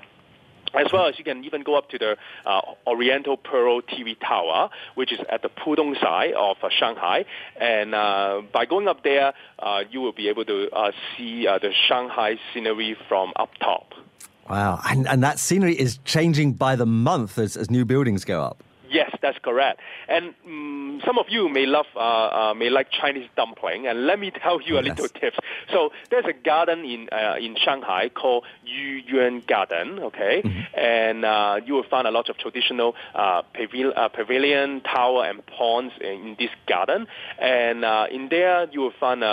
As 0.73 0.91
well 0.91 1.07
as 1.07 1.17
you 1.19 1.23
can 1.23 1.43
even 1.43 1.61
go 1.61 1.75
up 1.77 1.89
to 1.89 1.99
the 1.99 2.17
uh, 2.45 2.61
Oriental 2.87 3.37
Pearl 3.37 3.81
TV 3.81 4.19
Tower, 4.19 4.69
which 4.95 5.11
is 5.11 5.19
at 5.29 5.41
the 5.41 5.49
Pudong 5.49 5.99
side 6.01 6.33
of 6.33 6.57
uh, 6.63 6.69
Shanghai. 6.69 7.25
And 7.59 7.93
uh, 7.93 8.41
by 8.51 8.65
going 8.65 8.87
up 8.87 9.03
there, 9.03 9.33
uh, 9.59 9.83
you 9.91 10.01
will 10.01 10.13
be 10.13 10.29
able 10.29 10.45
to 10.45 10.69
uh, 10.71 10.91
see 11.15 11.47
uh, 11.47 11.59
the 11.59 11.71
Shanghai 11.87 12.37
scenery 12.53 12.97
from 13.07 13.33
up 13.35 13.51
top. 13.59 13.93
Wow. 14.49 14.79
And, 14.89 15.07
and 15.07 15.23
that 15.23 15.39
scenery 15.39 15.79
is 15.79 15.99
changing 16.05 16.53
by 16.53 16.75
the 16.75 16.85
month 16.85 17.37
as, 17.37 17.55
as 17.55 17.69
new 17.69 17.85
buildings 17.85 18.25
go 18.25 18.41
up. 18.41 18.63
Yes, 18.93 19.09
that's 19.23 19.39
correct. 19.39 19.79
And 20.07 20.35
um, 20.45 21.01
some 21.03 21.17
of 21.17 21.25
you 21.27 21.49
may 21.49 21.65
love, 21.65 21.87
uh, 21.95 21.99
uh, 21.99 22.53
may 22.53 22.69
like 22.69 22.91
Chinese 22.91 23.27
dumpling. 23.35 23.87
And 23.87 24.05
let 24.05 24.19
me 24.19 24.29
tell 24.29 24.61
you 24.61 24.77
a 24.77 24.83
little 24.89 25.07
tips. 25.09 25.37
So 25.71 25.89
there's 26.11 26.25
a 26.25 26.33
garden 26.33 26.85
in 26.85 27.09
uh, 27.11 27.35
in 27.39 27.55
Shanghai 27.57 28.09
called 28.09 28.45
Yu 28.63 29.01
Yuan 29.07 29.41
Garden. 29.47 29.97
Okay, 29.99 30.43
and 30.77 31.25
uh, 31.25 31.59
you 31.65 31.73
will 31.73 31.89
find 31.89 32.05
a 32.05 32.11
lot 32.11 32.29
of 32.29 32.37
traditional 32.37 32.93
uh, 33.15 33.41
pavil- 33.55 33.93
uh, 33.95 34.09
pavilion, 34.09 34.81
tower, 34.81 35.25
and 35.25 35.43
ponds 35.47 35.93
in, 35.99 36.27
in 36.27 36.35
this 36.37 36.51
garden. 36.67 37.07
And 37.39 37.83
uh, 37.83 38.05
in 38.11 38.29
there, 38.29 38.69
you 38.71 38.81
will 38.81 38.97
find 38.99 39.23
a 39.23 39.27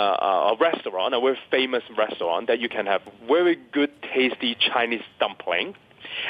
a 0.51 0.55
restaurant, 0.59 1.13
a 1.13 1.19
very 1.21 1.37
famous 1.51 1.83
restaurant 1.95 2.47
that 2.47 2.59
you 2.59 2.69
can 2.69 2.87
have 2.87 3.01
very 3.27 3.57
good, 3.71 3.91
tasty 4.01 4.55
Chinese 4.55 5.03
dumpling. 5.19 5.75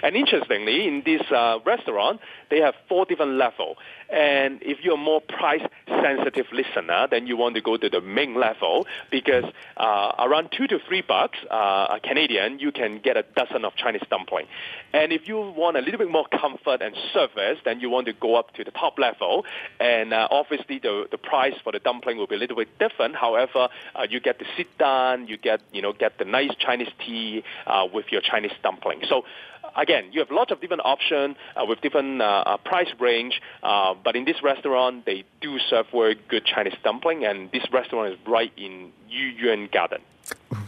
And 0.04 0.15
interestingly, 0.15 0.88
in 0.88 1.04
this 1.06 1.22
uh, 1.32 1.60
restaurant, 1.65 2.20
they 2.50 2.60
have 2.60 2.76
four 2.88 3.06
different 3.06 3.34
levels. 3.34 3.78
And 4.10 4.62
if 4.62 4.80
you're 4.84 4.96
a 4.96 4.98
more 4.98 5.22
price-sensitive 5.22 6.48
listener, 6.52 7.08
then 7.10 7.28
you 7.28 7.38
want 7.38 7.56
to 7.56 7.62
go 7.62 7.78
to 7.78 7.89
the 7.89 8.02
main 8.02 8.36
level 8.36 8.86
because 9.10 9.46
uh, 9.78 10.12
around 10.20 10.50
two 10.56 10.67
to 10.67 10.80
three 10.88 11.02
bucks 11.02 11.38
uh, 11.50 11.98
Canadian, 12.04 12.60
you 12.60 12.72
can 12.72 13.00
get 13.00 13.15
a 13.17 13.24
dozen 13.36 13.63
of 13.63 13.76
Chinese 13.76 14.02
dumpling. 14.10 14.48
And 14.94 15.13
if 15.13 15.28
you 15.28 15.38
want 15.38 15.78
a 15.78 15.82
little 15.82 15.98
bit 15.98 16.12
more 16.12 16.28
comfort 16.28 16.82
and 16.82 16.96
service, 17.13 17.60
then 17.63 17.80
you 17.80 17.89
want 17.89 18.08
to 18.08 18.13
go 18.13 18.36
up 18.36 18.54
to 18.56 18.63
the 18.63 18.72
top 18.72 19.00
level. 19.00 19.46
And 19.80 20.13
uh, 20.13 20.28
obviously, 20.30 20.80
the 20.80 21.08
the 21.10 21.17
price 21.17 21.56
for 21.63 21.72
the 21.72 21.80
dumpling 21.80 22.17
will 22.17 22.28
be 22.28 22.36
a 22.36 22.39
little 22.39 22.58
bit 22.58 22.78
different. 22.80 23.15
However, 23.15 23.70
uh, 23.96 24.08
you 24.10 24.20
get 24.20 24.39
to 24.39 24.46
sit 24.58 24.78
down, 24.78 25.28
you 25.28 25.38
get 25.38 25.62
you 25.72 25.82
know 25.82 25.94
get 25.94 26.17
the 26.17 26.26
nice 26.26 26.54
Chinese 26.60 26.89
tea 27.06 27.44
uh, 27.65 27.88
with 27.91 28.06
your 28.12 28.22
Chinese 28.22 28.52
dumpling. 28.63 29.02
So 29.08 29.24
again, 29.75 30.05
you 30.12 30.19
have 30.19 30.31
lots 30.31 30.51
of 30.51 30.62
different 30.62 30.84
options 30.86 31.36
uh, 31.55 31.65
with 31.65 31.81
different 31.81 32.21
uh, 32.21 32.43
uh, 32.45 32.57
price 32.57 32.89
range. 32.99 33.41
Uh, 33.63 33.93
but 34.03 34.15
in 34.15 34.25
this 34.25 34.43
restaurant, 34.43 35.05
they 35.05 35.23
do 35.41 35.60
serve 35.69 35.88
very 35.91 36.19
good 36.27 36.45
Chinese 36.45 36.73
dumpling, 36.84 37.25
and 37.25 37.51
this 37.51 37.63
restaurant 37.71 38.13
is 38.13 38.19
right 38.27 38.51
in 38.57 38.91
Yuyuan 39.12 39.71
Garden. 39.71 40.01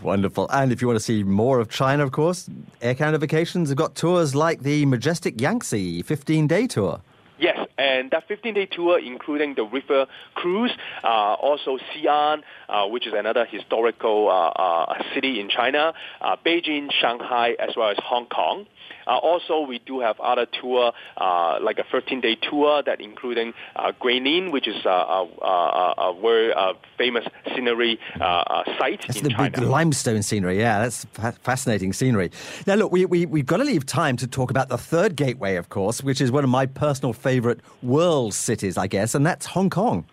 Wonderful. 0.02 0.50
And 0.52 0.72
if 0.72 0.82
you 0.82 0.88
want 0.88 1.00
to 1.00 1.04
see 1.04 1.24
more 1.24 1.60
of 1.60 1.70
China, 1.70 2.04
of 2.04 2.12
course, 2.12 2.50
Air 2.82 2.96
Canada 2.96 3.20
Vacations 3.20 3.70
have 3.70 3.78
got 3.78 3.96
tours 3.96 4.36
like 4.36 4.62
the 4.62 4.86
Majestic 4.86 5.40
Yangtze 5.40 6.02
15 6.02 6.48
day 6.48 6.68
tour. 6.68 7.02
Yes, 7.40 7.68
and 7.78 8.12
that 8.12 8.30
15-day 8.30 8.68
tour, 8.68 9.00
including 9.00 9.56
the 9.56 9.64
river 9.64 10.06
cruise, 10.36 10.72
uh, 11.04 11.34
also 11.34 11.78
Xi'an, 11.78 12.42
uh, 12.70 12.88
which 12.88 13.08
is 13.08 13.14
another 13.14 13.46
historical 13.46 14.30
uh, 14.30 14.50
uh 14.50 15.04
city 15.14 15.40
in 15.40 15.50
China, 15.50 15.94
uh, 16.22 16.38
Beijing, 16.46 16.90
Shanghai, 17.02 17.56
as 17.60 17.76
well 17.76 17.90
as 17.90 17.98
Hong 18.00 18.28
Kong. 18.28 18.66
Uh, 19.08 19.18
also, 19.18 19.62
we 19.62 19.80
do 19.80 20.00
have 20.00 20.20
other 20.20 20.46
tour, 20.62 20.94
uh, 21.18 21.60
like 21.62 21.80
a 21.80 21.84
13-day 21.84 22.36
tour 22.50 22.84
that 22.84 23.02
including 23.02 23.54
uh, 23.76 23.92
Guilin, 24.02 24.52
which 24.52 24.68
is 24.68 24.86
a, 24.86 24.90
a, 24.90 25.94
a 25.98 26.22
very 26.22 26.54
famous 26.98 27.26
scenery 27.54 28.00
site 28.18 29.02
that's 29.08 29.18
in 29.18 29.24
the 29.24 29.30
China. 29.30 29.52
big 29.52 29.62
limestone 29.62 30.22
scenery. 30.22 30.58
Yeah, 30.60 30.80
that's 30.80 31.06
fa- 31.06 31.36
fascinating 31.42 31.94
scenery. 31.94 32.32
Now, 32.68 32.76
look, 32.76 32.92
we, 32.92 33.06
we, 33.06 33.26
we've 33.26 33.46
got 33.46 33.58
to 33.58 33.64
leave 33.64 33.86
time 33.86 34.18
to 34.18 34.28
talk 34.28 34.52
about 34.52 34.70
the 34.70 34.78
third 34.78 35.16
gateway, 35.16 35.56
of 35.56 35.70
course, 35.70 36.04
which 36.04 36.22
is 36.22 36.32
one 36.32 36.44
of 36.44 36.50
my 36.50 36.66
personal 36.66 37.14
favorite 37.14 37.60
world 37.82 38.34
cities, 38.34 38.78
I 38.78 38.88
guess, 38.88 39.16
and 39.16 39.26
that's 39.26 39.46
Hong 39.48 39.70
Kong. 39.70 40.06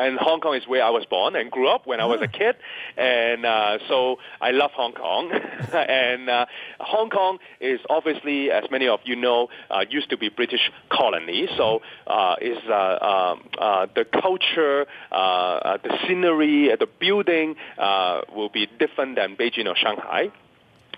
And 0.00 0.18
Hong 0.18 0.40
Kong 0.40 0.56
is 0.56 0.66
where 0.66 0.82
I 0.82 0.88
was 0.88 1.04
born 1.04 1.36
and 1.36 1.50
grew 1.50 1.68
up 1.68 1.86
when 1.86 2.00
I 2.00 2.06
was 2.06 2.20
a 2.22 2.26
kid, 2.26 2.56
and 2.96 3.44
uh, 3.44 3.78
so 3.86 4.16
I 4.40 4.50
love 4.50 4.70
Hong 4.70 4.94
Kong. 4.94 5.30
and 5.74 6.30
uh, 6.30 6.46
Hong 6.80 7.10
Kong 7.10 7.38
is 7.60 7.80
obviously, 7.90 8.50
as 8.50 8.64
many 8.70 8.88
of 8.88 9.00
you 9.04 9.14
know, 9.14 9.48
uh, 9.70 9.84
used 9.90 10.08
to 10.08 10.16
be 10.16 10.30
British 10.30 10.70
colony. 10.90 11.48
So 11.54 11.82
uh, 12.06 12.36
is 12.40 12.56
uh, 12.66 12.72
um, 12.72 13.48
uh, 13.58 13.86
the 13.94 14.06
culture, 14.06 14.86
uh, 15.12 15.14
uh, 15.14 15.76
the 15.82 15.94
scenery, 16.06 16.72
uh, 16.72 16.76
the 16.76 16.88
building 16.98 17.56
uh, 17.76 18.22
will 18.34 18.48
be 18.48 18.68
different 18.78 19.16
than 19.16 19.36
Beijing 19.36 19.66
or 19.66 19.76
Shanghai. 19.76 20.30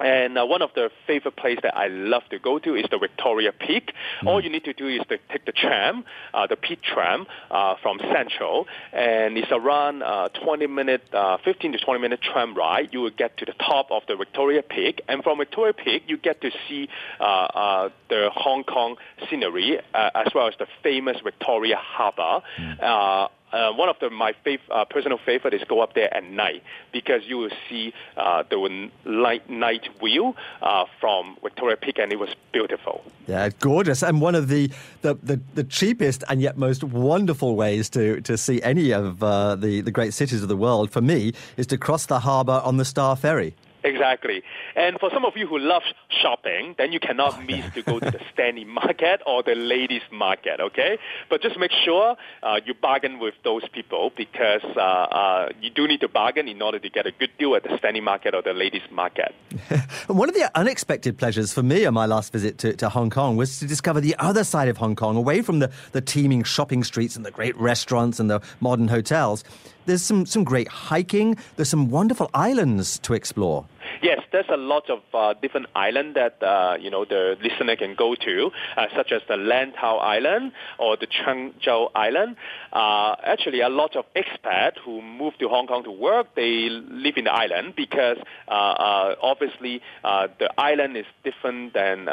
And 0.03 0.36
uh, 0.36 0.44
one 0.44 0.62
of 0.62 0.70
the 0.74 0.90
favorite 1.07 1.36
places 1.36 1.61
that 1.62 1.76
I 1.76 1.88
love 1.88 2.22
to 2.30 2.38
go 2.38 2.59
to 2.59 2.74
is 2.74 2.86
the 2.90 2.98
Victoria 2.98 3.53
Peak. 3.53 3.92
Mm. 4.22 4.28
All 4.28 4.42
you 4.42 4.50
need 4.50 4.64
to 4.64 4.72
do 4.72 4.88
is 4.88 5.00
to 5.09 5.18
take 5.30 5.44
the 5.44 5.53
tram, 5.53 6.05
uh, 6.34 6.46
the 6.46 6.57
Peak 6.57 6.80
tram 6.82 7.26
uh, 7.50 7.76
from 7.82 7.98
Central, 8.12 8.66
and 8.92 9.38
it's 9.38 9.53
around 9.53 10.03
uh, 10.03 10.28
20 10.44 10.66
minute, 10.66 11.03
uh, 11.12 11.38
15 11.44 11.72
to 11.72 11.78
20 11.78 12.00
minute 12.00 12.20
tram 12.20 12.55
ride. 12.55 12.88
You 12.92 13.00
will 13.00 13.11
get 13.11 13.36
to 13.38 13.44
the 13.44 13.55
top 13.55 13.90
of 13.90 14.03
the 14.09 14.16
Victoria 14.16 14.62
Peak, 14.62 15.03
and 15.09 15.22
from 15.22 15.38
Victoria 15.38 15.72
Peak 15.72 16.05
you 16.07 16.16
get 16.16 16.40
to 16.40 16.50
see 16.68 16.88
uh, 17.20 17.24
uh 17.24 17.88
the 18.09 18.30
Hong 18.34 18.64
Kong 18.64 18.96
scenery 19.30 19.78
as 19.94 20.28
well 20.34 20.48
as 20.48 20.55
the 20.59 20.66
famous 20.82 21.16
Victoria 21.24 21.76
Harbour. 21.76 22.42
Mm 22.59 23.28
uh, 23.53 23.72
one 23.72 23.88
of 23.88 23.96
the, 24.00 24.11
my 24.11 24.34
fav- 24.44 24.61
uh, 24.70 24.84
personal 24.84 25.18
favorite 25.24 25.55
is 25.55 25.62
go 25.68 25.80
up 25.80 25.94
there 25.94 26.12
at 26.14 26.24
night 26.24 26.62
because 26.92 27.22
you 27.26 27.38
will 27.38 27.50
see 27.68 27.92
uh, 28.16 28.42
the 28.48 28.90
night, 29.05 29.48
night 29.48 29.88
view 30.03 30.34
uh, 30.61 30.84
from 31.00 31.36
Victoria 31.42 31.76
Peak 31.76 31.98
and 31.98 32.12
it 32.12 32.18
was 32.18 32.30
beautiful. 32.53 33.05
Yeah, 33.26 33.48
gorgeous. 33.61 34.03
And 34.03 34.20
one 34.20 34.34
of 34.34 34.48
the, 34.48 34.70
the, 35.03 35.14
the, 35.22 35.40
the 35.55 35.64
cheapest 35.64 36.24
and 36.28 36.40
yet 36.40 36.57
most 36.57 36.82
wonderful 36.82 37.57
ways 37.57 37.88
to, 37.90 38.20
to 38.22 38.36
see 38.36 38.62
any 38.62 38.92
of 38.92 39.22
uh, 39.22 39.57
the, 39.57 39.80
the 39.80 39.90
great 39.90 40.14
cities 40.14 40.42
of 40.42 40.48
the 40.48 40.57
world 40.57 40.90
for 40.90 41.00
me 41.00 41.32
is 41.57 41.66
to 41.68 41.78
cross 41.78 42.07
the 42.07 42.20
harbour 42.20 42.61
on 42.64 42.76
the 42.76 42.84
Star 42.84 43.16
Ferry. 43.16 43.55
Exactly. 43.85 44.43
And 44.76 44.99
for 45.01 45.11
some 45.11 45.24
of 45.24 45.37
you 45.37 45.47
who 45.47 45.59
love 45.59 45.83
shopping, 46.09 46.74
then 46.78 46.93
you 46.93 47.01
cannot 47.01 47.35
oh, 47.39 47.43
miss 47.43 47.72
to 47.74 47.83
go 47.83 47.99
to 47.99 48.11
the 48.11 48.20
Stanley 48.33 48.64
Market 48.64 49.22
or 49.26 49.43
the 49.43 49.55
Ladies 49.55 50.03
Market, 50.11 50.61
okay? 50.61 50.99
But 51.28 51.43
just 51.43 51.59
make 51.59 51.72
sure 51.85 52.16
uh, 52.43 52.61
you 52.64 52.74
bargain 52.74 53.18
with 53.18 53.35
those 53.45 53.68
people 53.68 54.12
because 54.16 54.62
uh, 54.76 54.80
uh, 54.80 55.49
you 55.61 55.70
do 55.70 55.89
need 55.89 56.01
to 56.01 56.09
bargain 56.09 56.49
in 56.49 56.62
order 56.62 56.78
to 56.78 56.89
get 56.89 57.07
a 57.07 57.12
good 57.12 57.30
deal 57.39 57.55
at 57.57 57.64
the 57.64 57.76
Stanley 57.78 58.01
Market 58.01 58.35
or 58.35 58.43
the 58.43 58.53
Ladies 58.53 58.83
Market. 58.91 59.35
One 60.07 60.28
of 60.28 60.35
the 60.35 60.51
unexpected 60.55 61.18
pleasures 61.18 61.53
for 61.53 61.62
me 61.62 61.85
on 61.85 61.95
my 61.95 62.07
last 62.07 62.33
visit 62.33 62.59
to, 62.59 62.74
to 62.76 62.89
Hong 62.89 63.11
Kong 63.11 63.37
was 63.37 63.59
to 63.59 63.66
discover 63.66 64.01
the 64.01 64.14
other 64.18 64.45
side 64.45 64.68
of 64.68 64.76
Hong 64.76 64.95
Kong, 64.95 65.16
away 65.16 65.43
from 65.43 65.59
the, 65.59 65.70
the 65.93 66.01
teeming 66.01 66.45
shopping 66.45 66.85
streets 66.85 67.16
and 67.16 67.24
the 67.24 67.30
great 67.30 67.57
restaurants 67.57 68.20
and 68.20 68.30
the 68.30 68.41
modern 68.61 68.89
hotels. 68.89 69.45
There's 69.87 70.03
some, 70.03 70.26
some 70.26 70.45
great 70.45 70.68
hiking. 70.68 71.37
There's 71.57 71.68
some 71.68 71.91
wonderful 71.91 72.30
islands 72.35 72.99
to 73.01 73.14
explore. 73.14 73.66
Yes, 74.01 74.20
there's 74.32 74.47
a 74.49 74.57
lot 74.57 74.88
of 74.88 75.01
uh, 75.12 75.34
different 75.40 75.66
islands 75.74 76.14
that 76.14 76.43
uh, 76.43 76.76
you 76.80 76.90
know 76.90 77.05
the 77.05 77.36
listener 77.43 77.76
can 77.76 77.95
go 77.95 78.14
to, 78.14 78.51
uh, 78.76 78.86
such 78.97 79.12
as 79.12 79.22
the 79.28 79.34
Lantau 79.34 80.01
Island 80.01 80.53
or 80.78 80.97
the 80.97 81.07
Cheung 81.07 81.53
Chau 81.61 81.90
Island. 81.95 82.36
Uh, 82.72 83.16
actually, 83.24 83.61
a 83.61 83.68
lot 83.68 83.97
of 83.97 84.05
expats 84.14 84.78
who 84.84 85.03
move 85.03 85.34
to 85.38 85.49
Hong 85.49 85.66
Kong 85.66 85.84
to 85.84 85.90
work, 85.90 86.34
they 86.34 86.68
live 86.70 87.16
in 87.16 87.24
the 87.24 87.32
island 87.32 87.74
because 87.76 88.16
uh, 88.49 88.51
uh, 88.51 89.14
obviously 89.20 89.80
the 90.03 90.51
island 90.57 90.97
is 90.97 91.07
different 91.24 91.74
than 91.74 92.07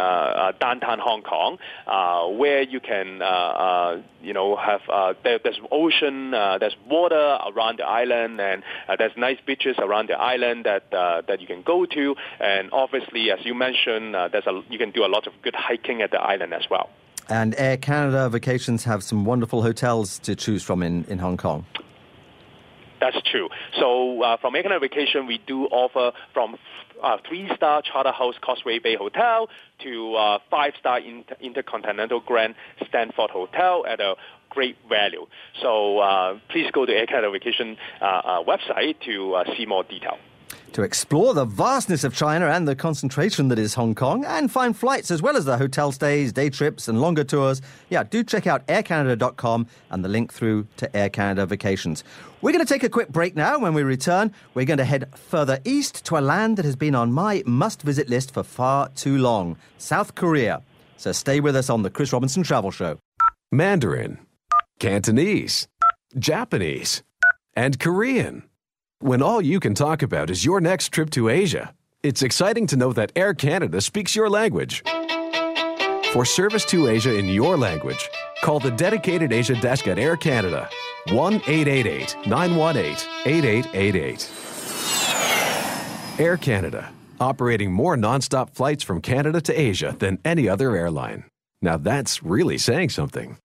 downtown 0.59 0.99
Hong 0.99 1.21
Kong, 1.21 1.57
where 2.37 2.61
you 2.61 2.79
can 2.79 3.21
you 4.21 4.33
know 4.33 4.55
have 4.55 4.81
there, 5.23 5.39
there's 5.43 5.59
ocean, 5.71 6.31
there's 6.31 6.75
water 6.89 7.37
around 7.47 7.79
the 7.79 7.85
island, 7.85 8.39
and 8.39 8.63
there's 8.97 9.15
nice 9.17 9.37
beaches 9.45 9.75
around 9.79 10.09
the 10.09 10.17
island 10.17 10.65
that 10.65 10.89
that 10.91 11.39
you 11.39 11.47
can 11.47 11.61
go 11.69 11.85
to. 11.85 12.15
And 12.39 12.63
obviously, 12.83 13.23
as 13.35 13.39
you 13.47 13.53
mentioned, 13.67 14.15
uh, 14.15 14.27
there's 14.31 14.47
a, 14.47 14.55
you 14.69 14.79
can 14.83 14.91
do 14.91 15.05
a 15.05 15.11
lot 15.15 15.27
of 15.27 15.33
good 15.45 15.57
hiking 15.67 16.01
at 16.01 16.11
the 16.15 16.21
island 16.33 16.53
as 16.53 16.65
well. 16.73 16.89
And 17.29 17.53
Air 17.57 17.77
Canada 17.77 18.27
Vacations 18.29 18.85
have 18.85 19.03
some 19.03 19.23
wonderful 19.23 19.61
hotels 19.61 20.17
to 20.27 20.35
choose 20.35 20.63
from 20.63 20.81
in, 20.81 21.05
in 21.13 21.19
Hong 21.19 21.37
Kong. 21.37 21.65
That's 22.99 23.21
true. 23.31 23.49
So 23.79 24.23
uh, 24.23 24.37
from 24.41 24.55
Air 24.55 24.63
Canada 24.63 24.81
Vacation, 24.81 25.27
we 25.27 25.37
do 25.45 25.65
offer 25.65 26.11
from 26.33 26.57
uh, 27.01 27.17
three-star 27.27 27.83
Charterhouse 27.83 28.35
Causeway 28.41 28.79
Bay 28.79 28.95
Hotel 28.95 29.47
to 29.83 30.15
uh, 30.15 30.39
five-star 30.49 30.99
Inter- 30.99 31.37
Intercontinental 31.39 32.19
Grand 32.19 32.55
Stanford 32.87 33.29
Hotel 33.29 33.85
at 33.87 34.01
a 34.01 34.15
great 34.49 34.75
value. 34.89 35.27
So 35.61 35.99
uh, 35.99 36.39
please 36.49 36.69
go 36.71 36.85
to 36.85 36.91
Air 36.91 37.05
Canada 37.05 37.31
Vacation 37.31 37.77
uh, 38.01 38.05
uh, 38.05 38.43
website 38.43 38.99
to 39.05 39.43
see 39.55 39.65
more 39.65 39.83
detail 39.83 40.17
to 40.73 40.83
explore 40.83 41.33
the 41.33 41.45
vastness 41.45 42.03
of 42.03 42.15
China 42.15 42.47
and 42.47 42.67
the 42.67 42.75
concentration 42.75 43.47
that 43.49 43.59
is 43.59 43.73
Hong 43.73 43.95
Kong 43.95 44.25
and 44.25 44.51
find 44.51 44.75
flights 44.75 45.11
as 45.11 45.21
well 45.21 45.37
as 45.37 45.45
the 45.45 45.57
hotel 45.57 45.91
stays, 45.91 46.33
day 46.33 46.49
trips, 46.49 46.87
and 46.87 47.01
longer 47.01 47.23
tours, 47.23 47.61
yeah, 47.89 48.03
do 48.03 48.23
check 48.23 48.47
out 48.47 48.65
aircanada.com 48.67 49.67
and 49.89 50.03
the 50.03 50.09
link 50.09 50.33
through 50.33 50.67
to 50.77 50.95
Air 50.95 51.09
Canada 51.09 51.45
Vacations. 51.45 52.03
We're 52.41 52.51
going 52.51 52.65
to 52.65 52.73
take 52.73 52.83
a 52.83 52.89
quick 52.89 53.09
break 53.09 53.35
now. 53.35 53.59
When 53.59 53.73
we 53.73 53.83
return, 53.83 54.33
we're 54.53 54.65
going 54.65 54.77
to 54.77 54.85
head 54.85 55.09
further 55.15 55.59
east 55.65 56.05
to 56.05 56.17
a 56.17 56.21
land 56.21 56.57
that 56.57 56.65
has 56.65 56.75
been 56.75 56.95
on 56.95 57.11
my 57.11 57.43
must 57.45 57.81
visit 57.81 58.09
list 58.09 58.33
for 58.33 58.43
far 58.43 58.89
too 58.89 59.17
long 59.17 59.57
South 59.77 60.15
Korea. 60.15 60.61
So 60.97 61.11
stay 61.11 61.39
with 61.39 61.55
us 61.55 61.69
on 61.69 61.83
the 61.83 61.89
Chris 61.89 62.11
Robinson 62.11 62.43
Travel 62.43 62.71
Show. 62.71 62.97
Mandarin, 63.51 64.19
Cantonese, 64.79 65.67
Japanese, 66.17 67.03
and 67.55 67.79
Korean. 67.79 68.48
When 69.01 69.21
all 69.21 69.41
you 69.41 69.61
can 69.61 69.75
talk 69.75 70.01
about 70.01 70.29
is 70.29 70.43
your 70.43 70.59
next 70.59 70.89
trip 70.89 71.09
to 71.11 71.29
Asia, 71.29 71.73
it's 72.03 72.21
exciting 72.21 72.67
to 72.67 72.75
know 72.75 72.91
that 72.91 73.13
Air 73.15 73.33
Canada 73.33 73.79
speaks 73.79 74.13
your 74.13 74.29
language. 74.29 74.83
For 76.11 76.25
service 76.25 76.65
to 76.65 76.89
Asia 76.89 77.15
in 77.15 77.29
your 77.29 77.55
language, 77.55 78.09
call 78.41 78.59
the 78.59 78.71
dedicated 78.71 79.31
Asia 79.31 79.55
desk 79.55 79.87
at 79.87 79.99
Air 79.99 80.17
Canada 80.17 80.69
1 81.13 81.33
888 81.47 82.17
918 82.27 83.07
8888. 83.25 84.31
Air 86.19 86.35
Canada, 86.35 86.91
operating 87.21 87.71
more 87.71 87.95
nonstop 87.95 88.49
flights 88.49 88.83
from 88.83 88.99
Canada 88.99 89.39
to 89.39 89.57
Asia 89.57 89.95
than 89.97 90.19
any 90.25 90.49
other 90.49 90.75
airline. 90.75 91.23
Now 91.61 91.77
that's 91.77 92.21
really 92.21 92.57
saying 92.57 92.89
something. 92.89 93.37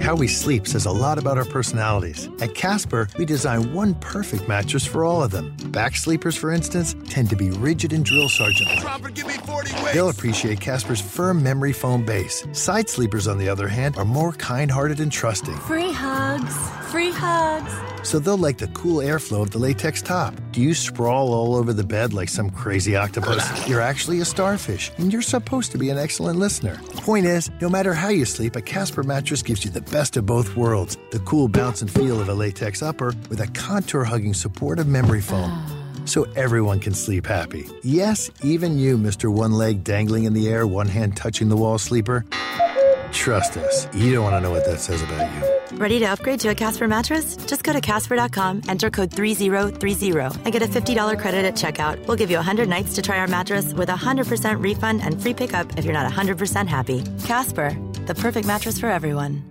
How 0.00 0.14
we 0.14 0.28
sleep 0.28 0.66
says 0.66 0.86
a 0.86 0.90
lot 0.90 1.18
about 1.18 1.38
our 1.38 1.44
personalities. 1.44 2.28
At 2.40 2.54
Casper, 2.54 3.08
we 3.18 3.24
design 3.24 3.72
one 3.72 3.94
perfect 3.94 4.46
mattress 4.46 4.86
for 4.86 5.04
all 5.04 5.22
of 5.22 5.30
them. 5.30 5.56
Back 5.70 5.96
sleepers, 5.96 6.36
for 6.36 6.52
instance, 6.52 6.94
tend 7.08 7.30
to 7.30 7.36
be 7.36 7.50
rigid 7.50 7.92
and 7.92 8.04
drill 8.04 8.28
sergeant. 8.28 8.70
They'll 9.92 10.10
appreciate 10.10 10.60
Casper's 10.60 11.00
firm 11.00 11.42
memory 11.42 11.72
foam 11.72 12.04
base. 12.04 12.46
Side 12.52 12.88
sleepers, 12.88 13.26
on 13.26 13.38
the 13.38 13.48
other 13.48 13.68
hand, 13.68 13.96
are 13.96 14.04
more 14.04 14.32
kind 14.32 14.70
hearted 14.70 15.00
and 15.00 15.10
trusting. 15.10 15.56
Free 15.56 15.92
hugs. 15.92 16.54
Free 16.96 17.12
hugs. 17.12 18.08
So 18.08 18.18
they'll 18.18 18.38
like 18.38 18.56
the 18.56 18.68
cool 18.68 19.02
airflow 19.02 19.42
of 19.42 19.50
the 19.50 19.58
latex 19.58 20.00
top. 20.00 20.32
Do 20.50 20.62
you 20.62 20.72
sprawl 20.72 21.34
all 21.34 21.54
over 21.54 21.74
the 21.74 21.84
bed 21.84 22.14
like 22.14 22.30
some 22.30 22.48
crazy 22.48 22.96
octopus? 22.96 23.68
You're 23.68 23.82
actually 23.82 24.20
a 24.20 24.24
starfish, 24.24 24.90
and 24.96 25.12
you're 25.12 25.20
supposed 25.20 25.72
to 25.72 25.78
be 25.78 25.90
an 25.90 25.98
excellent 25.98 26.38
listener. 26.38 26.80
Point 26.94 27.26
is, 27.26 27.50
no 27.60 27.68
matter 27.68 27.92
how 27.92 28.08
you 28.08 28.24
sleep, 28.24 28.56
a 28.56 28.62
Casper 28.62 29.02
mattress 29.02 29.42
gives 29.42 29.62
you 29.62 29.70
the 29.70 29.82
best 29.82 30.16
of 30.16 30.24
both 30.24 30.56
worlds 30.56 30.96
the 31.10 31.18
cool 31.18 31.48
bounce 31.48 31.82
and 31.82 31.90
feel 31.90 32.18
of 32.18 32.30
a 32.30 32.34
latex 32.34 32.80
upper 32.80 33.12
with 33.28 33.42
a 33.42 33.46
contour 33.48 34.02
hugging 34.02 34.32
support 34.32 34.78
of 34.78 34.88
memory 34.88 35.20
foam. 35.20 35.52
so 36.06 36.22
everyone 36.34 36.80
can 36.80 36.94
sleep 36.94 37.26
happy. 37.26 37.68
Yes, 37.82 38.30
even 38.42 38.78
you, 38.78 38.96
Mr. 38.96 39.30
One 39.30 39.52
Leg 39.52 39.84
dangling 39.84 40.24
in 40.24 40.32
the 40.32 40.48
air, 40.48 40.66
one 40.66 40.88
hand 40.88 41.14
touching 41.14 41.50
the 41.50 41.56
wall 41.56 41.76
sleeper. 41.76 42.24
Trust 43.12 43.58
us, 43.58 43.86
you 43.94 44.14
don't 44.14 44.24
want 44.24 44.36
to 44.36 44.40
know 44.40 44.50
what 44.50 44.64
that 44.64 44.80
says 44.80 45.02
about 45.02 45.30
you. 45.34 45.55
Ready 45.72 45.98
to 45.98 46.06
upgrade 46.06 46.40
to 46.40 46.48
a 46.48 46.54
Casper 46.54 46.86
mattress? 46.86 47.36
Just 47.36 47.64
go 47.64 47.72
to 47.72 47.80
Casper.com, 47.80 48.62
enter 48.68 48.90
code 48.90 49.12
3030, 49.12 50.40
and 50.44 50.52
get 50.52 50.62
a 50.62 50.66
$50 50.66 51.18
credit 51.18 51.44
at 51.44 51.54
checkout. 51.54 52.06
We'll 52.06 52.16
give 52.16 52.30
you 52.30 52.36
100 52.36 52.68
nights 52.68 52.94
to 52.94 53.02
try 53.02 53.18
our 53.18 53.26
mattress 53.26 53.72
with 53.74 53.88
a 53.88 53.94
100% 53.94 54.62
refund 54.62 55.02
and 55.02 55.20
free 55.20 55.34
pickup 55.34 55.76
if 55.76 55.84
you're 55.84 55.92
not 55.92 56.10
100% 56.10 56.68
happy. 56.68 57.02
Casper, 57.24 57.76
the 58.06 58.14
perfect 58.14 58.46
mattress 58.46 58.78
for 58.78 58.86
everyone. 58.86 59.42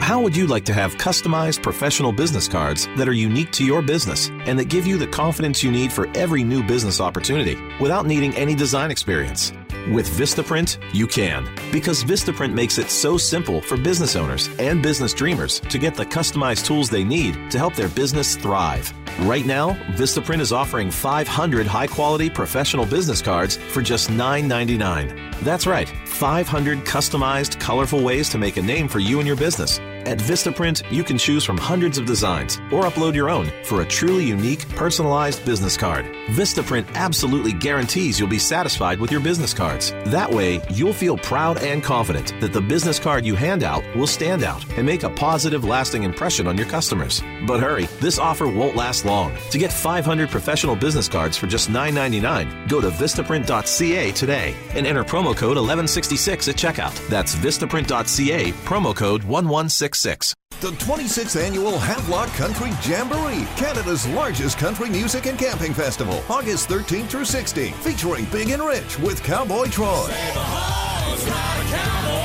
How 0.00 0.20
would 0.20 0.36
you 0.36 0.46
like 0.46 0.64
to 0.66 0.72
have 0.72 0.94
customized 0.96 1.62
professional 1.62 2.12
business 2.12 2.48
cards 2.48 2.88
that 2.96 3.08
are 3.08 3.12
unique 3.12 3.50
to 3.52 3.64
your 3.64 3.82
business 3.82 4.28
and 4.30 4.58
that 4.58 4.68
give 4.68 4.86
you 4.86 4.98
the 4.98 5.06
confidence 5.06 5.62
you 5.62 5.70
need 5.70 5.92
for 5.92 6.08
every 6.16 6.44
new 6.44 6.62
business 6.62 7.00
opportunity 7.00 7.56
without 7.80 8.06
needing 8.06 8.34
any 8.34 8.54
design 8.54 8.90
experience? 8.90 9.52
With 9.92 10.08
Vistaprint, 10.18 10.78
you 10.92 11.06
can, 11.06 11.48
because 11.70 12.02
Vistaprint 12.02 12.52
makes 12.52 12.76
it 12.78 12.90
so 12.90 13.16
simple 13.16 13.60
for 13.60 13.76
business 13.76 14.16
owners 14.16 14.48
and 14.58 14.82
business 14.82 15.14
dreamers 15.14 15.60
to 15.60 15.78
get 15.78 15.94
the 15.94 16.04
customized 16.04 16.66
tools 16.66 16.90
they 16.90 17.04
need 17.04 17.52
to 17.52 17.58
help 17.58 17.76
their 17.76 17.88
business 17.90 18.34
thrive. 18.34 18.92
Right 19.20 19.46
now, 19.46 19.74
Vistaprint 19.92 20.40
is 20.40 20.52
offering 20.52 20.90
500 20.90 21.68
high 21.68 21.86
quality 21.86 22.28
professional 22.28 22.84
business 22.84 23.22
cards 23.22 23.56
for 23.56 23.80
just 23.80 24.10
$9.99. 24.10 25.40
That's 25.40 25.68
right, 25.68 25.88
500 26.06 26.80
customized, 26.80 27.60
colorful 27.60 28.02
ways 28.02 28.28
to 28.30 28.38
make 28.38 28.56
a 28.56 28.62
name 28.62 28.88
for 28.88 28.98
you 28.98 29.18
and 29.18 29.26
your 29.26 29.36
business. 29.36 29.78
At 30.06 30.18
Vistaprint, 30.18 30.88
you 30.92 31.02
can 31.02 31.18
choose 31.18 31.44
from 31.44 31.58
hundreds 31.58 31.98
of 31.98 32.06
designs 32.06 32.58
or 32.70 32.84
upload 32.84 33.14
your 33.14 33.28
own 33.28 33.50
for 33.64 33.82
a 33.82 33.84
truly 33.84 34.24
unique, 34.24 34.68
personalized 34.70 35.44
business 35.44 35.76
card. 35.76 36.04
Vistaprint 36.28 36.86
absolutely 36.94 37.52
guarantees 37.52 38.20
you'll 38.20 38.28
be 38.28 38.38
satisfied 38.38 39.00
with 39.00 39.10
your 39.10 39.20
business 39.20 39.52
cards. 39.76 40.10
That 40.10 40.30
way, 40.30 40.60
you'll 40.70 40.92
feel 40.92 41.16
proud 41.16 41.58
and 41.58 41.82
confident 41.82 42.34
that 42.40 42.52
the 42.52 42.60
business 42.60 42.98
card 42.98 43.24
you 43.24 43.34
hand 43.34 43.62
out 43.62 43.84
will 43.94 44.06
stand 44.06 44.42
out 44.42 44.64
and 44.76 44.86
make 44.86 45.02
a 45.02 45.10
positive, 45.10 45.64
lasting 45.64 46.02
impression 46.02 46.46
on 46.46 46.56
your 46.56 46.66
customers. 46.66 47.22
But 47.46 47.60
hurry, 47.60 47.86
this 48.00 48.18
offer 48.18 48.46
won't 48.46 48.76
last 48.76 49.04
long. 49.04 49.36
To 49.50 49.58
get 49.58 49.72
500 49.72 50.28
professional 50.28 50.76
business 50.76 51.08
cards 51.08 51.36
for 51.36 51.46
just 51.46 51.70
$9.99, 51.70 52.68
go 52.68 52.80
to 52.80 52.90
Vistaprint.ca 52.90 54.12
today 54.12 54.54
and 54.74 54.86
enter 54.86 55.04
promo 55.04 55.36
code 55.36 55.56
1166 55.56 56.48
at 56.48 56.56
checkout. 56.56 57.08
That's 57.08 57.34
Vistaprint.ca, 57.34 58.52
promo 58.64 58.94
code 58.94 59.22
1166. 59.24 60.34
The 60.60 60.70
26th 60.70 61.38
annual 61.38 61.78
Havelock 61.78 62.30
Country 62.30 62.70
Jamboree, 62.82 63.46
Canada's 63.56 64.06
largest 64.08 64.56
country 64.56 64.88
music 64.88 65.26
and 65.26 65.38
camping 65.38 65.74
festival, 65.74 66.24
August 66.30 66.70
13th 66.70 67.08
through 67.08 67.24
16th, 67.24 67.74
featuring 67.74 68.24
Big 68.32 68.48
and 68.48 68.62
Rich 68.62 68.98
with 69.00 69.22
Cowboy 69.22 69.66
Troy, 69.66 70.06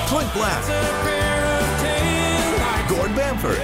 Clint 0.08 0.34
Black, 0.34 0.64
Gord 2.88 3.14
Bamford, 3.18 3.58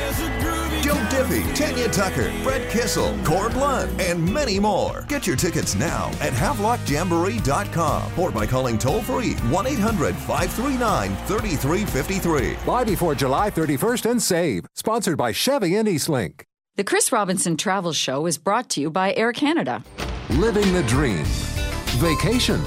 Joe 0.82 0.96
Diffie, 1.10 1.56
Tanya 1.56 1.88
Tucker, 1.90 2.32
Brett 2.44 2.70
Kissel, 2.70 3.18
Corb 3.24 3.56
Lund, 3.56 4.00
and 4.00 4.24
many 4.34 4.60
more. 4.60 5.06
Get 5.08 5.28
your 5.28 5.36
tickets 5.36 5.76
now 5.76 6.10
at 6.22 6.34
HavelockJamboree.com 6.34 8.20
or 8.20 8.32
by 8.32 8.46
calling 8.46 8.78
toll 8.78 9.02
free 9.02 9.34
1 9.34 9.68
800 9.68 10.16
539 10.16 11.16
3353. 11.28 12.58
Buy 12.66 12.84
before 12.84 13.16
July 13.16 13.50
31st 13.50 14.12
and 14.12 14.22
save. 14.22 14.66
Sponsored 14.76 15.18
by 15.18 15.32
Chevy 15.32 15.76
and 15.76 15.88
Eastlink. 15.88 16.42
The 16.76 16.84
Chris 16.84 17.12
Robinson 17.12 17.58
Travel 17.58 17.94
Show 17.94 18.28
is 18.28 18.38
brought 18.38 18.70
to 18.70 18.82
you 18.82 18.92
by 18.92 19.14
Air 19.16 19.34
Canada. 19.34 19.84
Living 20.30 20.72
the 20.74 20.84
dream. 20.84 21.24
Vacation. 21.98 22.62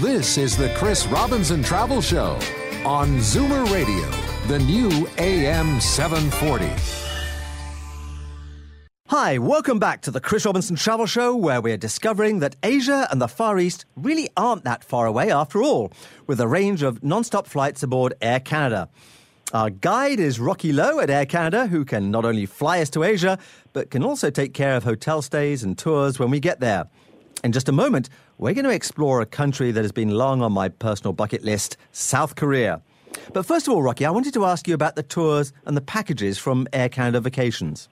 This 0.00 0.36
is 0.36 0.58
the 0.58 0.68
Chris 0.76 1.06
Robinson 1.06 1.62
Travel 1.62 2.02
Show 2.02 2.38
on 2.84 3.16
Zoomer 3.16 3.64
Radio, 3.72 4.10
the 4.46 4.58
new 4.58 5.08
AM 5.16 5.80
740. 5.80 7.05
Hi, 9.10 9.38
welcome 9.38 9.78
back 9.78 10.02
to 10.02 10.10
the 10.10 10.20
Chris 10.20 10.44
Robinson 10.44 10.74
Travel 10.74 11.06
Show, 11.06 11.36
where 11.36 11.60
we're 11.60 11.76
discovering 11.76 12.40
that 12.40 12.56
Asia 12.64 13.06
and 13.08 13.22
the 13.22 13.28
Far 13.28 13.56
East 13.60 13.84
really 13.94 14.28
aren't 14.36 14.64
that 14.64 14.82
far 14.82 15.06
away 15.06 15.30
after 15.30 15.62
all, 15.62 15.92
with 16.26 16.40
a 16.40 16.48
range 16.48 16.82
of 16.82 17.04
non 17.04 17.22
stop 17.22 17.46
flights 17.46 17.84
aboard 17.84 18.14
Air 18.20 18.40
Canada. 18.40 18.88
Our 19.52 19.70
guide 19.70 20.18
is 20.18 20.40
Rocky 20.40 20.72
Lowe 20.72 20.98
at 20.98 21.08
Air 21.08 21.24
Canada, 21.24 21.68
who 21.68 21.84
can 21.84 22.10
not 22.10 22.24
only 22.24 22.46
fly 22.46 22.80
us 22.80 22.90
to 22.90 23.04
Asia, 23.04 23.38
but 23.72 23.92
can 23.92 24.02
also 24.02 24.28
take 24.28 24.54
care 24.54 24.74
of 24.74 24.82
hotel 24.82 25.22
stays 25.22 25.62
and 25.62 25.78
tours 25.78 26.18
when 26.18 26.30
we 26.30 26.40
get 26.40 26.58
there. 26.58 26.88
In 27.44 27.52
just 27.52 27.68
a 27.68 27.72
moment, 27.72 28.08
we're 28.38 28.54
going 28.54 28.64
to 28.64 28.70
explore 28.70 29.20
a 29.20 29.26
country 29.26 29.70
that 29.70 29.82
has 29.82 29.92
been 29.92 30.10
long 30.10 30.42
on 30.42 30.50
my 30.50 30.68
personal 30.68 31.12
bucket 31.12 31.44
list 31.44 31.76
South 31.92 32.34
Korea. 32.34 32.82
But 33.32 33.46
first 33.46 33.68
of 33.68 33.72
all, 33.72 33.84
Rocky, 33.84 34.04
I 34.04 34.10
wanted 34.10 34.34
to 34.34 34.44
ask 34.44 34.66
you 34.66 34.74
about 34.74 34.96
the 34.96 35.04
tours 35.04 35.52
and 35.64 35.76
the 35.76 35.80
packages 35.80 36.38
from 36.38 36.66
Air 36.72 36.88
Canada 36.88 37.20
Vacations. 37.20 37.88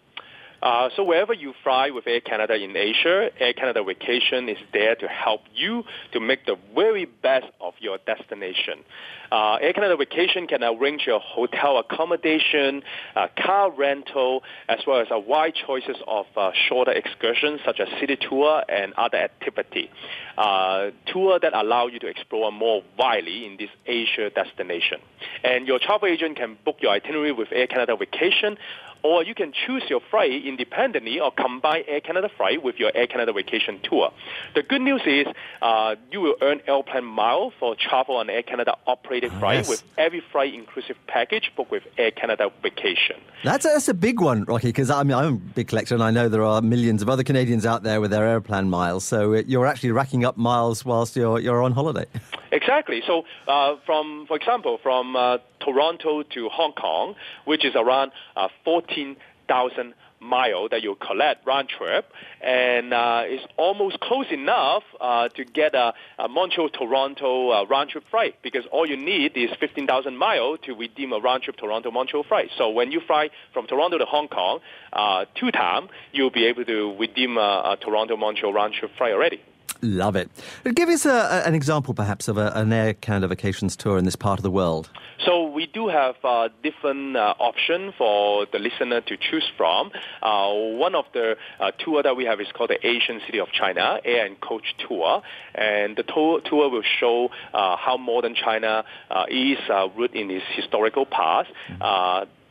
Uh, 0.64 0.88
so 0.96 1.04
wherever 1.04 1.34
you 1.34 1.52
fly 1.62 1.90
with 1.90 2.06
Air 2.06 2.22
Canada 2.22 2.54
in 2.54 2.74
Asia, 2.74 3.28
Air 3.38 3.52
Canada 3.52 3.84
Vacation 3.84 4.48
is 4.48 4.56
there 4.72 4.94
to 4.94 5.06
help 5.06 5.42
you 5.54 5.84
to 6.12 6.20
make 6.20 6.46
the 6.46 6.56
very 6.74 7.04
best 7.04 7.44
of 7.60 7.74
your 7.80 7.98
destination. 8.06 8.82
Uh, 9.30 9.56
Air 9.56 9.74
Canada 9.74 9.94
Vacation 9.94 10.46
can 10.46 10.64
arrange 10.64 11.02
your 11.06 11.20
hotel 11.20 11.76
accommodation, 11.76 12.82
uh, 13.14 13.26
car 13.36 13.72
rental, 13.72 14.42
as 14.66 14.78
well 14.86 15.00
as 15.00 15.08
a 15.10 15.18
wide 15.18 15.52
choices 15.54 15.96
of 16.06 16.24
uh, 16.34 16.52
shorter 16.66 16.92
excursions 16.92 17.60
such 17.62 17.78
as 17.78 17.86
city 18.00 18.16
tour 18.16 18.62
and 18.66 18.94
other 18.94 19.18
activity. 19.18 19.90
Uh, 20.38 20.90
tour 21.04 21.38
that 21.38 21.52
allow 21.52 21.88
you 21.88 21.98
to 21.98 22.06
explore 22.06 22.50
more 22.50 22.82
widely 22.98 23.44
in 23.44 23.58
this 23.58 23.70
Asia 23.84 24.30
destination. 24.30 24.98
And 25.44 25.66
your 25.66 25.78
travel 25.78 26.08
agent 26.08 26.38
can 26.38 26.56
book 26.64 26.76
your 26.80 26.92
itinerary 26.92 27.32
with 27.32 27.48
Air 27.52 27.66
Canada 27.66 27.96
Vacation 27.96 28.56
or 29.04 29.22
you 29.22 29.34
can 29.34 29.52
choose 29.52 29.82
your 29.88 30.00
flight 30.10 30.44
independently 30.44 31.20
or 31.20 31.30
combine 31.30 31.84
Air 31.86 32.00
Canada 32.00 32.28
flight 32.36 32.62
with 32.64 32.76
your 32.76 32.90
Air 32.94 33.06
Canada 33.06 33.32
vacation 33.32 33.78
tour. 33.82 34.10
The 34.54 34.62
good 34.62 34.80
news 34.80 35.02
is 35.06 35.26
uh, 35.62 35.94
you 36.10 36.20
will 36.22 36.36
earn 36.40 36.60
airplane 36.66 37.04
mile 37.04 37.52
for 37.60 37.76
travel 37.76 38.16
on 38.16 38.30
Air 38.30 38.42
Canada 38.42 38.76
operated 38.86 39.30
Oh, 39.34 39.38
flight 39.38 39.56
yes. 39.58 39.68
with 39.68 39.82
every 39.98 40.22
flight 40.32 40.54
inclusive 40.54 40.96
package 41.06 41.52
booked 41.56 41.70
with 41.70 41.82
Air 41.98 42.10
Canada 42.10 42.50
vacation. 42.62 43.16
That's 43.44 43.64
a, 43.66 43.68
that's 43.68 43.88
a 43.88 43.94
big 43.94 44.20
one, 44.20 44.44
Rocky, 44.44 44.68
because 44.68 44.88
I 44.90 45.02
mean, 45.02 45.16
I'm 45.16 45.34
a 45.34 45.36
big 45.36 45.68
collector 45.68 45.94
and 45.94 46.02
I 46.02 46.10
know 46.10 46.28
there 46.30 46.42
are 46.42 46.62
millions 46.62 47.02
of 47.02 47.10
other 47.10 47.22
Canadians 47.22 47.66
out 47.66 47.82
there 47.82 48.00
with 48.00 48.10
their 48.10 48.26
airplane 48.26 48.70
miles. 48.70 49.04
So 49.04 49.34
you're 49.34 49.66
actually 49.66 49.92
racking 49.92 50.24
up 50.24 50.38
miles 50.38 50.84
whilst 50.84 51.14
you're, 51.14 51.38
you're 51.38 51.62
on 51.62 51.72
holiday. 51.72 52.06
Exactly. 52.54 53.02
So, 53.04 53.24
uh, 53.48 53.74
from 53.84 54.26
for 54.28 54.36
example, 54.36 54.78
from 54.80 55.16
uh, 55.16 55.38
Toronto 55.58 56.22
to 56.22 56.48
Hong 56.50 56.72
Kong, 56.72 57.16
which 57.46 57.64
is 57.64 57.74
around 57.74 58.12
uh, 58.36 58.46
fourteen 58.94 59.16
thousand 59.46 59.94
mile 60.20 60.68
that 60.70 60.82
you 60.82 60.96
collect 61.06 61.46
round 61.46 61.68
trip, 61.68 62.06
and 62.42 62.94
uh, 62.94 63.22
it's 63.24 63.44
almost 63.58 64.00
close 64.00 64.26
enough 64.30 64.82
uh, 65.00 65.28
to 65.28 65.44
get 65.44 65.74
a, 65.74 65.92
a 66.18 66.28
Montreal 66.28 66.70
Toronto 66.70 67.50
uh, 67.50 67.66
round 67.66 67.90
trip 67.90 68.04
flight 68.10 68.36
because 68.42 68.64
all 68.72 68.88
you 68.88 68.96
need 68.96 69.36
is 69.36 69.50
fifteen 69.60 69.86
thousand 69.86 70.16
mile 70.16 70.56
to 70.64 70.74
redeem 70.74 71.12
a 71.12 71.18
round 71.18 71.42
trip 71.42 71.56
Toronto 71.56 71.90
Montreal 71.90 72.24
flight. 72.24 72.48
So 72.56 72.70
when 72.70 72.90
you 72.90 73.00
fly 73.06 73.30
from 73.52 73.66
Toronto 73.66 73.98
to 73.98 74.06
Hong 74.06 74.28
Kong 74.28 74.60
uh, 74.92 75.26
two 75.38 75.50
times, 75.50 75.90
you'll 76.12 76.30
be 76.30 76.46
able 76.46 76.64
to 76.64 76.96
redeem 76.98 77.36
a, 77.36 77.40
a 77.40 77.78
Toronto 77.80 78.16
Montreal 78.16 78.52
round 78.52 78.74
trip 78.74 78.92
flight 78.96 79.12
already. 79.12 79.42
Love 79.84 80.16
it. 80.16 80.30
Give 80.74 80.88
us 80.88 81.04
a, 81.04 81.42
an 81.46 81.54
example, 81.54 81.92
perhaps, 81.92 82.26
of 82.26 82.38
a, 82.38 82.52
an 82.54 82.72
Air 82.72 82.94
Canada 82.94 83.28
vacations 83.28 83.76
tour 83.76 83.98
in 83.98 84.06
this 84.06 84.16
part 84.16 84.38
of 84.38 84.42
the 84.42 84.50
world. 84.50 84.88
So 85.26 85.46
we 85.46 85.66
do 85.66 85.88
have 85.88 86.16
uh, 86.24 86.48
different 86.62 87.16
uh, 87.16 87.34
option 87.38 87.92
for 87.96 88.46
the 88.50 88.58
listener 88.58 89.02
to 89.02 89.16
choose 89.16 89.44
from. 89.58 89.90
Uh, 90.22 90.52
one 90.52 90.94
of 90.94 91.04
the 91.12 91.36
uh, 91.60 91.70
tour 91.72 92.02
that 92.02 92.16
we 92.16 92.24
have 92.24 92.40
is 92.40 92.48
called 92.52 92.70
the 92.70 92.86
Asian 92.86 93.20
City 93.26 93.40
of 93.40 93.48
China 93.52 94.00
Air 94.04 94.24
and 94.24 94.40
Coach 94.40 94.74
Tour, 94.88 95.22
and 95.54 95.96
the 95.96 96.02
tour, 96.02 96.40
tour 96.40 96.70
will 96.70 96.82
show 97.00 97.28
uh, 97.52 97.76
how 97.76 97.98
modern 97.98 98.34
China 98.34 98.84
uh, 99.10 99.26
is 99.28 99.58
uh, 99.68 99.88
rooted 99.96 100.16
in 100.16 100.30
its 100.30 100.46
historical 100.56 101.04
past. 101.04 101.50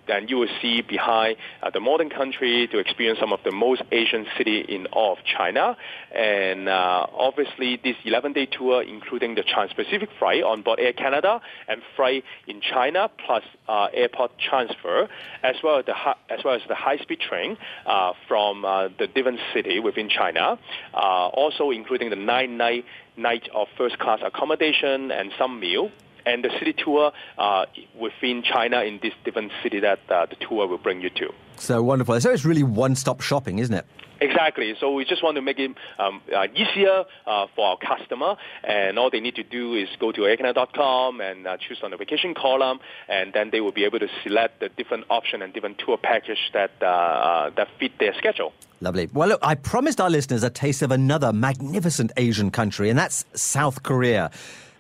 Then 0.08 0.28
you 0.28 0.38
will 0.38 0.50
see 0.62 0.82
behind 0.82 1.38
uh, 1.62 1.70
the 1.70 1.80
modern 1.80 2.10
country 2.10 2.68
to 2.72 2.78
experience 2.78 3.20
some 3.20 3.32
of 3.32 3.40
the 3.44 3.52
most 3.52 3.82
Asian 3.92 4.26
city 4.38 4.60
in 4.60 4.88
all 4.88 5.14
of 5.14 5.20
China. 5.24 5.78
And 6.14 6.68
uh, 6.68 7.08
obviously, 7.14 7.80
this 7.84 7.96
11-day 8.06 8.48
tour, 8.48 8.84
including 8.84 9.36
the 9.36 9.44
Trans-Pacific 9.44 10.10
flight 10.20 10.44
on 10.44 10.62
board 10.62 10.80
Air 10.80 10.94
Canada 10.94 11.42
and 11.68 11.82
flight 11.96 12.24
in 12.48 12.62
China, 12.62 13.10
plus 13.26 13.44
uh, 13.68 13.88
airport 13.94 14.32
transfer, 14.40 15.08
as 15.44 15.56
well 15.64 15.80
as 15.80 15.86
the 15.86 15.94
hi- 15.94 16.16
as 16.30 16.40
well 16.44 16.56
as 16.56 16.62
the 16.68 16.76
high-speed 16.76 17.20
train 17.20 17.58
uh, 17.86 18.14
from 18.28 18.66
uh, 18.66 18.90
the 19.00 19.08
different 19.08 19.40
city 19.54 19.80
within 19.80 20.10
China. 20.10 20.60
Uh, 20.94 21.28
also, 21.28 21.72
including 21.72 22.10
the 22.10 22.16
nine-night 22.16 22.86
night 23.16 23.48
of 23.54 23.68
first-class 23.78 24.20
accommodation 24.26 25.12
and 25.12 25.32
some 25.38 25.60
meal 25.60 25.92
and 26.26 26.44
the 26.44 26.50
city 26.60 26.74
tour 26.74 27.12
uh, 27.38 27.66
within 28.00 28.44
China 28.44 28.82
in 28.82 29.00
this 29.02 29.14
different 29.24 29.52
city 29.62 29.80
that 29.80 30.00
uh, 30.10 30.26
the 30.26 30.36
tour 30.36 30.68
will 30.68 30.78
bring 30.78 31.02
you 31.02 31.10
to. 31.12 31.34
So 31.58 31.82
wonderful. 31.84 32.20
So 32.20 32.32
it's 32.32 32.46
really 32.46 32.64
one 32.64 32.96
stop 32.96 33.22
shopping, 33.22 33.60
isn't 33.60 33.76
it? 33.76 33.86
Exactly. 34.24 34.74
So 34.80 34.94
we 34.94 35.04
just 35.04 35.22
want 35.22 35.36
to 35.36 35.42
make 35.42 35.60
it 35.60 35.76
um, 36.00 36.22
uh, 36.34 36.48
easier 36.56 37.04
uh, 37.28 37.48
for 37.56 37.68
our 37.68 37.78
customer, 37.78 38.38
and 38.64 38.98
all 38.98 39.10
they 39.10 39.20
need 39.20 39.36
to 39.36 39.44
do 39.44 39.76
is 39.76 39.90
go 40.00 40.14
to 40.14 40.22
aircanada.com 40.22 41.20
and 41.20 41.46
uh, 41.46 41.58
choose 41.58 41.80
on 41.84 41.92
the 41.92 41.98
vacation 41.98 42.34
column, 42.34 42.80
and 43.10 43.34
then 43.34 43.50
they 43.52 43.60
will 43.60 43.74
be 43.74 43.84
able 43.84 44.00
to 44.00 44.08
select 44.24 44.62
the 44.62 44.70
different 44.70 45.06
option 45.10 45.42
and 45.42 45.54
different 45.54 45.78
tour 45.78 45.98
package 45.98 46.52
that 46.54 46.72
uh, 46.82 46.86
uh, 46.86 47.50
that 47.58 47.68
fit 47.80 47.92
their 48.00 48.14
schedule. 48.14 48.54
Lovely. 48.80 49.10
Well, 49.14 49.28
look, 49.28 49.40
I 49.44 49.56
promised 49.56 50.00
our 50.00 50.10
listeners 50.10 50.44
a 50.44 50.50
taste 50.50 50.82
of 50.82 50.92
another 50.92 51.34
magnificent 51.34 52.14
Asian 52.16 52.50
country, 52.50 52.90
and 52.90 52.98
that's 52.98 53.26
South 53.34 53.84
Korea. 53.84 54.32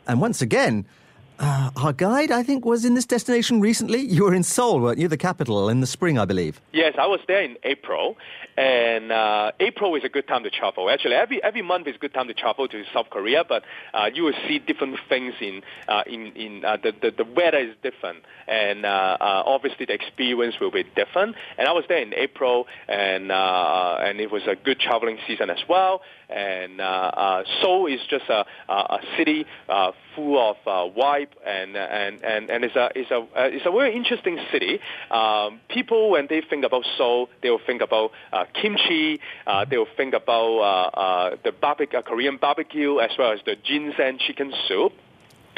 And 0.07 0.21
once 0.21 0.41
again, 0.41 0.85
uh, 1.43 1.69
our 1.75 1.93
guide, 1.93 2.31
I 2.31 2.41
think, 2.41 2.65
was 2.65 2.85
in 2.85 2.93
this 2.93 3.05
destination 3.05 3.59
recently. 3.59 3.99
You 3.99 4.23
were 4.23 4.33
in 4.33 4.43
Seoul, 4.43 4.79
weren't 4.79 4.97
you? 4.97 5.09
The 5.09 5.17
capital 5.17 5.67
in 5.67 5.81
the 5.81 5.87
spring, 5.87 6.17
I 6.17 6.25
believe. 6.25 6.61
Yes, 6.71 6.93
I 6.97 7.07
was 7.07 7.19
there 7.27 7.43
in 7.43 7.57
April, 7.63 8.17
and 8.55 9.11
uh, 9.11 9.51
April 9.59 9.95
is 9.95 10.03
a 10.05 10.09
good 10.09 10.27
time 10.27 10.43
to 10.43 10.49
travel. 10.49 10.89
Actually, 10.89 11.15
every 11.15 11.43
every 11.43 11.61
month 11.61 11.87
is 11.87 11.95
a 11.95 11.99
good 11.99 12.13
time 12.13 12.27
to 12.27 12.33
travel 12.33 12.67
to 12.69 12.83
South 12.93 13.09
Korea, 13.09 13.43
but 13.47 13.63
uh, 13.93 14.09
you 14.13 14.23
will 14.23 14.39
see 14.47 14.59
different 14.59 14.97
things 15.09 15.33
in 15.41 15.61
uh, 15.89 16.03
in 16.07 16.27
in 16.27 16.63
uh, 16.63 16.77
the, 16.81 16.93
the 17.01 17.11
the 17.11 17.25
weather 17.25 17.57
is 17.57 17.75
different, 17.83 18.23
and 18.47 18.85
uh, 18.85 19.17
obviously 19.45 19.85
the 19.85 19.93
experience 19.93 20.55
will 20.61 20.71
be 20.71 20.83
different. 20.95 21.35
And 21.57 21.67
I 21.67 21.73
was 21.73 21.83
there 21.89 22.01
in 22.01 22.13
April, 22.13 22.67
and 22.87 23.31
uh, 23.31 23.97
and 23.99 24.21
it 24.21 24.31
was 24.31 24.43
a 24.47 24.55
good 24.55 24.79
traveling 24.79 25.17
season 25.27 25.49
as 25.49 25.59
well. 25.67 26.01
And 26.29 26.79
uh, 26.79 26.83
uh, 26.83 27.43
Seoul 27.61 27.87
is 27.87 27.99
just 28.09 28.25
a, 28.29 28.45
a 28.69 28.99
city 29.17 29.45
uh, 29.69 29.91
full 30.15 30.39
of 30.39 30.57
uh, 30.65 30.93
vibe, 30.97 31.29
and 31.45 31.75
and 31.75 32.23
and 32.23 32.49
and 32.49 32.63
it's 32.63 32.75
a 32.75 32.89
it's 32.95 33.11
a 33.11 33.17
uh, 33.17 33.27
it's 33.35 33.65
a 33.65 33.71
very 33.71 33.95
interesting 33.95 34.39
city. 34.51 34.79
Um, 35.11 35.59
people 35.69 36.11
when 36.11 36.27
they 36.29 36.41
think 36.41 36.65
about 36.65 36.83
Seoul, 36.97 37.29
they 37.41 37.49
will 37.49 37.61
think 37.65 37.81
about 37.81 38.11
uh, 38.31 38.45
kimchi. 38.53 39.19
Uh, 39.45 39.65
they 39.65 39.77
will 39.77 39.87
think 39.97 40.13
about 40.13 40.57
uh, 40.59 40.99
uh, 40.99 41.35
the 41.43 41.51
barbecue, 41.51 41.99
uh, 41.99 42.01
Korean 42.01 42.37
barbecue, 42.37 42.99
as 42.99 43.11
well 43.17 43.31
as 43.31 43.39
the 43.45 43.55
ginseng 43.55 44.19
chicken 44.19 44.53
soup. 44.67 44.93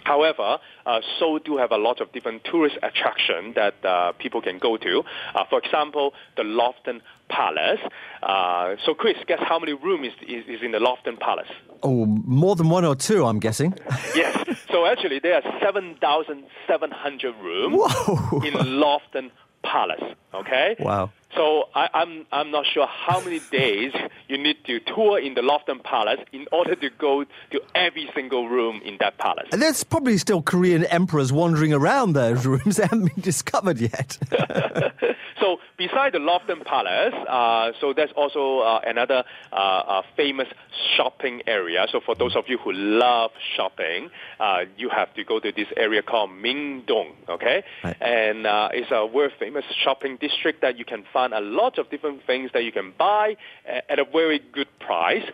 However, 0.05 0.59
uh, 0.85 1.01
Seoul 1.17 1.39
do 1.39 1.57
have 1.57 1.71
a 1.71 1.77
lot 1.77 1.99
of 1.99 2.11
different 2.11 2.43
tourist 2.43 2.77
attraction 2.83 3.53
that 3.55 3.83
uh, 3.83 4.11
people 4.13 4.39
can 4.39 4.59
go 4.59 4.77
to. 4.77 5.03
Uh, 5.33 5.45
for 5.49 5.57
example, 5.57 6.13
the 6.37 6.43
Lofton 6.43 7.01
Palace. 7.29 7.79
Uh, 8.21 8.75
so, 8.85 8.93
Chris, 8.93 9.17
guess 9.27 9.39
how 9.41 9.59
many 9.59 9.73
rooms 9.73 10.07
is, 10.21 10.43
is, 10.43 10.57
is 10.57 10.61
in 10.61 10.71
the 10.71 10.79
Lofton 10.79 11.19
Palace? 11.19 11.49
Oh, 11.83 12.05
more 12.05 12.55
than 12.55 12.69
one 12.69 12.85
or 12.85 12.95
two, 12.95 13.25
I'm 13.25 13.39
guessing. 13.39 13.73
yes. 14.15 14.59
So 14.71 14.85
actually, 14.85 15.19
there 15.19 15.35
are 15.35 15.59
7,700 15.61 17.35
rooms 17.41 17.75
Whoa. 17.77 18.41
in 18.41 18.53
Lofton 18.53 19.31
Palace. 19.63 20.15
Okay. 20.33 20.75
Wow. 20.79 21.11
So 21.35 21.67
I, 21.75 21.89
I'm 21.93 22.25
I'm 22.31 22.51
not 22.51 22.65
sure 22.65 22.87
how 22.87 23.19
many 23.19 23.41
days 23.51 23.91
you 24.29 24.37
need 24.37 24.57
to 24.65 24.79
tour 24.79 25.19
in 25.19 25.33
the 25.33 25.41
Lofton 25.41 25.83
Palace 25.83 26.19
in 26.31 26.47
order 26.51 26.75
to 26.75 26.89
go 26.89 27.25
to 27.51 27.61
every 27.73 28.09
single 28.15 28.47
room 28.47 28.81
in 28.85 28.97
that 29.01 29.17
palace. 29.17 29.47
And 29.51 29.61
there's 29.61 29.83
probably 29.83 30.17
still 30.17 30.41
Korean 30.41 30.85
emperors 30.85 31.33
wandering 31.33 31.73
around 31.73 32.13
those 32.13 32.45
rooms 32.45 32.77
that 32.77 32.89
haven't 32.89 33.13
been 33.13 33.23
discovered 33.23 33.79
yet. 33.79 34.17
so 35.45 35.57
beside 35.77 36.13
the 36.13 36.17
Lofton 36.17 36.65
Palace, 36.65 37.13
uh, 37.29 37.71
so 37.79 37.93
there's 37.93 38.09
also 38.15 38.59
uh, 38.59 38.81
another 38.85 39.23
uh, 39.51 39.55
uh, 39.55 40.01
famous 40.17 40.47
shopping 40.97 41.43
area. 41.45 41.85
So 41.91 42.01
for 42.03 42.15
those 42.15 42.35
of 42.35 42.45
you 42.47 42.57
who 42.57 42.71
love 42.73 43.29
shopping, 43.55 44.09
uh, 44.39 44.61
you 44.75 44.89
have 44.89 45.13
to 45.13 45.23
go 45.23 45.39
to 45.39 45.51
this 45.51 45.67
area 45.77 46.01
called 46.01 46.31
Myeongdong. 46.31 47.11
Okay, 47.29 47.63
and 47.83 48.47
uh, 48.47 48.69
it's 48.73 48.91
a 48.91 49.05
world 49.05 49.33
famous 49.39 49.65
shopping 49.83 50.17
district 50.19 50.61
that 50.61 50.79
you 50.79 50.85
can 50.85 51.03
find 51.13 51.33
a 51.33 51.41
lot 51.41 51.77
of 51.77 51.91
different 51.91 52.25
things 52.25 52.49
that 52.53 52.63
you 52.63 52.71
can 52.71 52.93
buy 52.97 53.37
at 53.89 53.99
a 53.99 54.05
very 54.05 54.41
good 54.51 54.67
price. 54.79 55.25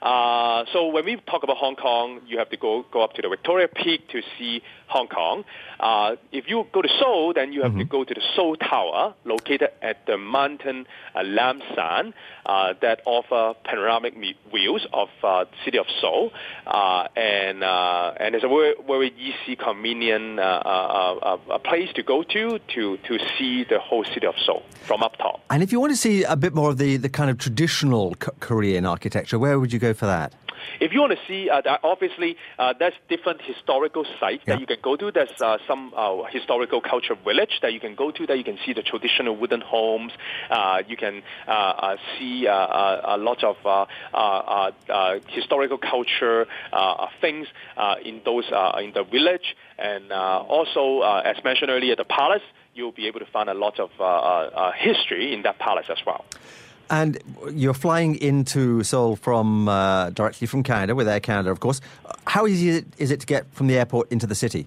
Uh, 0.00 0.64
so 0.72 0.86
when 0.88 1.04
we 1.04 1.16
talk 1.16 1.42
about 1.42 1.56
Hong 1.56 1.74
Kong, 1.74 2.20
you 2.26 2.38
have 2.38 2.50
to 2.50 2.56
go 2.56 2.84
go 2.92 3.02
up 3.02 3.14
to 3.14 3.22
the 3.22 3.28
Victoria 3.28 3.68
Peak 3.68 4.08
to 4.10 4.22
see 4.38 4.62
Hong 4.88 5.08
Kong. 5.08 5.44
Uh, 5.78 6.16
if 6.32 6.48
you 6.48 6.66
go 6.72 6.82
to 6.82 6.88
Seoul, 6.98 7.32
then 7.34 7.52
you 7.52 7.62
have 7.62 7.76
to 7.76 7.84
go 7.84 8.04
to 8.04 8.14
the 8.14 8.22
Seoul 8.34 8.56
Tower, 8.56 9.14
located 9.24 9.70
at 9.82 10.06
the 10.06 10.16
mountain 10.18 10.86
uh, 11.14 11.22
Lam 11.22 11.62
San, 11.74 12.14
uh, 12.46 12.74
that 12.80 13.02
offer 13.04 13.54
panoramic 13.64 14.14
views 14.52 14.86
of 14.92 15.08
uh, 15.22 15.44
city 15.64 15.78
of 15.78 15.86
Seoul, 16.00 16.32
uh, 16.66 17.06
and 17.16 17.62
uh, 17.62 18.14
and 18.18 18.34
it's 18.34 18.44
a 18.44 18.48
very 18.48 18.74
very 18.86 19.12
easy, 19.18 19.56
convenient 19.56 20.40
uh, 20.40 20.42
uh, 20.42 21.58
place 21.58 21.90
to 21.94 22.02
go 22.02 22.22
to 22.22 22.58
to 22.74 22.96
to 22.96 23.18
see 23.38 23.64
the 23.64 23.78
whole 23.78 24.04
city 24.04 24.26
of 24.26 24.34
Seoul 24.44 24.62
from 24.82 25.02
up 25.02 25.16
top. 25.18 25.40
and 25.50 25.62
if 25.62 25.70
you 25.70 25.78
want 25.80 25.92
to 25.92 25.96
see 25.96 26.24
a 26.24 26.36
bit 26.36 26.54
more 26.54 26.70
of 26.70 26.78
the, 26.78 26.96
the 26.96 27.08
kind 27.08 27.30
of 27.30 27.38
traditional 27.38 28.14
Korean 28.40 28.84
architecture, 28.86 29.38
where 29.38 29.60
would 29.60 29.72
you 29.72 29.78
go 29.78 29.92
for 29.94 30.06
that? 30.06 30.32
If 30.80 30.92
you 30.92 31.00
want 31.00 31.12
to 31.12 31.18
see, 31.26 31.50
uh, 31.50 31.60
that 31.62 31.80
obviously, 31.82 32.36
uh, 32.58 32.74
there's 32.78 32.94
different 33.08 33.40
historical 33.42 34.04
sites 34.20 34.44
that 34.46 34.60
you 34.60 34.66
can 34.66 34.78
go 34.82 34.96
to. 34.96 35.10
There's 35.10 35.40
uh, 35.40 35.58
some 35.66 35.92
uh, 35.96 36.24
historical 36.24 36.80
culture 36.80 37.14
village 37.14 37.58
that 37.62 37.72
you 37.72 37.80
can 37.80 37.94
go 37.94 38.10
to. 38.10 38.26
That 38.26 38.38
you 38.38 38.44
can 38.44 38.58
see 38.64 38.72
the 38.72 38.82
traditional 38.82 39.36
wooden 39.36 39.60
homes. 39.60 40.12
Uh, 40.50 40.82
you 40.88 40.96
can 40.96 41.22
uh, 41.46 41.50
uh, 41.50 41.96
see 42.18 42.46
uh, 42.46 42.52
uh, 42.52 43.16
a 43.16 43.18
lot 43.18 43.42
of 43.44 43.56
uh, 43.64 43.86
uh, 44.12 44.16
uh, 44.16 44.70
uh, 44.92 45.18
historical 45.28 45.78
culture 45.78 46.46
things 47.20 47.46
uh, 47.76 47.96
in 48.04 48.20
those 48.24 48.44
uh, 48.52 48.78
in 48.82 48.92
the 48.92 49.04
village. 49.04 49.56
And 49.78 50.12
uh, 50.12 50.44
also, 50.48 51.00
uh, 51.00 51.22
as 51.24 51.42
mentioned 51.44 51.70
earlier, 51.70 51.96
the 51.96 52.04
palace. 52.04 52.42
You'll 52.74 52.92
be 52.92 53.08
able 53.08 53.18
to 53.18 53.26
find 53.26 53.48
a 53.50 53.54
lot 53.54 53.80
of 53.80 53.90
uh, 53.98 54.04
uh, 54.04 54.06
uh, 54.06 54.72
history 54.72 55.34
in 55.34 55.42
that 55.42 55.58
palace 55.58 55.86
as 55.90 55.98
well. 56.06 56.24
And 56.90 57.18
you're 57.52 57.74
flying 57.74 58.14
into 58.16 58.82
Seoul 58.82 59.16
from 59.16 59.68
uh, 59.68 60.10
directly 60.10 60.46
from 60.46 60.62
Canada 60.62 60.94
with 60.94 61.08
Air 61.08 61.20
Canada, 61.20 61.50
of 61.50 61.60
course. 61.60 61.80
How 62.26 62.46
easy 62.46 62.68
is 62.68 62.76
it, 62.78 62.86
is 62.98 63.10
it 63.10 63.20
to 63.20 63.26
get 63.26 63.46
from 63.52 63.66
the 63.66 63.76
airport 63.78 64.10
into 64.10 64.26
the 64.26 64.34
city? 64.34 64.66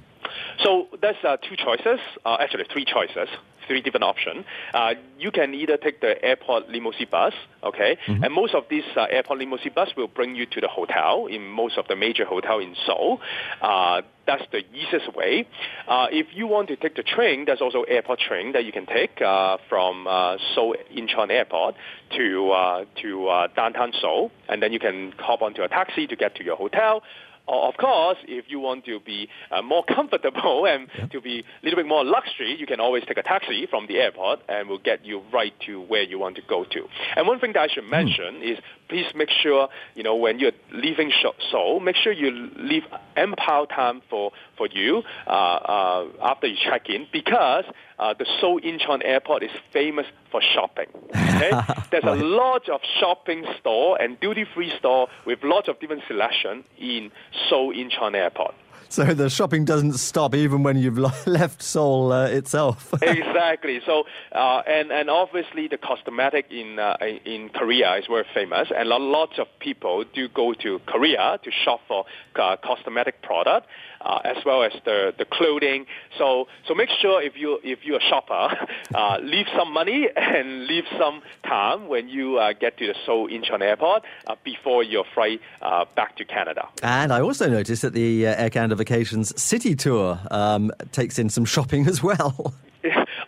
So 0.64 0.88
there's 1.02 1.16
uh, 1.24 1.38
two 1.38 1.56
choices, 1.56 2.00
uh, 2.26 2.38
actually 2.40 2.66
three 2.72 2.86
choices, 2.86 3.28
three 3.68 3.82
different 3.82 4.04
options. 4.04 4.46
Uh, 4.74 4.94
you 5.20 5.32
can 5.32 5.54
either 5.54 5.78
take 5.78 6.02
the 6.02 6.24
airport 6.24 6.70
limousine 6.70 7.08
bus, 7.10 7.34
okay, 7.64 7.98
and 8.08 8.34
most 8.34 8.54
of 8.54 8.64
these 8.70 8.84
uh, 8.96 9.06
airport 9.10 9.40
limousine 9.40 9.74
bus 9.74 9.90
will 9.96 10.08
bring 10.08 10.36
you 10.36 10.46
to 10.46 10.62
the 10.62 10.68
hotel 10.68 11.28
in 11.28 11.48
most 11.48 11.78
of 11.78 11.88
the 11.88 11.96
major 11.96 12.26
hotel 12.26 12.60
in 12.60 12.76
Seoul. 12.86 13.20
Uh, 13.62 14.02
that's 14.28 14.44
the 14.52 14.64
easiest 14.74 15.14
way. 15.16 15.48
Uh, 15.88 16.08
if 16.12 16.28
you 16.34 16.48
want 16.48 16.68
to 16.70 16.76
take 16.76 16.96
the 16.96 17.04
train, 17.04 17.46
there's 17.46 17.62
also 17.62 17.84
airport 17.84 18.20
train 18.20 18.54
that 18.54 18.66
you 18.66 18.72
can 18.72 18.86
take 18.86 19.22
uh, 19.22 19.58
from 19.68 20.08
uh, 20.08 20.38
Seoul 20.54 20.76
Incheon 20.96 21.30
Airport 21.32 21.76
to 22.18 22.52
uh, 22.52 22.86
to 23.02 23.28
uh, 23.28 23.48
downtown 23.56 23.94
Seoul, 24.00 24.32
and 24.48 24.62
then 24.62 24.72
you 24.74 24.80
can 24.80 25.14
hop 25.18 25.42
onto 25.42 25.64
a 25.64 25.68
taxi 25.68 26.08
to 26.08 26.16
get 26.16 26.36
to 26.36 26.44
your 26.44 26.56
hotel. 26.56 27.04
Of 27.48 27.76
course, 27.78 28.18
if 28.28 28.46
you 28.48 28.60
want 28.60 28.86
to 28.86 29.00
be 29.00 29.28
uh, 29.52 29.62
more 29.62 29.84
comfortable 29.96 30.66
and 30.66 30.88
to 31.12 31.22
be 31.22 31.40
a 31.40 31.66
little 31.66 31.78
bit 31.78 31.88
more 31.88 32.04
luxury, 32.04 32.56
you 32.58 32.66
can 32.66 32.80
always 32.80 33.04
take 33.06 33.18
a 33.18 33.24
taxi 33.24 33.66
from 33.70 33.88
the 33.88 33.98
airport 33.98 34.40
and 34.48 34.70
will 34.70 34.78
get 34.78 35.06
you 35.06 35.22
right 35.34 35.54
to 35.66 35.82
where 35.82 36.04
you 36.04 36.20
want 36.20 36.36
to 36.38 36.42
go 36.48 36.64
to. 36.64 36.88
And 37.16 37.28
one 37.28 37.40
thing 37.40 37.54
that 37.54 37.62
I 37.62 37.68
should 37.68 37.86
mention 37.86 38.42
is 38.42 38.58
please 38.92 39.08
make 39.16 39.30
sure, 39.30 39.70
you 39.96 40.04
know, 40.04 40.16
when 40.16 40.38
you're 40.38 40.52
leaving 40.74 41.12
Seoul, 41.50 41.80
make 41.80 41.96
sure 41.96 42.12
you 42.12 42.50
leave 42.58 42.84
ample 43.16 43.66
time 43.66 44.02
for, 44.10 44.32
for 44.58 44.68
you 44.68 45.02
uh, 45.26 45.30
uh, 45.30 46.08
after 46.22 46.48
you 46.48 46.58
check 46.62 46.90
in 46.90 47.08
because 47.14 47.64
uh, 47.98 48.14
the 48.14 48.26
Seoul 48.42 48.60
Incheon 48.60 49.02
Airport 49.06 49.44
is 49.44 49.52
famous 49.72 50.06
for 50.30 50.42
shopping. 50.54 50.88
Okay? 51.10 51.52
There's 51.92 52.04
a 52.04 52.16
lot 52.16 52.68
of 52.68 52.82
shopping 53.00 53.46
store 53.62 54.00
and 54.02 54.20
duty-free 54.20 54.74
store 54.78 55.08
with 55.26 55.40
lots 55.42 55.70
of 55.70 55.80
different 55.80 56.04
selection 56.10 56.66
in 56.78 57.12
Seoul 57.50 57.74
Incheon 57.74 58.14
Airport. 58.14 58.56
So 58.92 59.06
the 59.06 59.30
shopping 59.30 59.64
doesn't 59.64 59.94
stop 59.94 60.36
even 60.36 60.64
when 60.64 60.78
you've 60.78 60.98
left 61.26 61.64
Seoul 61.64 62.12
uh, 62.12 62.26
itself. 62.26 62.94
exactly. 63.02 63.80
So, 63.86 64.04
uh, 64.34 64.64
and 64.68 64.92
and 64.92 65.10
obviously 65.10 65.70
the 65.70 65.78
cosmetic 65.78 66.48
in 66.52 66.78
uh, 66.78 66.98
in 67.24 67.48
Korea 67.54 67.96
is 67.96 68.08
very 68.08 68.26
famous, 68.34 68.68
and 68.76 68.90
lo- 68.90 68.98
lots 68.98 69.40
of 69.40 69.48
people 69.60 70.04
do 70.14 70.28
go 70.28 70.54
to 70.56 70.80
Korea 70.88 71.40
to 71.42 71.52
shop 71.64 71.80
for 71.88 72.04
uh, 72.36 72.58
cosmetic 72.58 73.22
product. 73.22 73.68
Uh, 74.04 74.20
as 74.26 74.44
well 74.46 74.64
as 74.64 74.72
the, 74.84 75.14
the 75.18 75.26
clothing. 75.26 75.86
So 76.18 76.48
so 76.68 76.74
make 76.74 76.90
sure 77.02 77.22
if 77.22 77.38
you 77.38 77.60
if 77.64 77.80
you're 77.84 78.00
a 78.00 78.10
shopper, 78.10 78.50
uh, 78.96 79.20
leave 79.22 79.46
some 79.56 79.72
money 79.72 80.08
and 80.16 80.66
leave 80.66 80.86
some 80.98 81.22
time 81.44 81.88
when 81.88 82.10
you 82.10 82.38
uh, 82.38 82.54
get 82.54 82.78
to 82.78 82.88
the 82.88 82.96
Seoul 83.06 83.28
Incheon 83.28 83.62
Airport 83.62 84.04
uh, 84.26 84.36
before 84.44 84.84
your 84.84 85.06
flight 85.14 85.40
uh, 85.62 85.86
back 85.96 86.18
to 86.18 86.26
Canada. 86.26 86.68
And 86.82 87.14
I 87.14 87.22
also 87.22 87.48
noticed 87.48 87.84
that 87.84 87.94
the 87.94 88.28
uh, 88.28 88.44
Air 88.44 88.50
Canada 88.50 88.76
Vacations 88.76 89.40
City 89.40 89.76
Tour 89.76 90.20
um, 90.32 90.72
takes 90.92 91.20
in 91.20 91.30
some 91.30 91.46
shopping 91.46 91.88
as 91.88 92.02
well. 92.02 92.56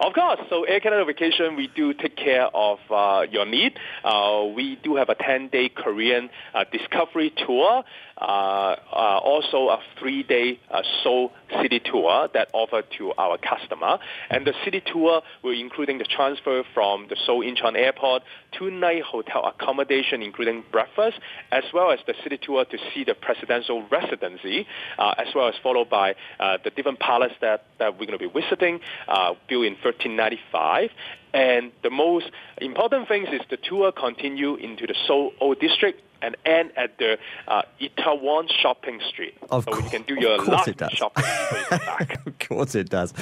Of 0.04 0.14
course. 0.14 0.40
So 0.50 0.64
Air 0.64 0.80
Canada 0.80 1.06
Vacation, 1.06 1.56
we 1.56 1.68
do 1.68 1.94
take 1.94 2.18
care 2.18 2.48
of 2.54 2.80
uh, 2.90 3.26
your 3.32 3.46
need. 3.46 3.80
Uh, 4.04 4.46
we 4.54 4.76
do 4.84 4.96
have 4.96 5.10
a 5.10 5.16
10-day 5.16 5.70
Korean 5.70 6.30
uh, 6.54 6.66
discovery 6.72 7.32
tour. 7.46 7.84
Uh, 8.24 8.78
uh, 8.94 9.20
also 9.22 9.68
a 9.68 9.80
three-day 10.00 10.58
uh, 10.72 10.82
Seoul 11.04 11.34
city 11.62 11.82
tour 11.84 12.30
that 12.34 12.48
offered 12.54 12.86
to 12.98 13.12
our 13.18 13.38
customer. 13.38 14.00
And 14.30 14.48
the 14.48 14.54
city 14.64 14.82
tour 14.82 15.22
will 15.44 15.60
including 15.60 15.98
the 15.98 16.06
transfer 16.06 16.64
from 16.74 17.08
the 17.10 17.18
Seoul 17.26 17.42
Incheon 17.44 17.76
Airport, 17.76 18.24
two-night 18.58 19.04
hotel 19.04 19.44
accommodation 19.46 20.22
including 20.22 20.64
breakfast, 20.72 21.20
as 21.52 21.66
well 21.74 21.92
as 21.92 22.00
the 22.08 22.14
city 22.24 22.40
tour 22.42 22.64
to 22.64 22.78
see 22.94 23.04
the 23.04 23.14
presidential 23.14 23.86
residency, 23.90 24.68
uh, 24.98 25.16
as 25.18 25.28
well 25.36 25.50
as 25.50 25.56
followed 25.62 25.90
by 25.90 26.16
uh, 26.40 26.58
the 26.64 26.70
different 26.70 27.02
palace 27.02 27.34
that, 27.42 27.66
that 27.80 28.00
we're 28.00 28.06
going 28.06 28.18
to 28.18 28.30
be 28.30 28.40
visiting, 28.40 28.80
uh, 29.10 29.34
built 29.50 29.66
in 29.66 29.74
1395. 29.74 30.90
And 31.34 31.72
the 31.82 31.90
most 31.90 32.28
important 32.62 33.10
thing 33.10 33.26
is 33.26 33.42
the 33.50 33.58
tour 33.58 33.92
continue 33.92 34.56
into 34.56 34.88
the 34.88 34.96
Seoul 35.08 35.34
Old 35.42 35.60
District 35.60 36.00
and 36.24 36.36
end 36.46 36.72
at 36.78 36.98
the 36.98 37.18
uh, 37.48 37.62
Itaewon 37.82 38.50
Shopping 38.62 39.00
Street. 39.10 39.36
Of 39.52 39.66
so 39.66 39.72
course, 39.72 39.84
you 39.84 39.90
can 39.92 40.02
do 40.04 40.16
your 40.16 40.42
of 40.42 40.48
last 40.48 40.68
it 40.68 40.78
does. 40.78 40.92
shopping 40.94 41.24
before 41.50 41.58
you 41.60 41.66
come 41.66 41.80
back. 41.86 42.26
of 42.26 42.40
course 42.40 42.74
it 42.76 42.90
does. 42.90 43.14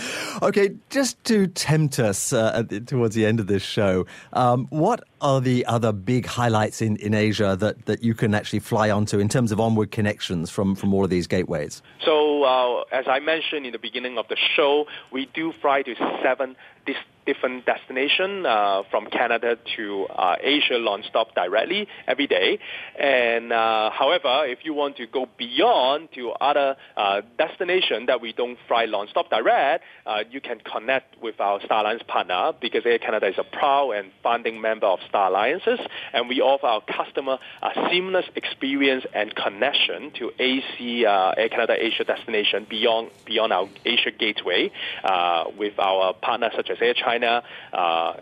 Okay, 0.41 0.75
just 0.89 1.21
to 1.25 1.47
tempt 1.47 1.99
us 1.99 2.31
uh, 2.31 2.51
at 2.55 2.69
the- 2.69 2.79
towards 2.79 3.15
the 3.15 3.25
end 3.25 3.39
of 3.39 3.47
this 3.47 3.63
show, 3.63 4.05
um, 4.33 4.67
what 4.69 5.03
are 5.21 5.41
the 5.41 5.65
other 5.65 5.91
big 5.91 6.25
highlights 6.25 6.81
in, 6.81 6.95
in 6.97 7.13
Asia 7.13 7.55
that, 7.59 7.85
that 7.85 8.03
you 8.03 8.13
can 8.13 8.33
actually 8.33 8.59
fly 8.59 8.89
onto 8.89 9.19
in 9.19 9.27
terms 9.29 9.51
of 9.51 9.59
onward 9.59 9.91
connections 9.91 10.49
from, 10.49 10.75
from 10.75 10.93
all 10.93 11.03
of 11.03 11.09
these 11.09 11.27
gateways? 11.27 11.81
So, 12.03 12.43
uh, 12.43 12.83
as 12.91 13.05
I 13.07 13.19
mentioned 13.19 13.65
in 13.65 13.71
the 13.71 13.79
beginning 13.79 14.17
of 14.17 14.27
the 14.29 14.37
show, 14.55 14.85
we 15.11 15.27
do 15.33 15.51
fly 15.61 15.81
to 15.83 15.95
seven 16.23 16.55
dis- 16.85 16.95
different 17.25 17.65
destination 17.65 18.45
uh, 18.45 18.83
from 18.89 19.07
Canada 19.07 19.57
to 19.75 20.05
uh, 20.07 20.35
Asia 20.41 20.79
non-stop 20.79 21.35
directly 21.35 21.87
every 22.07 22.27
day. 22.27 22.59
And 22.99 23.51
uh, 23.51 23.91
however, 23.91 24.45
if 24.45 24.59
you 24.63 24.73
want 24.73 24.97
to 24.97 25.07
go 25.07 25.27
beyond 25.37 26.09
to 26.15 26.31
other 26.31 26.75
uh, 26.97 27.21
destinations 27.37 28.07
that 28.07 28.21
we 28.21 28.33
don't 28.33 28.57
fly 28.67 28.85
non-stop 28.85 29.29
direct, 29.29 29.83
uh, 30.05 30.23
you 30.29 30.41
can 30.41 30.59
connect 30.59 31.21
with 31.21 31.39
our 31.39 31.61
Star 31.61 31.81
Alliance 31.81 32.03
partner 32.07 32.53
because 32.59 32.85
Air 32.85 32.99
Canada 32.99 33.27
is 33.27 33.35
a 33.37 33.43
proud 33.43 33.91
and 33.91 34.11
founding 34.23 34.61
member 34.61 34.87
of 34.87 34.99
Star 35.07 35.29
Alliances, 35.29 35.79
and 36.13 36.29
we 36.29 36.41
offer 36.41 36.65
our 36.65 36.81
customer 36.81 37.37
a 37.61 37.89
seamless 37.89 38.25
experience 38.35 39.05
and 39.13 39.35
connection 39.35 40.11
to 40.11 40.31
AC 40.39 41.05
uh, 41.05 41.31
Air 41.37 41.49
Canada 41.49 41.75
Asia 41.77 42.03
destination 42.03 42.65
beyond 42.69 43.09
beyond 43.25 43.53
our 43.53 43.67
Asia 43.85 44.11
gateway 44.11 44.71
uh, 45.03 45.45
with 45.57 45.77
our 45.79 46.13
partners 46.13 46.53
such 46.55 46.69
as 46.69 46.77
Air 46.81 46.93
China, 46.93 47.20
uh, 47.23 48.13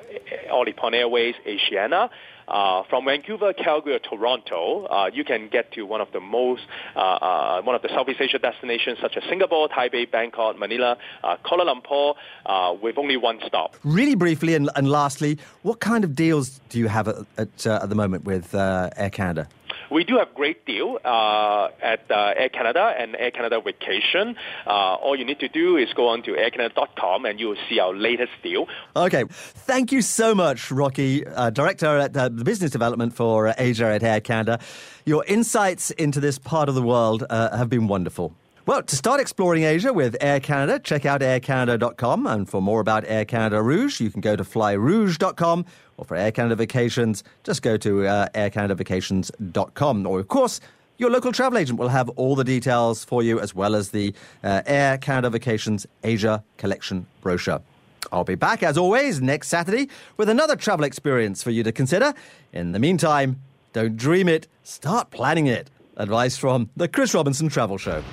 All 0.52 0.66
Nippon 0.66 0.94
Airways, 0.94 1.36
Asiana. 1.46 2.10
Uh, 2.48 2.82
from 2.90 3.06
Vancouver, 3.06 3.54
Calgary, 3.54 3.94
or 3.94 4.00
Toronto, 4.00 4.86
uh, 4.86 5.08
you 5.14 5.24
can 5.24 5.50
get 5.50 5.72
to 5.74 5.84
one 5.84 6.02
of 6.02 6.12
the 6.12 6.20
most, 6.20 6.64
uh, 6.96 7.00
uh, 7.00 7.62
one 7.62 7.76
of 7.76 7.84
the 7.84 7.90
Southeast 7.90 8.20
Asia 8.20 8.40
destinations 8.40 8.98
such 9.00 9.16
as 9.18 9.24
Singapore, 9.30 9.70
Taipei, 9.70 10.10
Bangkok, 10.10 10.58
Manila, 10.58 10.98
uh, 11.24 11.38
Kuala 11.46 11.72
Lumpur, 11.72 12.16
uh, 12.48 12.74
with 12.82 12.98
only 12.98 13.18
one 13.18 13.40
stop. 13.46 13.76
Really 13.84 14.16
briefly 14.16 14.56
and, 14.56 14.68
and 14.76 14.90
lastly, 14.90 15.38
what 15.62 15.80
kind 15.80 16.04
of 16.04 16.16
deals 16.16 16.60
do 16.70 16.80
you 16.80 16.88
have 16.88 17.08
at, 17.08 17.18
at, 17.38 17.68
at 17.68 17.88
the 17.88 17.96
moment 17.96 18.26
with 18.26 18.56
Air 18.56 19.12
Canada? 19.12 19.48
We 19.92 20.04
do 20.04 20.18
have 20.18 20.34
great 20.36 20.66
deal 20.66 21.00
uh, 21.04 21.70
at 21.82 22.10
uh, 22.12 22.34
Air 22.38 22.50
Canada 22.50 22.94
and 22.98 23.16
Air 23.16 23.32
Canada 23.32 23.60
Vacation. 23.64 24.36
Uh, 24.66 24.70
all 24.70 25.18
you 25.18 25.26
need 25.26 25.40
to 25.40 25.50
do 25.50 25.78
is 25.78 25.92
go 25.94 26.10
on 26.10 26.22
to 26.24 26.32
aircanada.com 26.34 27.26
and 27.26 27.40
you 27.40 27.48
will 27.48 27.58
see 27.68 27.80
our 27.80 27.94
latest 27.94 28.32
deal. 28.44 28.68
Okay, 28.96 29.24
thank 29.30 29.92
you 29.92 30.02
so 30.02 30.36
much, 30.36 30.72
Rocky, 30.72 31.24
Director 31.54 31.98
at 31.98 32.14
the 32.14 32.30
Business 32.30 32.72
Development 32.72 33.14
for 33.14 33.54
Asia 33.58 33.88
at 33.88 34.04
Air 34.04 34.22
Canada. 34.22 34.60
Your 35.06 35.26
insights 35.26 35.92
into 35.92 36.20
this 36.20 36.38
part 36.38 36.70
of 36.70 36.76
the 36.76 36.84
world 36.84 37.26
have 37.30 37.70
been 37.70 37.88
wonderful. 37.88 38.36
Well, 38.70 38.84
to 38.84 38.96
start 38.96 39.20
exploring 39.20 39.64
Asia 39.64 39.92
with 39.92 40.16
Air 40.22 40.40
Canada, 40.40 40.78
check 40.78 41.04
out 41.04 41.22
aircanada.com. 41.22 42.28
And 42.28 42.48
for 42.48 42.62
more 42.62 42.82
about 42.82 43.04
Air 43.08 43.26
Canada 43.26 43.64
Rouge, 43.64 44.00
you 44.00 44.12
can 44.12 44.22
go 44.22 44.36
to 44.36 44.44
flyrouge.com. 44.44 45.66
Or 45.98 46.06
for 46.06 46.16
Air 46.16 46.32
Canada 46.32 46.56
Vacations, 46.56 47.24
just 47.44 47.64
go 47.64 47.78
to 47.78 48.06
uh, 48.06 48.28
aircanadavacations.com. 48.36 50.06
Or, 50.06 50.20
of 50.20 50.28
course, 50.28 50.62
your 51.00 51.10
local 51.10 51.32
travel 51.32 51.58
agent 51.58 51.80
will 51.80 51.88
have 51.88 52.10
all 52.10 52.36
the 52.36 52.44
details 52.44 53.04
for 53.04 53.24
you, 53.24 53.40
as 53.40 53.56
well 53.56 53.76
as 53.76 53.90
the 53.90 54.14
uh, 54.44 54.62
Air 54.68 55.00
Canada 55.00 55.32
Vacations 55.32 55.88
Asia 56.04 56.44
Collection 56.58 57.08
brochure. 57.22 57.64
I'll 58.12 58.24
be 58.24 58.36
back, 58.36 58.62
as 58.62 58.78
always, 58.78 59.20
next 59.20 59.48
Saturday 59.48 59.90
with 60.16 60.30
another 60.30 60.56
travel 60.56 60.86
experience 60.86 61.42
for 61.42 61.50
you 61.50 61.64
to 61.64 61.72
consider. 61.72 62.14
In 62.54 62.74
the 62.74 62.80
meantime, 62.80 63.42
don't 63.74 63.98
dream 63.98 64.30
it, 64.30 64.48
start 64.62 65.10
planning 65.10 65.48
it. 65.48 65.72
Advice 65.98 66.38
from 66.38 66.70
the 66.78 66.88
Chris 66.88 67.16
Robinson 67.16 67.50
Travel 67.50 67.80
Show. 67.80 68.04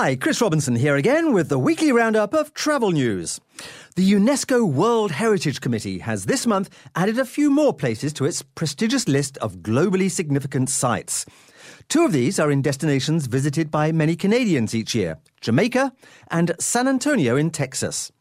Hi, 0.00 0.14
Chris 0.14 0.40
Robinson 0.40 0.76
here 0.76 0.94
again 0.94 1.32
with 1.32 1.48
the 1.48 1.58
weekly 1.58 1.90
roundup 1.90 2.32
of 2.32 2.54
travel 2.54 2.92
news. 2.92 3.40
The 3.96 4.12
UNESCO 4.12 4.64
World 4.64 5.10
Heritage 5.10 5.60
Committee 5.60 5.98
has 5.98 6.26
this 6.26 6.46
month 6.46 6.70
added 6.94 7.18
a 7.18 7.24
few 7.24 7.50
more 7.50 7.74
places 7.74 8.12
to 8.12 8.24
its 8.24 8.42
prestigious 8.42 9.08
list 9.08 9.38
of 9.38 9.56
globally 9.56 10.08
significant 10.08 10.70
sites. 10.70 11.26
Two 11.88 12.04
of 12.04 12.12
these 12.12 12.38
are 12.38 12.52
in 12.52 12.62
destinations 12.62 13.26
visited 13.26 13.72
by 13.72 13.90
many 13.90 14.14
Canadians 14.14 14.72
each 14.72 14.94
year 14.94 15.18
Jamaica 15.40 15.92
and 16.30 16.54
San 16.60 16.86
Antonio 16.86 17.34
in 17.34 17.50
Texas. 17.50 18.12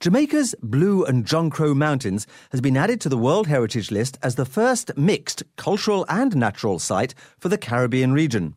Jamaica's 0.00 0.56
Blue 0.64 1.04
and 1.04 1.24
John 1.24 1.48
Crow 1.48 1.76
Mountains 1.76 2.26
has 2.50 2.60
been 2.60 2.76
added 2.76 3.00
to 3.02 3.08
the 3.08 3.16
World 3.16 3.46
Heritage 3.46 3.92
List 3.92 4.18
as 4.20 4.34
the 4.34 4.44
first 4.44 4.90
mixed 4.96 5.44
cultural 5.54 6.04
and 6.08 6.34
natural 6.34 6.80
site 6.80 7.14
for 7.38 7.48
the 7.48 7.56
Caribbean 7.56 8.12
region. 8.12 8.56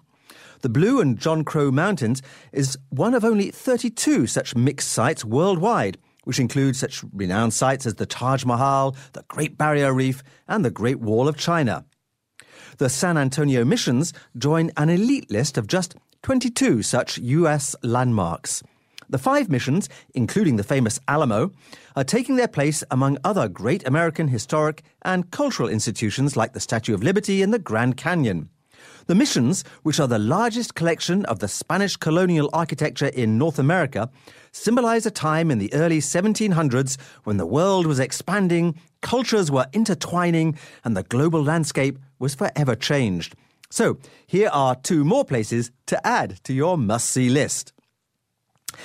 The 0.61 0.69
Blue 0.69 0.99
and 0.99 1.19
John 1.19 1.43
Crow 1.43 1.71
Mountains 1.71 2.21
is 2.51 2.77
one 2.89 3.13
of 3.13 3.23
only 3.23 3.51
32 3.51 4.27
such 4.27 4.55
mixed 4.55 4.91
sites 4.91 5.23
worldwide, 5.23 5.97
which 6.23 6.39
include 6.39 6.75
such 6.75 7.03
renowned 7.13 7.53
sites 7.53 7.85
as 7.85 7.95
the 7.95 8.05
Taj 8.05 8.43
Mahal, 8.43 8.95
the 9.13 9.23
Great 9.27 9.57
Barrier 9.57 9.93
Reef, 9.93 10.23
and 10.47 10.65
the 10.65 10.71
Great 10.71 10.99
Wall 10.99 11.27
of 11.27 11.37
China. 11.37 11.85
The 12.77 12.89
San 12.89 13.17
Antonio 13.17 13.63
Missions 13.63 14.13
join 14.37 14.71
an 14.77 14.89
elite 14.89 15.29
list 15.31 15.57
of 15.57 15.67
just 15.67 15.95
22 16.23 16.81
such 16.83 17.17
U.S. 17.19 17.75
landmarks. 17.83 18.63
The 19.09 19.17
five 19.17 19.49
missions, 19.49 19.87
including 20.13 20.57
the 20.57 20.63
famous 20.63 20.99
Alamo, 21.07 21.51
are 21.95 22.03
taking 22.03 22.35
their 22.35 22.47
place 22.47 22.83
among 22.91 23.17
other 23.23 23.47
great 23.47 23.87
American 23.87 24.27
historic 24.27 24.83
and 25.03 25.31
cultural 25.31 25.69
institutions 25.69 26.35
like 26.35 26.51
the 26.51 26.59
Statue 26.59 26.93
of 26.93 27.03
Liberty 27.03 27.41
and 27.41 27.53
the 27.53 27.59
Grand 27.59 27.95
Canyon. 27.95 28.49
The 29.07 29.15
missions, 29.15 29.63
which 29.83 30.01
are 30.01 30.07
the 30.07 30.19
largest 30.19 30.75
collection 30.75 31.23
of 31.25 31.39
the 31.39 31.47
Spanish 31.47 31.95
colonial 31.95 32.49
architecture 32.51 33.07
in 33.07 33.37
North 33.37 33.57
America, 33.57 34.09
symbolize 34.51 35.05
a 35.05 35.11
time 35.11 35.49
in 35.49 35.59
the 35.59 35.73
early 35.73 35.99
1700s 35.99 36.97
when 37.23 37.37
the 37.37 37.45
world 37.45 37.87
was 37.87 37.99
expanding, 37.99 38.75
cultures 39.01 39.49
were 39.49 39.67
intertwining, 39.71 40.57
and 40.83 40.97
the 40.97 41.03
global 41.03 41.41
landscape 41.41 41.97
was 42.19 42.35
forever 42.35 42.75
changed. 42.75 43.33
So, 43.69 43.97
here 44.25 44.49
are 44.51 44.75
two 44.75 45.05
more 45.05 45.23
places 45.23 45.71
to 45.85 46.05
add 46.05 46.43
to 46.43 46.53
your 46.53 46.77
must 46.77 47.09
see 47.09 47.29
list. 47.29 47.71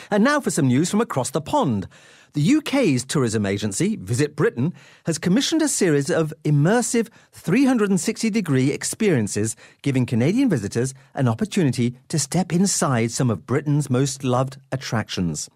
And 0.08 0.22
now 0.22 0.38
for 0.38 0.52
some 0.52 0.68
news 0.68 0.88
from 0.88 1.00
across 1.00 1.30
the 1.30 1.40
pond. 1.40 1.88
The 2.34 2.56
UK's 2.56 3.04
tourism 3.04 3.44
agency, 3.44 3.96
Visit 3.96 4.34
Britain, 4.34 4.72
has 5.04 5.18
commissioned 5.18 5.60
a 5.60 5.68
series 5.68 6.08
of 6.08 6.32
immersive 6.44 7.08
360 7.32 8.30
degree 8.30 8.70
experiences, 8.70 9.54
giving 9.82 10.06
Canadian 10.06 10.48
visitors 10.48 10.94
an 11.12 11.28
opportunity 11.28 11.94
to 12.08 12.18
step 12.18 12.50
inside 12.50 13.10
some 13.10 13.28
of 13.28 13.44
Britain's 13.44 13.90
most 13.90 14.24
loved 14.24 14.56
attractions. 14.72 15.50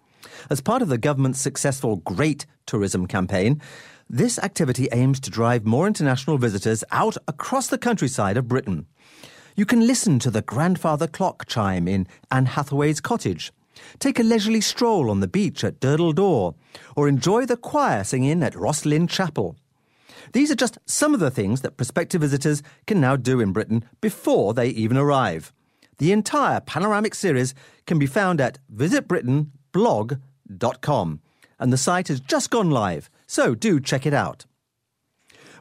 As 0.51 0.61
part 0.61 0.83
of 0.83 0.89
the 0.89 0.99
government's 0.99 1.41
successful 1.41 1.95
Great 1.95 2.45
Tourism 2.67 3.07
campaign, 3.07 3.59
this 4.07 4.37
activity 4.37 4.87
aims 4.91 5.19
to 5.21 5.31
drive 5.31 5.65
more 5.65 5.87
international 5.87 6.37
visitors 6.37 6.83
out 6.91 7.17
across 7.27 7.65
the 7.65 7.79
countryside 7.79 8.37
of 8.37 8.47
Britain. 8.47 8.85
You 9.55 9.65
can 9.65 9.87
listen 9.87 10.19
to 10.19 10.29
the 10.29 10.43
grandfather 10.43 11.07
clock 11.07 11.47
chime 11.47 11.87
in 11.87 12.05
Anne 12.29 12.45
Hathaway's 12.45 13.01
cottage. 13.01 13.51
Take 13.99 14.19
a 14.19 14.23
leisurely 14.23 14.61
stroll 14.61 15.09
on 15.09 15.19
the 15.19 15.27
beach 15.27 15.63
at 15.63 15.79
Durdle 15.79 16.15
Door, 16.15 16.55
or 16.95 17.07
enjoy 17.07 17.45
the 17.45 17.57
choir 17.57 18.03
singing 18.03 18.43
at 18.43 18.53
Rosslyn 18.53 19.09
Chapel. 19.09 19.55
These 20.33 20.51
are 20.51 20.55
just 20.55 20.77
some 20.85 21.13
of 21.13 21.19
the 21.19 21.31
things 21.31 21.61
that 21.61 21.77
prospective 21.77 22.21
visitors 22.21 22.61
can 22.85 22.99
now 22.99 23.15
do 23.15 23.39
in 23.39 23.53
Britain 23.53 23.85
before 24.01 24.53
they 24.53 24.67
even 24.69 24.97
arrive. 24.97 25.53
The 25.99 26.11
entire 26.11 26.59
panoramic 26.59 27.15
series 27.15 27.55
can 27.85 27.97
be 27.97 28.05
found 28.05 28.41
at 28.41 28.59
visitbritainblog.com, 28.73 31.21
and 31.59 31.73
the 31.73 31.77
site 31.77 32.09
has 32.09 32.19
just 32.19 32.51
gone 32.51 32.69
live, 32.69 33.09
so 33.25 33.55
do 33.55 33.79
check 33.79 34.05
it 34.05 34.13
out. 34.13 34.45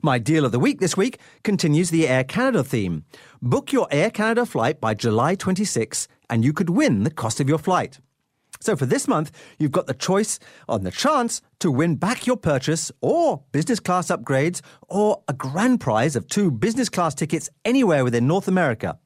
My 0.02 0.18
deal 0.18 0.44
of 0.44 0.52
the 0.52 0.58
week 0.58 0.78
this 0.78 0.94
week 0.96 1.18
continues 1.42 1.90
the 1.90 2.06
Air 2.06 2.22
Canada 2.22 2.62
theme. 2.62 3.04
Book 3.40 3.72
your 3.72 3.88
Air 3.90 4.10
Canada 4.10 4.44
flight 4.44 4.80
by 4.80 4.94
July 4.94 5.34
26 5.34 6.06
and 6.28 6.44
you 6.44 6.52
could 6.52 6.70
win 6.70 7.02
the 7.02 7.10
cost 7.10 7.40
of 7.40 7.48
your 7.48 7.58
flight. 7.58 7.98
So 8.60 8.76
for 8.76 8.86
this 8.86 9.06
month, 9.08 9.30
you've 9.58 9.72
got 9.72 9.86
the 9.86 9.94
choice 9.94 10.38
on 10.68 10.82
the 10.82 10.90
chance 10.90 11.40
to 11.60 11.70
win 11.70 11.96
back 11.96 12.26
your 12.26 12.36
purchase 12.36 12.90
or 13.00 13.42
business 13.52 13.80
class 13.80 14.08
upgrades 14.08 14.60
or 14.88 15.22
a 15.28 15.32
grand 15.32 15.80
prize 15.80 16.16
of 16.16 16.28
two 16.28 16.50
business 16.50 16.88
class 16.88 17.14
tickets 17.14 17.50
anywhere 17.64 18.04
within 18.04 18.26
North 18.26 18.48
America. 18.48 18.98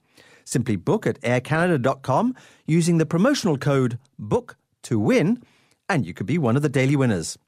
Simply 0.44 0.76
book 0.76 1.06
at 1.06 1.20
aircanada.com 1.20 2.34
using 2.66 2.98
the 2.98 3.06
promotional 3.06 3.58
code 3.58 3.98
BOOK 4.18 4.56
to 4.82 4.98
win, 4.98 5.42
and 5.88 6.06
you 6.06 6.14
could 6.14 6.26
be 6.26 6.38
one 6.38 6.56
of 6.56 6.62
the 6.62 6.68
daily 6.68 6.96
winners. 6.96 7.38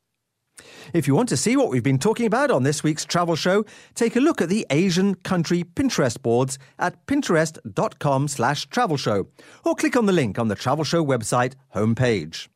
If 0.92 1.06
you 1.06 1.14
want 1.14 1.28
to 1.30 1.36
see 1.36 1.56
what 1.56 1.70
we've 1.70 1.82
been 1.82 1.98
talking 1.98 2.26
about 2.26 2.50
on 2.50 2.62
this 2.62 2.82
week's 2.82 3.04
travel 3.04 3.36
show, 3.36 3.64
take 3.94 4.16
a 4.16 4.20
look 4.20 4.40
at 4.40 4.48
the 4.48 4.66
Asian 4.70 5.14
country 5.14 5.64
Pinterest 5.64 6.20
boards 6.20 6.58
at 6.78 7.06
pinterest.com 7.06 8.28
slash 8.28 8.66
travel 8.66 8.96
show, 8.96 9.26
or 9.64 9.74
click 9.74 9.96
on 9.96 10.06
the 10.06 10.12
link 10.12 10.38
on 10.38 10.48
the 10.48 10.54
Travel 10.54 10.84
Show 10.84 11.04
website 11.04 11.54
homepage. 11.74 12.48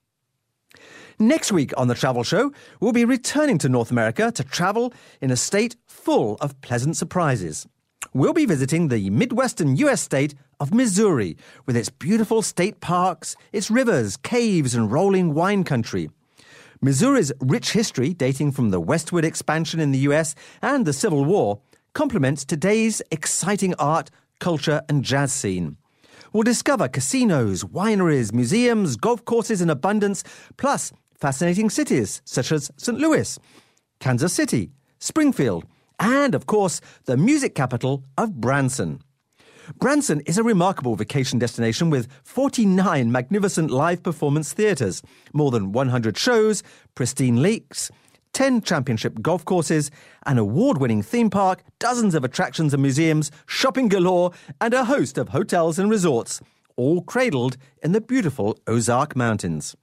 Next 1.19 1.51
week 1.51 1.73
on 1.79 1.89
the 1.89 1.95
Travel 1.95 2.25
Show, 2.25 2.53
we'll 2.79 2.93
be 2.93 3.07
returning 3.07 3.57
to 3.59 3.71
North 3.71 3.91
America 3.91 4.31
to 4.33 4.45
travel 4.45 4.93
in 5.23 5.31
a 5.31 5.37
state 5.37 5.77
full 5.87 6.37
of 6.43 6.61
pleasant 6.61 6.97
surprises. 6.97 7.67
We'll 8.13 8.35
be 8.35 8.45
visiting 8.45 8.89
the 8.89 9.09
Midwestern 9.11 9.77
US 9.77 10.03
state 10.03 10.35
of 10.61 10.75
Missouri 10.75 11.37
with 11.65 11.77
its 11.77 11.89
beautiful 11.89 12.43
state 12.43 12.81
parks, 12.81 13.35
its 13.53 13.71
rivers, 13.71 14.17
caves, 14.17 14.75
and 14.75 14.93
rolling 14.93 15.33
wine 15.33 15.65
country. 15.65 16.11
Missouri's 16.87 17.33
rich 17.41 17.73
history, 17.73 18.15
dating 18.15 18.53
from 18.53 18.71
the 18.71 18.79
westward 18.79 19.25
expansion 19.25 19.81
in 19.81 19.91
the 19.91 20.07
US 20.11 20.37
and 20.63 20.87
the 20.87 20.93
Civil 20.93 21.25
War, 21.25 21.59
complements 21.95 22.45
today's 22.45 23.03
exciting 23.11 23.75
art, 23.77 24.09
culture, 24.39 24.81
and 24.89 25.03
jazz 25.03 25.33
scene. 25.33 25.79
We'll 26.33 26.45
discover 26.45 26.87
casinos, 26.87 27.65
wineries, 27.65 28.33
museums, 28.33 28.95
golf 28.95 29.25
courses 29.25 29.61
in 29.61 29.69
abundance, 29.69 30.23
plus 30.59 30.93
fascinating 31.19 31.71
cities 31.71 32.23
such 32.25 32.53
as 32.53 32.71
St. 32.77 32.97
Louis, 32.97 33.37
Kansas 33.99 34.33
City, 34.33 34.71
Springfield, 35.01 35.65
and, 35.99 36.37
of 36.37 36.47
course, 36.47 36.81
the 37.07 37.17
music 37.17 37.57
capital 37.57 38.05
of 38.17 38.41
Branson. 38.41 39.01
Branson 39.75 40.21
is 40.21 40.39
a 40.39 40.43
remarkable 40.43 40.95
vacation 40.97 41.39
destination 41.39 41.91
with 41.91 42.09
49 42.23 43.11
magnificent 43.11 43.71
live 43.71 44.03
performance 44.03 44.53
theatres, 44.53 45.03
more 45.33 45.51
than 45.51 45.73
100 45.73 46.17
shows, 46.17 46.63
pristine 46.95 47.43
lakes, 47.43 47.91
10 48.33 48.63
championship 48.63 49.21
golf 49.23 49.45
courses, 49.45 49.91
an 50.27 50.39
award 50.39 50.79
winning 50.79 51.03
theme 51.03 51.31
park, 51.31 51.63
dozens 51.79 52.15
of 52.15 52.25
attractions 52.25 52.73
and 52.75 52.83
museums, 52.83 53.31
shopping 53.47 53.89
galore, 53.89 54.33
and 54.61 54.75
a 54.75 54.85
host 54.85 55.19
of 55.19 55.31
hotels 55.31 55.79
and 55.79 55.91
resorts, 55.91 56.41
all 56.77 57.03
cradled 57.03 57.57
in 57.83 57.93
the 57.93 58.01
beautiful 58.01 58.57
Ozark 58.67 59.17
Mountains. 59.17 59.75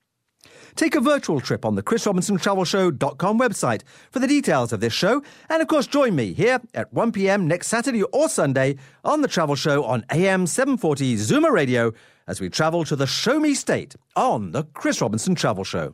Take 0.75 0.95
a 0.95 1.01
virtual 1.01 1.39
trip 1.39 1.65
on 1.65 1.75
the 1.75 1.83
chrisrobinsontravelshow.com 1.83 3.39
website 3.39 3.81
for 4.11 4.19
the 4.19 4.27
details 4.27 4.73
of 4.73 4.79
this 4.79 4.93
show. 4.93 5.21
And 5.49 5.61
of 5.61 5.67
course, 5.67 5.87
join 5.87 6.15
me 6.15 6.33
here 6.33 6.59
at 6.73 6.91
1 6.93 7.11
p.m. 7.11 7.47
next 7.47 7.67
Saturday 7.67 8.03
or 8.03 8.27
Sunday 8.27 8.77
on 9.03 9.21
the 9.21 9.27
Travel 9.27 9.55
Show 9.55 9.83
on 9.83 10.05
AM 10.11 10.47
740 10.47 11.15
Zoomer 11.15 11.51
Radio 11.51 11.93
as 12.27 12.41
we 12.41 12.49
travel 12.49 12.85
to 12.85 12.95
the 12.95 13.07
Show 13.07 13.39
Me 13.39 13.53
State 13.53 13.95
on 14.15 14.51
the 14.51 14.63
Chris 14.63 15.01
Robinson 15.01 15.35
Travel 15.35 15.63
Show. 15.63 15.93